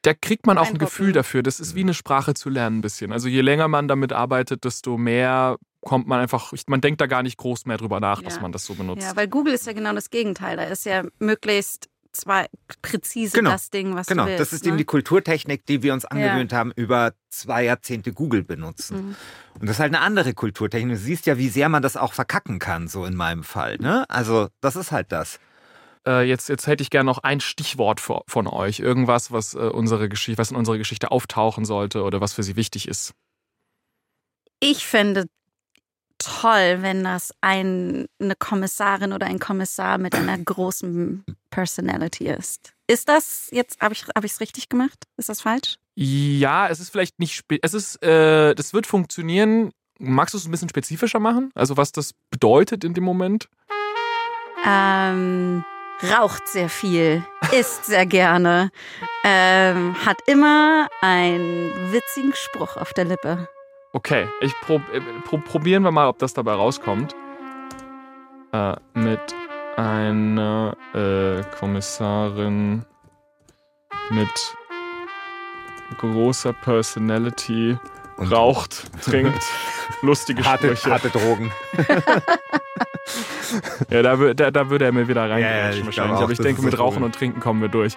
Da 0.03 0.15
kriegt 0.15 0.47
man 0.47 0.59
auch 0.59 0.67
ein. 0.67 0.79
Gefühl 0.79 1.13
dafür. 1.13 1.43
Das 1.45 1.61
ist 1.61 1.75
wie 1.77 1.81
eine 1.83 1.95
Sprache 1.95 2.35
zu 2.35 2.51
lernen 2.51 2.79
ein 2.79 2.81
bisschen. 2.81 3.13
Also 3.13 3.29
je 3.29 3.41
länger 3.41 3.69
man 3.69 3.87
damit 3.87 4.13
arbeitet, 4.13 4.65
desto 4.65 4.99
mehr 4.99 5.57
kommt 5.81 6.09
man 6.09 6.21
einfach, 6.21 6.53
man 6.67 6.81
denkt 6.81 7.01
da 7.01 7.07
gar 7.07 7.23
nicht 7.23 7.37
groß 7.37 7.67
mehr 7.67 7.77
drüber 7.77 8.01
nach, 8.01 8.23
dass 8.23 8.37
Ja. 8.37 8.43
man 8.43 8.53
das 8.53 8.65
so 8.65 8.75
benutzt. 8.75 9.03
Ja, 9.03 9.15
weil 9.17 9.29
Google 9.29 9.55
ist 9.55 9.67
ja 9.67 9.73
genau 9.73 9.93
das 9.95 10.11
Gegenteil. 10.11 10.57
Da 10.57 10.65
ist 10.65 10.85
ja 10.87 11.05
möglichst 11.19 11.89
zwei 12.13 12.47
präzise 12.83 13.37
Genau. 13.37 13.51
das 13.51 13.71
Ding, 13.71 13.95
was 13.95 14.07
Genau, 14.07 14.25
du 14.25 14.31
willst. 14.31 14.41
das 14.41 14.53
ist 14.53 14.65
ne? 14.65 14.69
eben 14.69 14.79
die 14.79 14.85
Kulturtechnik, 14.85 15.67
die 15.67 15.83
wir 15.83 15.93
uns 15.93 16.05
angewöhnt 16.05 16.53
haben, 16.53 16.73
über 16.77 17.13
zwei 17.31 17.65
Jahrzehnte 17.65 18.13
Google 18.13 18.45
benutzen. 18.45 18.97
Mhm. 19.09 19.17
Und 19.61 19.69
das 19.69 19.77
ist 19.77 19.81
halt 19.81 19.95
eine 19.95 20.01
andere 20.05 20.35
Kulturtechnik. 20.35 20.97
Du 20.97 21.01
siehst 21.01 21.27
ja, 21.27 21.39
wie 21.39 21.49
sehr 21.49 21.69
man 21.69 21.83
das 21.83 21.97
auch 21.97 22.13
verkacken 22.13 22.59
kann, 22.59 22.89
so 22.89 23.05
in 23.05 23.15
meinem 23.15 23.45
Fall. 23.45 23.77
Ne? 23.79 24.05
Also, 24.09 24.49
das 24.61 24.77
ist 24.77 24.93
halt 24.93 25.11
das. 25.13 25.39
Äh, 26.07 26.23
jetzt, 26.29 26.49
jetzt 26.49 26.67
hätte 26.67 26.83
ich 26.83 26.91
gerne 26.91 27.07
noch 27.07 27.19
ein 27.19 27.41
Stichwort 27.41 28.01
von 28.01 28.47
euch. 28.49 28.81
Irgendwas, 28.81 29.31
was, 29.31 29.55
äh, 29.55 29.59
unsere 29.59 30.09
Geschichte, 30.09 30.39
was 30.39 30.51
in 30.51 30.57
unserer 30.57 30.79
Geschichte 30.79 31.11
auftauchen 31.13 31.65
sollte 31.65 32.03
oder 32.03 32.21
was 32.21 32.33
für 32.33 32.43
sie 32.43 32.57
wichtig 32.57 32.89
ist. 32.89 33.15
Ich 34.61 34.87
fände 34.87 35.27
toll, 36.25 36.79
wenn 36.81 37.05
das 37.05 37.33
ein, 37.41 38.07
eine 38.21 38.35
Kommissarin 38.37 39.13
oder 39.13 39.27
ein 39.27 39.39
Kommissar 39.39 39.99
mit 39.99 40.15
einer 40.15 40.39
großen 40.45 41.25
Personality 41.51 42.29
ist. 42.29 42.73
Ist 42.87 43.09
das 43.09 43.49
jetzt, 43.53 43.81
habe 43.81 43.95
ich 43.95 44.05
es 44.25 44.41
richtig 44.41 44.69
gemacht? 44.69 45.05
Ist 45.17 45.29
das 45.29 45.41
falsch? 45.41 45.77
Ja, 45.95 46.69
es 46.69 46.81
ist 46.81 46.91
vielleicht 46.91 47.19
nicht, 47.19 47.45
es 47.63 47.75
ist, 47.75 48.03
äh, 48.03 48.55
das 48.55 48.73
wird 48.73 48.87
funktionieren. 48.87 49.73
Magst 49.99 50.35
du 50.35 50.39
es 50.39 50.47
ein 50.47 50.51
bisschen 50.51 50.69
spezifischer 50.69 51.21
machen? 51.21 51.51
Also 51.55 51.77
was 51.77 51.93
das 51.93 52.15
bedeutet 52.31 52.83
in 52.85 52.95
dem 52.95 53.05
Moment? 53.05 53.49
Ähm, 54.65 55.65
raucht 56.03 56.49
sehr 56.49 56.69
viel, 56.69 57.25
isst 57.53 57.87
sehr 57.87 58.07
gerne, 58.07 58.71
ähm, 59.25 59.95
hat 60.05 60.19
immer 60.27 60.89
einen 61.01 61.93
witzigen 61.93 62.35
Spruch 62.35 62.77
auf 62.77 62.93
der 62.93 63.05
Lippe. 63.05 63.49
Okay, 63.93 64.27
ich 64.41 64.55
prob, 64.63 64.83
äh, 64.93 65.01
pro, 65.27 65.39
probieren 65.39 65.83
wir 65.85 65.91
mal, 65.91 66.09
ob 66.09 66.19
das 66.19 66.33
dabei 66.35 66.53
rauskommt. 66.55 67.15
Äh, 68.53 68.75
mit 68.95 69.21
einer 69.77 70.77
äh, 70.95 71.43
Kommissarin 71.59 72.85
mit 74.11 74.57
großer 75.99 76.53
Personality 76.53 77.77
raucht, 78.19 78.91
trinkt, 79.03 79.43
lustige 80.03 80.45
harte, 80.45 80.75
Sprüche. 80.77 80.91
harte 80.91 81.11
Drogen. 81.11 81.53
Ja, 83.91 84.01
da, 84.03 84.17
da, 84.33 84.51
da 84.51 84.71
würde 84.71 84.87
er 84.87 84.93
mir 84.93 85.09
wieder 85.09 85.29
rein 85.29 85.43
Ja, 85.43 85.51
ja, 85.51 85.71
ich 85.71 85.85
wahrscheinlich. 85.85 86.17
auch, 86.17 86.23
Aber 86.23 86.33
ich 86.33 86.39
denke, 86.39 86.63
mit 86.63 86.79
Rauchen 86.79 86.93
Problem. 86.95 87.03
und 87.05 87.15
Trinken 87.15 87.41
kommen 87.41 87.61
wir 87.61 87.69
durch. 87.69 87.95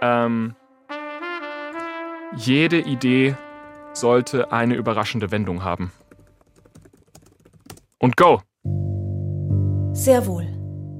Ähm, 0.00 0.54
jede 2.36 2.78
Idee 2.78 3.34
sollte 3.94 4.52
eine 4.52 4.74
überraschende 4.74 5.30
Wendung 5.30 5.64
haben. 5.64 5.92
Und 7.98 8.16
go! 8.16 8.40
Sehr 9.92 10.26
wohl. 10.26 10.46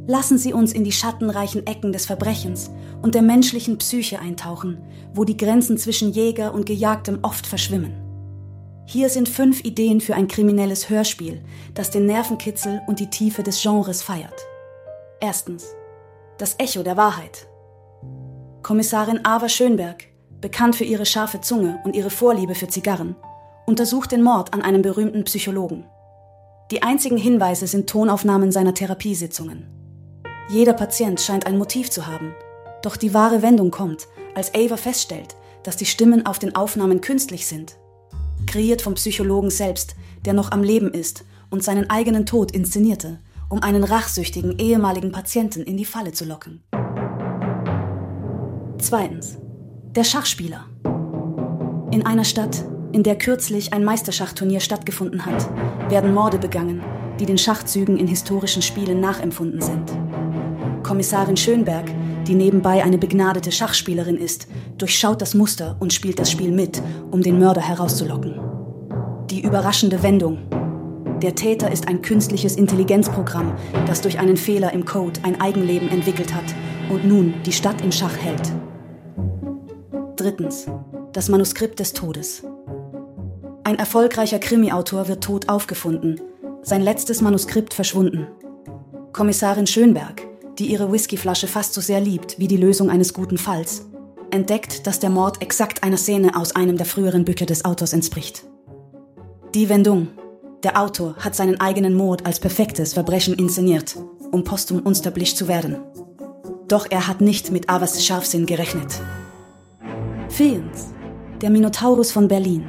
Lassen 0.06 0.38
Sie 0.38 0.52
uns 0.52 0.72
in 0.72 0.84
die 0.84 0.92
schattenreichen 0.92 1.66
Ecken 1.66 1.92
des 1.92 2.06
Verbrechens 2.06 2.70
und 3.02 3.14
der 3.14 3.22
menschlichen 3.22 3.78
Psyche 3.78 4.18
eintauchen, 4.18 4.78
wo 5.12 5.24
die 5.24 5.36
Grenzen 5.36 5.78
zwischen 5.78 6.12
Jäger 6.12 6.54
und 6.54 6.66
Gejagtem 6.66 7.18
oft 7.22 7.46
verschwimmen. 7.46 8.00
Hier 8.86 9.08
sind 9.08 9.28
fünf 9.28 9.64
Ideen 9.64 10.00
für 10.00 10.14
ein 10.14 10.28
kriminelles 10.28 10.90
Hörspiel, 10.90 11.42
das 11.72 11.90
den 11.90 12.06
Nervenkitzel 12.06 12.82
und 12.86 13.00
die 13.00 13.08
Tiefe 13.08 13.42
des 13.42 13.62
Genres 13.62 14.02
feiert. 14.02 14.46
Erstens. 15.20 15.74
Das 16.38 16.56
Echo 16.58 16.82
der 16.82 16.96
Wahrheit. 16.96 17.48
Kommissarin 18.62 19.24
Ava 19.24 19.48
Schönberg, 19.48 20.04
bekannt 20.44 20.76
für 20.76 20.84
ihre 20.84 21.06
scharfe 21.06 21.40
Zunge 21.40 21.80
und 21.84 21.96
ihre 21.96 22.10
Vorliebe 22.10 22.54
für 22.54 22.68
Zigarren, 22.68 23.16
untersucht 23.64 24.12
den 24.12 24.22
Mord 24.22 24.52
an 24.52 24.60
einem 24.60 24.82
berühmten 24.82 25.24
Psychologen. 25.24 25.86
Die 26.70 26.82
einzigen 26.82 27.16
Hinweise 27.16 27.66
sind 27.66 27.88
Tonaufnahmen 27.88 28.52
seiner 28.52 28.74
Therapiesitzungen. 28.74 29.66
Jeder 30.50 30.74
Patient 30.74 31.18
scheint 31.18 31.46
ein 31.46 31.56
Motiv 31.56 31.88
zu 31.88 32.06
haben. 32.06 32.34
Doch 32.82 32.98
die 32.98 33.14
wahre 33.14 33.40
Wendung 33.40 33.70
kommt, 33.70 34.06
als 34.34 34.54
Ava 34.54 34.76
feststellt, 34.76 35.34
dass 35.62 35.78
die 35.78 35.86
Stimmen 35.86 36.26
auf 36.26 36.38
den 36.38 36.54
Aufnahmen 36.54 37.00
künstlich 37.00 37.46
sind. 37.46 37.78
Kreiert 38.46 38.82
vom 38.82 38.96
Psychologen 38.96 39.48
selbst, 39.48 39.94
der 40.26 40.34
noch 40.34 40.52
am 40.52 40.62
Leben 40.62 40.92
ist 40.92 41.24
und 41.48 41.64
seinen 41.64 41.88
eigenen 41.88 42.26
Tod 42.26 42.52
inszenierte, 42.52 43.18
um 43.48 43.62
einen 43.62 43.82
rachsüchtigen 43.82 44.58
ehemaligen 44.58 45.10
Patienten 45.10 45.62
in 45.62 45.78
die 45.78 45.86
Falle 45.86 46.12
zu 46.12 46.26
locken. 46.26 46.62
Zweitens. 48.76 49.38
Der 49.94 50.02
Schachspieler. 50.02 50.64
In 51.92 52.04
einer 52.04 52.24
Stadt, 52.24 52.64
in 52.90 53.04
der 53.04 53.14
kürzlich 53.14 53.72
ein 53.72 53.84
Meisterschachturnier 53.84 54.58
stattgefunden 54.58 55.24
hat, 55.24 55.48
werden 55.88 56.12
Morde 56.12 56.36
begangen, 56.36 56.82
die 57.20 57.26
den 57.26 57.38
Schachzügen 57.38 57.96
in 57.96 58.08
historischen 58.08 58.60
Spielen 58.60 58.98
nachempfunden 58.98 59.60
sind. 59.60 59.92
Kommissarin 60.82 61.36
Schönberg, 61.36 61.88
die 62.26 62.34
nebenbei 62.34 62.82
eine 62.82 62.98
begnadete 62.98 63.52
Schachspielerin 63.52 64.16
ist, 64.16 64.48
durchschaut 64.78 65.22
das 65.22 65.34
Muster 65.34 65.76
und 65.78 65.92
spielt 65.92 66.18
das 66.18 66.28
Spiel 66.28 66.50
mit, 66.50 66.82
um 67.12 67.22
den 67.22 67.38
Mörder 67.38 67.60
herauszulocken. 67.60 68.40
Die 69.30 69.42
überraschende 69.42 70.02
Wendung. 70.02 70.38
Der 71.22 71.36
Täter 71.36 71.70
ist 71.70 71.86
ein 71.86 72.02
künstliches 72.02 72.56
Intelligenzprogramm, 72.56 73.52
das 73.86 74.00
durch 74.00 74.18
einen 74.18 74.36
Fehler 74.36 74.72
im 74.72 74.86
Code 74.86 75.20
ein 75.22 75.40
Eigenleben 75.40 75.88
entwickelt 75.88 76.34
hat 76.34 76.52
und 76.90 77.04
nun 77.04 77.34
die 77.46 77.52
Stadt 77.52 77.80
in 77.80 77.92
Schach 77.92 78.16
hält. 78.16 78.50
Drittens. 80.24 80.64
Das 81.12 81.28
Manuskript 81.28 81.78
des 81.80 81.92
Todes. 81.92 82.44
Ein 83.62 83.78
erfolgreicher 83.78 84.38
Krimiautor 84.38 85.06
wird 85.06 85.22
tot 85.22 85.50
aufgefunden, 85.50 86.18
sein 86.62 86.80
letztes 86.80 87.20
Manuskript 87.20 87.74
verschwunden. 87.74 88.28
Kommissarin 89.12 89.66
Schönberg, 89.66 90.26
die 90.58 90.68
ihre 90.72 90.90
Whiskyflasche 90.90 91.46
fast 91.46 91.74
so 91.74 91.82
sehr 91.82 92.00
liebt 92.00 92.38
wie 92.38 92.48
die 92.48 92.56
Lösung 92.56 92.88
eines 92.88 93.12
guten 93.12 93.36
Falls, 93.36 93.84
entdeckt, 94.30 94.86
dass 94.86 94.98
der 94.98 95.10
Mord 95.10 95.42
exakt 95.42 95.82
einer 95.82 95.98
Szene 95.98 96.34
aus 96.36 96.56
einem 96.56 96.78
der 96.78 96.86
früheren 96.86 97.26
Bücher 97.26 97.44
des 97.44 97.66
Autors 97.66 97.92
entspricht. 97.92 98.46
Die 99.54 99.68
Wendung. 99.68 100.08
Der 100.62 100.80
Autor 100.80 101.16
hat 101.18 101.34
seinen 101.34 101.60
eigenen 101.60 101.92
Mord 101.92 102.24
als 102.24 102.40
perfektes 102.40 102.94
Verbrechen 102.94 103.34
inszeniert, 103.34 103.94
um 104.32 104.42
posthum 104.42 104.80
unsterblich 104.80 105.36
zu 105.36 105.48
werden. 105.48 105.76
Doch 106.66 106.86
er 106.88 107.08
hat 107.08 107.20
nicht 107.20 107.52
mit 107.52 107.68
Avas 107.68 108.02
Scharfsinn 108.02 108.46
gerechnet. 108.46 109.02
Viertens. 110.34 110.92
Der 111.42 111.48
Minotaurus 111.48 112.10
von 112.10 112.26
Berlin. 112.26 112.68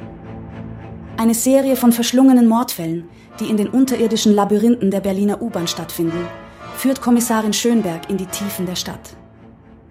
Eine 1.16 1.34
Serie 1.34 1.74
von 1.74 1.90
verschlungenen 1.90 2.46
Mordfällen, 2.46 3.08
die 3.40 3.50
in 3.50 3.56
den 3.56 3.70
unterirdischen 3.70 4.32
Labyrinthen 4.36 4.92
der 4.92 5.00
Berliner 5.00 5.42
U-Bahn 5.42 5.66
stattfinden, 5.66 6.28
führt 6.76 7.00
Kommissarin 7.00 7.52
Schönberg 7.52 8.08
in 8.08 8.18
die 8.18 8.26
Tiefen 8.26 8.66
der 8.66 8.76
Stadt. 8.76 9.16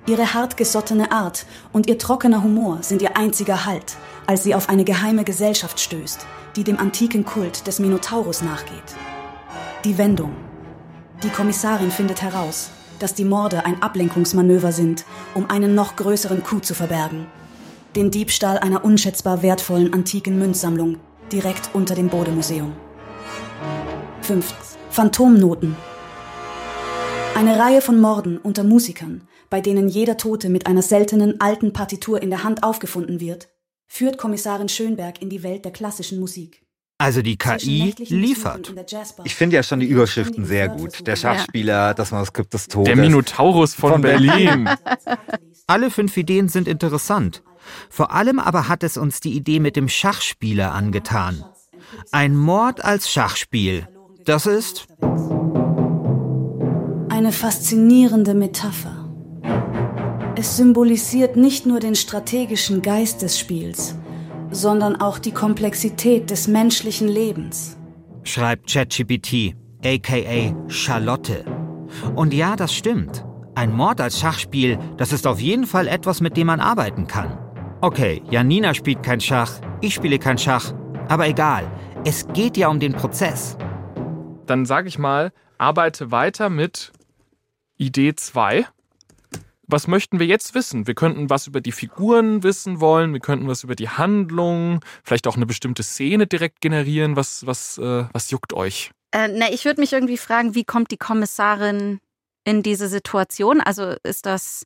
Ihre 0.08 0.34
hartgesottene 0.34 1.12
Art 1.12 1.46
und 1.74 1.90
ihr 1.90 1.98
trockener 1.98 2.44
Humor 2.44 2.78
sind 2.80 3.02
ihr 3.02 3.18
einziger 3.18 3.66
Halt, 3.66 3.98
als 4.26 4.44
sie 4.44 4.56
auf 4.56 4.70
eine 4.70 4.86
geheime 4.86 5.26
Gesellschaft 5.26 5.78
stößt, 5.78 6.26
die 6.56 6.64
dem 6.64 6.80
antiken 6.80 7.26
Kult 7.26 7.68
des 7.68 7.80
Minotaurus 7.80 8.42
nachgeht. 8.42 8.96
Die 9.84 9.98
Wendung. 9.98 10.32
Die 11.24 11.30
Kommissarin 11.30 11.92
findet 11.92 12.22
heraus, 12.22 12.70
dass 13.00 13.16
die 13.16 13.26
Morde 13.26 13.66
ein 13.66 13.82
Ablenkungsmanöver 13.84 14.72
sind, 14.72 15.04
um 15.34 15.50
einen 15.50 15.76
noch 15.76 15.98
größeren 15.98 16.42
Coup 16.42 16.64
zu 16.64 16.74
verbergen. 16.74 17.26
Den 17.96 18.12
Diebstahl 18.12 18.58
einer 18.58 18.84
unschätzbar 18.84 19.42
wertvollen 19.42 19.94
antiken 19.94 20.38
Münzsammlung 20.38 20.98
direkt 21.32 21.70
unter 21.72 21.96
dem 21.96 22.10
Bode-Museum. 22.10 22.74
Fünftens. 24.22 24.78
Phantomnoten. 24.90 25.78
Eine 27.36 27.58
Reihe 27.58 27.82
von 27.82 28.00
Morden 28.00 28.38
unter 28.38 28.64
Musikern, 28.64 29.28
bei 29.50 29.62
denen 29.62 29.88
jeder 29.88 30.18
Tote 30.18 30.50
mit 30.50 30.68
einer 30.68 30.82
seltenen 30.82 31.40
alten 31.40 31.72
Partitur 31.72 32.22
in 32.22 32.30
der 32.30 32.44
Hand 32.44 32.64
aufgefunden 32.64 33.22
wird, 33.22 33.48
führt 33.88 34.18
Kommissarin 34.18 34.70
Schönberg 34.70 35.22
in 35.22 35.30
die 35.30 35.44
Welt 35.44 35.64
der 35.64 35.72
klassischen 35.72 36.20
Musik. 36.20 36.66
Also 36.98 37.22
die 37.22 37.38
KI 37.38 37.94
liefert. 37.98 38.74
Ich 39.26 39.36
finde 39.36 39.58
ja 39.58 39.64
schon 39.64 39.82
die 39.82 39.88
Überschriften 39.88 40.46
sehr 40.46 40.70
gut. 40.70 41.06
Der 41.06 41.18
Schachspieler, 41.18 41.94
das 41.94 42.12
Manuskript 42.12 42.54
des 42.54 42.68
Todes. 42.68 42.88
Der 42.88 42.96
Minotaurus 42.96 43.74
von, 43.74 43.94
Von 43.94 44.02
Berlin. 44.02 44.70
Alle 45.68 45.92
fünf 45.92 46.16
Ideen 46.16 46.48
sind 46.48 46.70
interessant. 46.70 47.44
Vor 47.90 48.12
allem 48.12 48.40
aber 48.40 48.68
hat 48.68 48.84
es 48.84 48.98
uns 48.98 49.20
die 49.20 49.34
Idee 49.34 49.60
mit 49.60 49.76
dem 49.76 49.88
Schachspieler 49.88 50.74
angetan. 50.74 51.44
Ein 52.12 52.36
Mord 52.36 52.84
als 52.84 53.10
Schachspiel. 53.10 53.88
Das 54.26 54.46
ist 54.46 54.88
Eine 57.10 57.32
faszinierende 57.32 58.34
Metapher. 58.34 59.10
Es 60.36 60.58
symbolisiert 60.58 61.38
nicht 61.38 61.66
nur 61.66 61.80
den 61.80 61.96
strategischen 61.96 62.82
Geist 62.82 63.22
des 63.22 63.40
Spiels, 63.40 63.96
sondern 64.52 64.98
auch 64.98 65.18
die 65.18 65.32
Komplexität 65.32 66.30
des 66.30 66.48
menschlichen 66.48 67.08
Lebens. 67.08 67.78
schreibt 68.24 68.72
ChatGPT, 68.72 69.56
aka 69.86 70.56
Charlotte. 70.68 71.46
Und 72.16 72.34
ja, 72.34 72.56
das 72.56 72.74
stimmt. 72.74 73.24
Ein 73.54 73.72
Mord 73.72 74.02
als 74.02 74.20
Schachspiel, 74.20 74.78
das 74.98 75.14
ist 75.14 75.28
auf 75.28 75.40
jeden 75.40 75.66
Fall 75.66 75.88
etwas, 75.88 76.20
mit 76.20 76.36
dem 76.36 76.48
man 76.48 76.60
arbeiten 76.60 77.08
kann. 77.08 77.38
Okay, 77.86 78.24
Janina 78.32 78.74
spielt 78.74 79.04
kein 79.04 79.22
Schach, 79.22 79.62
ich 79.80 79.94
spiele 79.94 80.18
kein 80.18 80.40
Schach, 80.40 80.74
aber 81.08 81.28
egal. 81.28 81.72
Es 82.04 82.28
geht 82.34 82.58
ja 82.58 82.68
um 82.68 82.80
den 82.80 82.94
Prozess. 82.94 83.58
Dann 84.48 84.66
sage 84.66 84.88
ich 84.88 84.98
mal, 84.98 85.32
arbeite 85.60 86.10
weiter 86.10 86.50
mit 86.50 86.92
Idee 87.78 88.16
2. 88.16 88.66
Was 89.68 89.86
möchten 89.86 90.18
wir 90.18 90.26
jetzt 90.26 90.56
wissen? 90.56 90.88
Wir 90.88 90.96
könnten 90.96 91.30
was 91.30 91.46
über 91.46 91.62
die 91.62 91.72
Figuren 91.72 92.42
wissen 92.42 92.80
wollen, 92.80 93.14
wir 93.14 93.20
könnten 93.20 93.48
was 93.48 93.64
über 93.64 93.76
die 93.76 93.90
Handlung, 93.90 94.80
vielleicht 95.04 95.28
auch 95.28 95.36
eine 95.36 95.46
bestimmte 95.46 95.84
Szene 95.84 96.26
direkt 96.26 96.62
generieren. 96.62 97.16
Was, 97.16 97.46
was, 97.46 97.78
äh, 97.78 98.06
was 98.12 98.32
juckt 98.32 98.54
euch? 98.54 98.90
Äh, 99.12 99.28
na, 99.28 99.52
ich 99.52 99.64
würde 99.64 99.80
mich 99.80 99.94
irgendwie 99.94 100.18
fragen, 100.18 100.56
wie 100.56 100.64
kommt 100.64 100.90
die 100.90 100.98
Kommissarin 100.98 102.00
in 102.46 102.64
diese 102.64 102.88
Situation? 102.88 103.62
Also 103.62 103.94
ist 104.02 104.26
das 104.26 104.66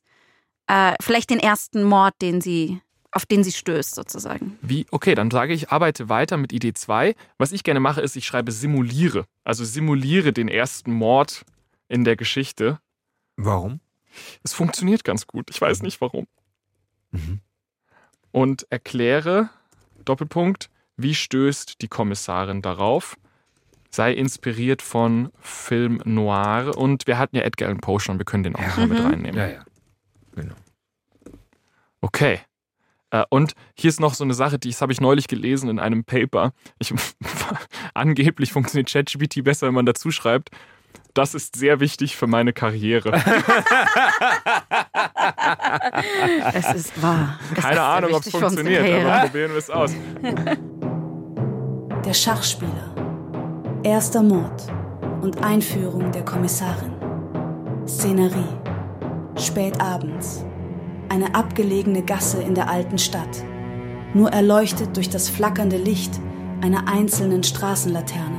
äh, 0.68 0.94
vielleicht 1.02 1.28
den 1.28 1.38
ersten 1.40 1.82
Mord, 1.82 2.14
den 2.22 2.40
sie, 2.40 2.80
auf 3.12 3.26
den 3.26 3.42
sie 3.44 3.52
stößt, 3.52 3.94
sozusagen? 3.94 4.58
Wie? 4.62 4.86
Okay, 4.90 5.14
dann 5.14 5.30
sage 5.30 5.52
ich, 5.52 5.70
arbeite 5.70 6.08
weiter 6.08 6.36
mit 6.36 6.52
Idee 6.52 6.72
2. 6.74 7.14
Was 7.38 7.52
ich 7.52 7.64
gerne 7.64 7.80
mache, 7.80 8.00
ist, 8.00 8.16
ich 8.16 8.24
schreibe 8.26 8.52
simuliere. 8.52 9.24
Also 9.44 9.64
simuliere 9.64 10.32
den 10.32 10.48
ersten 10.48 10.92
Mord 10.92 11.44
in 11.88 12.04
der 12.04 12.16
Geschichte. 12.16 12.78
Warum? 13.36 13.80
Es 14.42 14.52
funktioniert 14.52 15.04
ganz 15.04 15.26
gut. 15.26 15.50
Ich 15.50 15.60
weiß 15.60 15.82
nicht 15.82 16.00
warum. 16.00 16.26
Mhm. 17.10 17.40
Und 18.32 18.66
erkläre, 18.70 19.50
Doppelpunkt, 20.04 20.70
wie 20.96 21.14
stößt 21.14 21.80
die 21.82 21.88
Kommissarin 21.88 22.62
darauf? 22.62 23.16
Sei 23.90 24.12
inspiriert 24.12 24.82
von 24.82 25.32
Film 25.40 26.00
Noir. 26.04 26.76
Und 26.76 27.08
wir 27.08 27.18
hatten 27.18 27.34
ja 27.34 27.42
Edgar 27.42 27.68
Allan 27.68 27.80
Poe 27.80 27.98
schon, 27.98 28.18
wir 28.18 28.24
können 28.24 28.44
den 28.44 28.54
auch 28.54 28.60
noch 28.60 28.76
mal 28.76 28.86
mit 28.86 28.98
Mhm. 29.00 29.06
reinnehmen. 29.06 29.36
Ja, 29.36 29.48
ja. 29.48 29.64
Genau. 30.36 30.54
Okay. 32.00 32.40
Äh, 33.10 33.24
Und 33.28 33.54
hier 33.74 33.88
ist 33.88 34.00
noch 34.00 34.14
so 34.14 34.24
eine 34.24 34.34
Sache, 34.34 34.58
die 34.58 34.70
das 34.70 34.80
habe 34.82 34.92
ich 34.92 35.00
neulich 35.00 35.28
gelesen 35.28 35.68
in 35.68 35.78
einem 35.78 36.04
Paper. 36.04 36.52
Ich, 36.78 36.92
angeblich 37.94 38.52
funktioniert 38.52 38.90
ChatGPT 38.90 39.44
besser, 39.44 39.66
wenn 39.66 39.74
man 39.74 39.86
dazu 39.86 40.10
schreibt. 40.10 40.50
Das 41.14 41.34
ist 41.34 41.56
sehr 41.56 41.80
wichtig 41.80 42.16
für 42.16 42.28
meine 42.28 42.52
Karriere. 42.52 43.10
es 46.54 46.74
ist 46.74 47.02
wahr. 47.02 47.38
Es 47.56 47.62
Keine 47.62 47.74
ist 47.74 47.80
Ahnung, 47.80 48.14
ob 48.14 48.24
es 48.24 48.30
funktioniert, 48.30 48.88
aber 48.88 49.26
probieren 49.26 49.50
wir 49.50 49.58
es 49.58 49.70
aus. 49.70 49.92
Der 52.04 52.14
Schachspieler. 52.14 52.94
Erster 53.82 54.22
Mord 54.22 54.72
und 55.20 55.42
Einführung 55.42 56.12
der 56.12 56.24
Kommissarin. 56.24 56.92
Szenerie. 57.86 58.56
Spät 59.36 59.80
abends. 59.80 60.44
Eine 61.10 61.34
abgelegene 61.34 62.02
Gasse 62.02 62.40
in 62.40 62.54
der 62.54 62.70
alten 62.70 62.96
Stadt. 62.96 63.42
Nur 64.14 64.30
erleuchtet 64.30 64.96
durch 64.96 65.10
das 65.10 65.28
flackernde 65.28 65.76
Licht 65.76 66.12
einer 66.60 66.86
einzelnen 66.86 67.42
Straßenlaterne. 67.42 68.38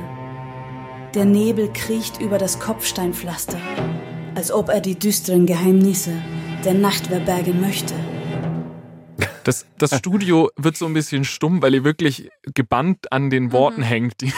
Der 1.12 1.26
Nebel 1.26 1.70
kriecht 1.70 2.18
über 2.18 2.38
das 2.38 2.58
Kopfsteinpflaster, 2.60 3.58
als 4.34 4.50
ob 4.50 4.70
er 4.70 4.80
die 4.80 4.98
düsteren 4.98 5.44
Geheimnisse 5.44 6.12
der 6.64 6.72
Nacht 6.72 7.08
verbergen 7.08 7.60
möchte. 7.60 7.92
Das, 9.44 9.66
das 9.78 9.96
Studio 9.96 10.50
wird 10.56 10.76
so 10.76 10.86
ein 10.86 10.94
bisschen 10.94 11.24
stumm, 11.24 11.62
weil 11.62 11.74
ihr 11.74 11.84
wirklich 11.84 12.30
gebannt 12.54 13.10
an 13.12 13.30
den 13.30 13.52
Worten 13.52 13.80
mhm. 13.80 13.84
hängt, 13.84 14.20
die, 14.20 14.32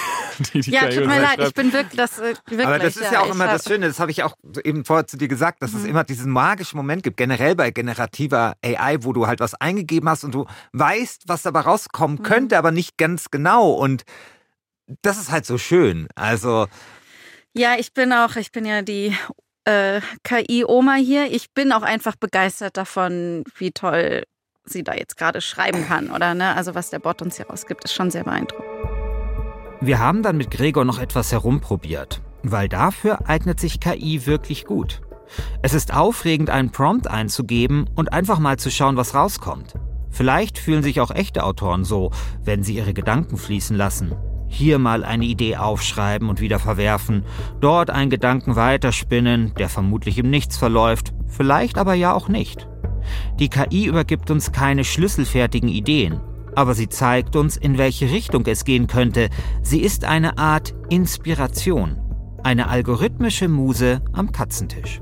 die, 0.52 0.60
die 0.60 0.70
Ja, 0.70 0.88
tut 0.88 1.06
mir 1.06 1.20
leid, 1.20 1.40
ich 1.40 1.54
bin 1.54 1.72
wirklich, 1.72 1.96
das, 1.96 2.18
äh, 2.18 2.34
wirklich 2.46 2.66
Aber 2.66 2.78
das 2.78 2.96
ist 2.96 3.12
ja, 3.12 3.20
auch 3.20 3.30
immer 3.30 3.46
das 3.46 3.64
Schöne, 3.64 3.86
das 3.86 4.00
habe 4.00 4.10
ich 4.10 4.22
auch 4.22 4.34
eben 4.64 4.84
vorher 4.84 5.06
zu 5.06 5.16
dir 5.16 5.28
gesagt, 5.28 5.62
dass 5.62 5.72
mhm. 5.72 5.80
es 5.80 5.84
immer 5.84 6.04
diesen 6.04 6.30
magischen 6.30 6.76
Moment 6.76 7.02
gibt, 7.02 7.16
generell 7.16 7.54
bei 7.54 7.70
generativer 7.70 8.54
AI, 8.64 8.98
wo 9.00 9.12
du 9.12 9.26
halt 9.26 9.40
was 9.40 9.54
eingegeben 9.54 10.08
hast 10.08 10.24
und 10.24 10.34
du 10.34 10.46
weißt, 10.72 11.24
was 11.26 11.42
dabei 11.42 11.60
rauskommen 11.60 12.18
mhm. 12.18 12.22
könnte, 12.22 12.58
aber 12.58 12.70
nicht 12.70 12.96
ganz 12.96 13.30
genau. 13.30 13.72
Und 13.72 14.04
das 15.02 15.18
ist 15.18 15.30
halt 15.30 15.46
so 15.46 15.58
schön. 15.58 16.08
Also. 16.14 16.66
Ja, 17.52 17.76
ich 17.78 17.92
bin 17.92 18.12
auch, 18.12 18.36
ich 18.36 18.52
bin 18.52 18.66
ja 18.66 18.82
die 18.82 19.16
äh, 19.64 20.00
KI-Oma 20.24 20.94
hier. 20.94 21.30
Ich 21.30 21.52
bin 21.52 21.72
auch 21.72 21.82
einfach 21.82 22.16
begeistert 22.16 22.76
davon, 22.76 23.44
wie 23.56 23.70
toll 23.70 24.24
sie 24.64 24.84
da 24.84 24.94
jetzt 24.94 25.16
gerade 25.16 25.40
schreiben 25.40 25.86
kann, 25.86 26.10
oder? 26.10 26.34
Ne? 26.34 26.54
Also 26.54 26.74
was 26.74 26.90
der 26.90 26.98
Bot 26.98 27.22
uns 27.22 27.36
hier 27.36 27.50
ausgibt, 27.50 27.84
ist 27.84 27.94
schon 27.94 28.10
sehr 28.10 28.24
beeindruckend. 28.24 28.68
Wir 29.80 29.98
haben 29.98 30.22
dann 30.22 30.36
mit 30.36 30.50
Gregor 30.50 30.84
noch 30.84 30.98
etwas 30.98 31.32
herumprobiert, 31.32 32.22
weil 32.42 32.68
dafür 32.68 33.28
eignet 33.28 33.60
sich 33.60 33.80
KI 33.80 34.26
wirklich 34.26 34.64
gut. 34.64 35.02
Es 35.62 35.74
ist 35.74 35.94
aufregend, 35.94 36.50
einen 36.50 36.70
Prompt 36.70 37.06
einzugeben 37.06 37.88
und 37.94 38.12
einfach 38.12 38.38
mal 38.38 38.58
zu 38.58 38.70
schauen, 38.70 38.96
was 38.96 39.14
rauskommt. 39.14 39.74
Vielleicht 40.10 40.58
fühlen 40.58 40.82
sich 40.82 41.00
auch 41.00 41.10
echte 41.10 41.44
Autoren 41.44 41.84
so, 41.84 42.12
wenn 42.42 42.62
sie 42.62 42.76
ihre 42.76 42.94
Gedanken 42.94 43.36
fließen 43.36 43.76
lassen. 43.76 44.14
Hier 44.46 44.78
mal 44.78 45.04
eine 45.04 45.24
Idee 45.24 45.56
aufschreiben 45.56 46.28
und 46.28 46.40
wieder 46.40 46.60
verwerfen, 46.60 47.24
dort 47.60 47.90
einen 47.90 48.10
Gedanken 48.10 48.54
weiterspinnen, 48.54 49.54
der 49.58 49.68
vermutlich 49.68 50.16
im 50.18 50.30
Nichts 50.30 50.56
verläuft, 50.56 51.12
vielleicht 51.26 51.76
aber 51.76 51.94
ja 51.94 52.12
auch 52.12 52.28
nicht. 52.28 52.68
Die 53.38 53.48
KI 53.48 53.86
übergibt 53.86 54.30
uns 54.30 54.52
keine 54.52 54.84
schlüsselfertigen 54.84 55.68
Ideen, 55.68 56.20
aber 56.54 56.74
sie 56.74 56.88
zeigt 56.88 57.36
uns, 57.36 57.56
in 57.56 57.78
welche 57.78 58.10
Richtung 58.10 58.44
es 58.46 58.64
gehen 58.64 58.86
könnte. 58.86 59.28
Sie 59.62 59.80
ist 59.80 60.04
eine 60.04 60.38
Art 60.38 60.74
Inspiration, 60.90 61.96
eine 62.42 62.68
algorithmische 62.68 63.48
Muse 63.48 64.02
am 64.12 64.32
Katzentisch. 64.32 65.00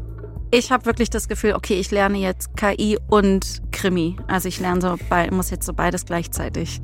Ich 0.55 0.71
habe 0.71 0.85
wirklich 0.85 1.09
das 1.09 1.29
Gefühl, 1.29 1.55
okay, 1.55 1.81
ich 1.81 1.91
lerne 1.91 2.19
jetzt 2.19 2.57
KI 2.57 2.99
und 3.09 3.63
Krimi. 3.73 4.17
Also 4.27 4.49
ich 4.49 4.61
lerne 4.61 4.83
so, 4.83 4.97
muss 5.31 5.49
jetzt 5.49 5.65
so 5.65 5.73
beides 5.73 6.05
gleichzeitig 6.05 6.83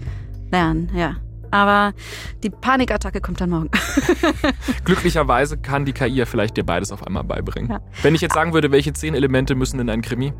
lernen, 0.51 0.91
ja. 0.95 1.17
Aber 1.51 1.95
die 2.43 2.51
Panikattacke 2.51 3.21
kommt 3.21 3.41
dann 3.41 3.51
morgen. 3.51 3.71
Glücklicherweise 4.85 5.59
kann 5.59 5.85
die 5.85 5.93
KI 5.93 6.09
ja 6.09 6.27
vielleicht 6.27 6.57
dir 6.57 6.65
beides 6.65 6.93
auf 6.93 7.07
einmal 7.07 7.25
beibringen. 7.25 7.71
Ja. 7.71 7.81
Wenn 8.03 8.15
ich 8.15 8.21
jetzt 8.21 8.35
sagen 8.35 8.53
würde, 8.53 8.71
welche 8.71 8.93
zehn 8.93 9.15
Elemente 9.15 9.55
müssen 9.55 9.81
in 9.81 9.89
ein 9.91 10.03
Krimi, 10.03 10.33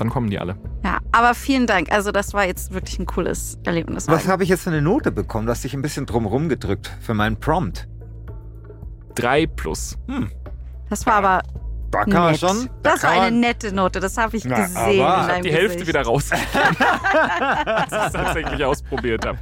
dann 0.00 0.10
kommen 0.10 0.30
die 0.30 0.38
alle. 0.38 0.56
Ja, 0.84 0.98
aber 1.12 1.34
vielen 1.34 1.66
Dank. 1.66 1.92
Also 1.92 2.12
das 2.12 2.32
war 2.34 2.44
jetzt 2.44 2.72
wirklich 2.72 2.98
ein 2.98 3.06
cooles 3.06 3.58
Erlebnis. 3.64 4.08
Was 4.08 4.28
habe 4.28 4.42
ich 4.42 4.48
jetzt 4.48 4.62
für 4.62 4.70
eine 4.70 4.82
Note 4.82 5.12
bekommen? 5.12 5.46
Du 5.46 5.52
hast 5.52 5.64
dich 5.64 5.74
ein 5.74 5.82
bisschen 5.82 6.06
drumherum 6.06 6.48
gedrückt 6.48 6.90
für 7.00 7.14
meinen 7.14 7.38
Prompt. 7.38 7.88
Drei 9.14 9.46
plus. 9.46 9.98
Hm. 10.08 10.30
Das 10.88 11.06
war 11.06 11.14
aber 11.14 11.42
da 11.90 12.04
kann 12.04 12.22
man 12.22 12.34
schon. 12.36 12.70
Da 12.82 12.92
das 12.92 13.02
war 13.02 13.10
eine 13.10 13.36
nette 13.36 13.74
Note, 13.74 13.98
das 13.98 14.16
habe 14.16 14.36
ich 14.36 14.44
Na, 14.44 14.60
gesehen. 14.60 14.90
ich 14.92 15.02
habe 15.02 15.40
die 15.42 15.52
Hälfte 15.52 15.86
wieder 15.86 16.02
raus. 16.02 16.30
als 16.30 17.92
ich 17.92 17.98
es 17.98 18.12
tatsächlich 18.12 18.64
ausprobiert 18.64 19.26
habe. 19.26 19.38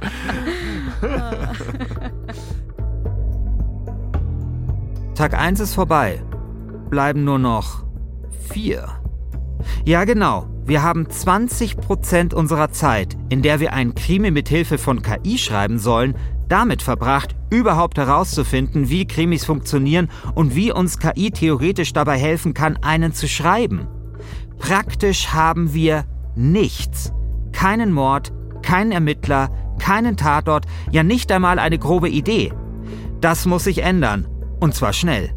Tag 5.15 5.33
1 5.35 5.59
ist 5.59 5.75
vorbei. 5.75 6.23
Bleiben 6.89 7.23
nur 7.23 7.37
noch 7.37 7.83
vier. 8.49 8.98
Ja, 9.85 10.03
genau. 10.03 10.47
Wir 10.65 10.83
haben 10.83 11.07
20% 11.07 12.33
unserer 12.33 12.71
Zeit, 12.71 13.17
in 13.29 13.41
der 13.41 13.59
wir 13.59 13.73
einen 13.73 13.95
Krimi 13.95 14.31
mit 14.31 14.49
Hilfe 14.49 14.77
von 14.77 15.01
KI 15.01 15.37
schreiben 15.37 15.79
sollen, 15.79 16.15
damit 16.47 16.81
verbracht, 16.81 17.35
überhaupt 17.49 17.97
herauszufinden, 17.97 18.89
wie 18.89 19.07
Krimis 19.07 19.45
funktionieren 19.45 20.09
und 20.35 20.55
wie 20.55 20.71
uns 20.71 20.99
KI 20.99 21.31
theoretisch 21.31 21.93
dabei 21.93 22.17
helfen 22.17 22.53
kann, 22.53 22.77
einen 22.77 23.13
zu 23.13 23.27
schreiben. 23.27 23.87
Praktisch 24.57 25.29
haben 25.29 25.73
wir 25.73 26.05
nichts. 26.35 27.13
Keinen 27.51 27.93
Mord, 27.93 28.31
keinen 28.61 28.91
Ermittler, 28.91 29.49
keinen 29.79 30.17
Tatort, 30.17 30.65
ja 30.91 31.03
nicht 31.03 31.31
einmal 31.31 31.59
eine 31.59 31.79
grobe 31.79 32.09
Idee. 32.09 32.51
Das 33.21 33.45
muss 33.45 33.63
sich 33.63 33.83
ändern. 33.83 34.27
Und 34.59 34.75
zwar 34.75 34.93
schnell. 34.93 35.31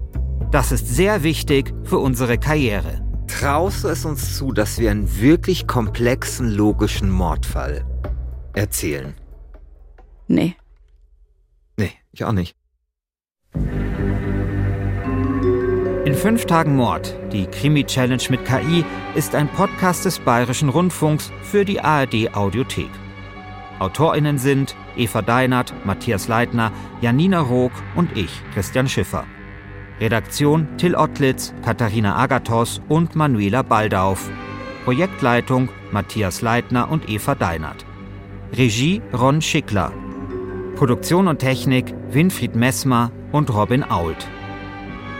Das 0.50 0.72
ist 0.72 0.88
sehr 0.88 1.22
wichtig 1.22 1.72
für 1.84 1.98
unsere 1.98 2.36
Karriere. 2.38 3.02
Traust 3.38 3.82
du 3.82 3.88
es 3.88 4.04
uns 4.04 4.36
zu, 4.36 4.52
dass 4.52 4.78
wir 4.78 4.90
einen 4.90 5.20
wirklich 5.20 5.66
komplexen 5.66 6.50
logischen 6.50 7.10
Mordfall 7.10 7.84
erzählen? 8.52 9.14
Nee. 10.28 10.54
Nee, 11.76 11.92
ich 12.12 12.24
auch 12.24 12.32
nicht. 12.32 12.54
In 16.04 16.14
fünf 16.14 16.44
Tagen 16.44 16.76
Mord, 16.76 17.16
die 17.32 17.46
Krimi-Challenge 17.46 18.22
mit 18.28 18.44
KI, 18.44 18.84
ist 19.14 19.34
ein 19.34 19.48
Podcast 19.48 20.04
des 20.04 20.18
Bayerischen 20.18 20.68
Rundfunks 20.68 21.32
für 21.42 21.64
die 21.64 21.80
ARD 21.80 22.34
Audiothek. 22.34 22.90
AutorInnen 23.78 24.38
sind 24.38 24.76
Eva 24.96 25.22
Deinert, 25.22 25.72
Matthias 25.84 26.28
Leitner, 26.28 26.70
Janina 27.00 27.40
Rook 27.40 27.72
und 27.96 28.16
ich, 28.16 28.42
Christian 28.52 28.88
Schiffer. 28.88 29.24
Redaktion 30.02 30.66
Till 30.78 30.96
Ottlitz, 30.96 31.54
Katharina 31.64 32.16
Agathos 32.16 32.80
und 32.88 33.14
Manuela 33.14 33.62
Baldauf. 33.62 34.28
Projektleitung 34.84 35.68
Matthias 35.92 36.42
Leitner 36.42 36.90
und 36.90 37.08
Eva 37.08 37.36
Deinert. 37.36 37.86
Regie 38.52 39.00
Ron 39.12 39.40
Schickler. 39.40 39.92
Produktion 40.74 41.28
und 41.28 41.38
Technik 41.38 41.94
Winfried 42.10 42.56
Messmer 42.56 43.12
und 43.30 43.54
Robin 43.54 43.84
Ault. 43.84 44.26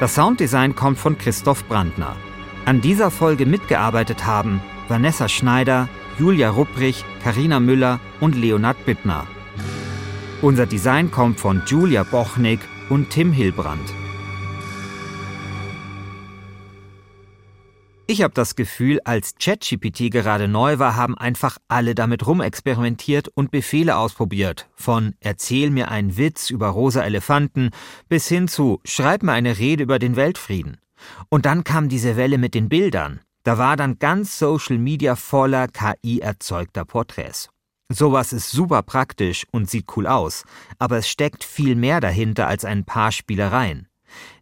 Das 0.00 0.16
Sounddesign 0.16 0.74
kommt 0.74 0.98
von 0.98 1.16
Christoph 1.16 1.64
Brandner. 1.68 2.16
An 2.64 2.80
dieser 2.80 3.12
Folge 3.12 3.46
mitgearbeitet 3.46 4.26
haben 4.26 4.60
Vanessa 4.88 5.28
Schneider, 5.28 5.88
Julia 6.18 6.50
Rupprich, 6.50 7.04
Karina 7.22 7.60
Müller 7.60 8.00
und 8.18 8.34
Leonard 8.34 8.84
Bittner. 8.84 9.28
Unser 10.40 10.66
Design 10.66 11.12
kommt 11.12 11.38
von 11.38 11.62
Julia 11.66 12.02
Bochnik 12.02 12.58
und 12.90 13.10
Tim 13.10 13.30
Hilbrand. 13.30 14.01
Ich 18.12 18.20
habe 18.20 18.34
das 18.34 18.56
Gefühl, 18.56 19.00
als 19.04 19.36
ChatGPT 19.40 20.10
gerade 20.10 20.46
neu 20.46 20.78
war, 20.78 20.96
haben 20.96 21.16
einfach 21.16 21.56
alle 21.68 21.94
damit 21.94 22.26
rumexperimentiert 22.26 23.28
und 23.28 23.50
Befehle 23.50 23.96
ausprobiert. 23.96 24.68
Von 24.74 25.14
Erzähl 25.20 25.70
mir 25.70 25.90
einen 25.90 26.18
Witz 26.18 26.50
über 26.50 26.68
rosa 26.68 27.00
Elefanten 27.04 27.70
bis 28.10 28.28
hin 28.28 28.48
zu 28.48 28.80
Schreib 28.84 29.22
mir 29.22 29.32
eine 29.32 29.56
Rede 29.56 29.84
über 29.84 29.98
den 29.98 30.14
Weltfrieden. 30.14 30.76
Und 31.30 31.46
dann 31.46 31.64
kam 31.64 31.88
diese 31.88 32.18
Welle 32.18 32.36
mit 32.36 32.52
den 32.52 32.68
Bildern. 32.68 33.20
Da 33.44 33.56
war 33.56 33.78
dann 33.78 33.98
ganz 33.98 34.38
Social 34.38 34.76
Media 34.76 35.16
voller 35.16 35.66
KI 35.68 36.20
erzeugter 36.20 36.84
Porträts. 36.84 37.48
Sowas 37.88 38.34
ist 38.34 38.50
super 38.50 38.82
praktisch 38.82 39.46
und 39.52 39.70
sieht 39.70 39.86
cool 39.96 40.06
aus, 40.06 40.44
aber 40.78 40.98
es 40.98 41.08
steckt 41.08 41.44
viel 41.44 41.76
mehr 41.76 42.02
dahinter 42.02 42.46
als 42.46 42.66
ein 42.66 42.84
paar 42.84 43.10
Spielereien. 43.10 43.88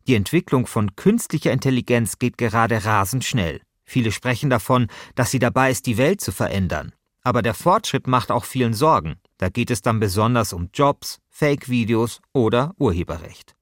Die 0.07 0.15
Entwicklung 0.15 0.67
von 0.67 0.97
künstlicher 0.97 1.53
Intelligenz 1.53 2.19
geht 2.19 2.39
gerade 2.39 2.85
rasend 2.85 3.25
schnell. 3.25 3.61
Viele 3.85 4.13
sprechen 4.13 4.51
davon, 4.51 4.87
dass 5.15 5.31
sie 5.31 5.39
dabei 5.39 5.71
ist, 5.71 5.87
die 5.87 5.99
Welt 5.99 6.21
zu 6.21 6.33
verändern. 6.33 6.93
Aber 7.23 7.43
der 7.43 7.55
Fortschritt 7.55 8.07
macht 8.07 8.31
auch 8.31 8.45
vielen 8.45 8.75
Sorgen. 8.75 9.17
Da 9.39 9.49
geht 9.49 9.71
es 9.71 9.83
dann 9.83 10.01
besonders 10.01 10.53
um 10.53 10.71
Jobs, 10.73 11.19
Fake-Videos 11.29 12.21
oder 12.33 12.73
Urheberrecht. 12.79 13.55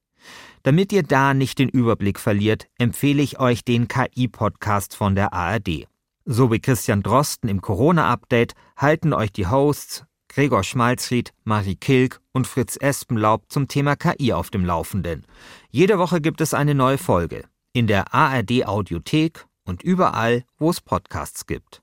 Damit 0.62 0.92
ihr 0.92 1.02
da 1.02 1.34
nicht 1.34 1.58
den 1.58 1.68
Überblick 1.68 2.18
verliert, 2.18 2.66
empfehle 2.78 3.22
ich 3.22 3.38
euch 3.38 3.64
den 3.64 3.88
KI-Podcast 3.88 4.94
von 4.94 5.14
der 5.14 5.32
ARD. 5.32 5.86
So 6.24 6.52
wie 6.52 6.60
Christian 6.60 7.02
Drosten 7.02 7.48
im 7.48 7.62
Corona-Update 7.62 8.52
halten 8.76 9.14
euch 9.14 9.32
die 9.32 9.46
Hosts 9.46 10.04
Gregor 10.28 10.62
Schmalzried, 10.62 11.32
Marie 11.44 11.76
Kilk 11.76 12.20
und 12.32 12.46
Fritz 12.46 12.76
Espenlaub 12.76 13.44
zum 13.48 13.68
Thema 13.68 13.96
KI 13.96 14.32
auf 14.32 14.50
dem 14.50 14.64
Laufenden. 14.64 15.26
Jede 15.70 15.98
Woche 15.98 16.20
gibt 16.20 16.40
es 16.40 16.54
eine 16.54 16.74
neue 16.74 16.98
Folge 16.98 17.44
in 17.72 17.86
der 17.86 18.14
ARD 18.14 18.66
Audiothek 18.66 19.46
und 19.64 19.82
überall, 19.82 20.44
wo 20.58 20.70
es 20.70 20.80
Podcasts 20.80 21.46
gibt. 21.46 21.82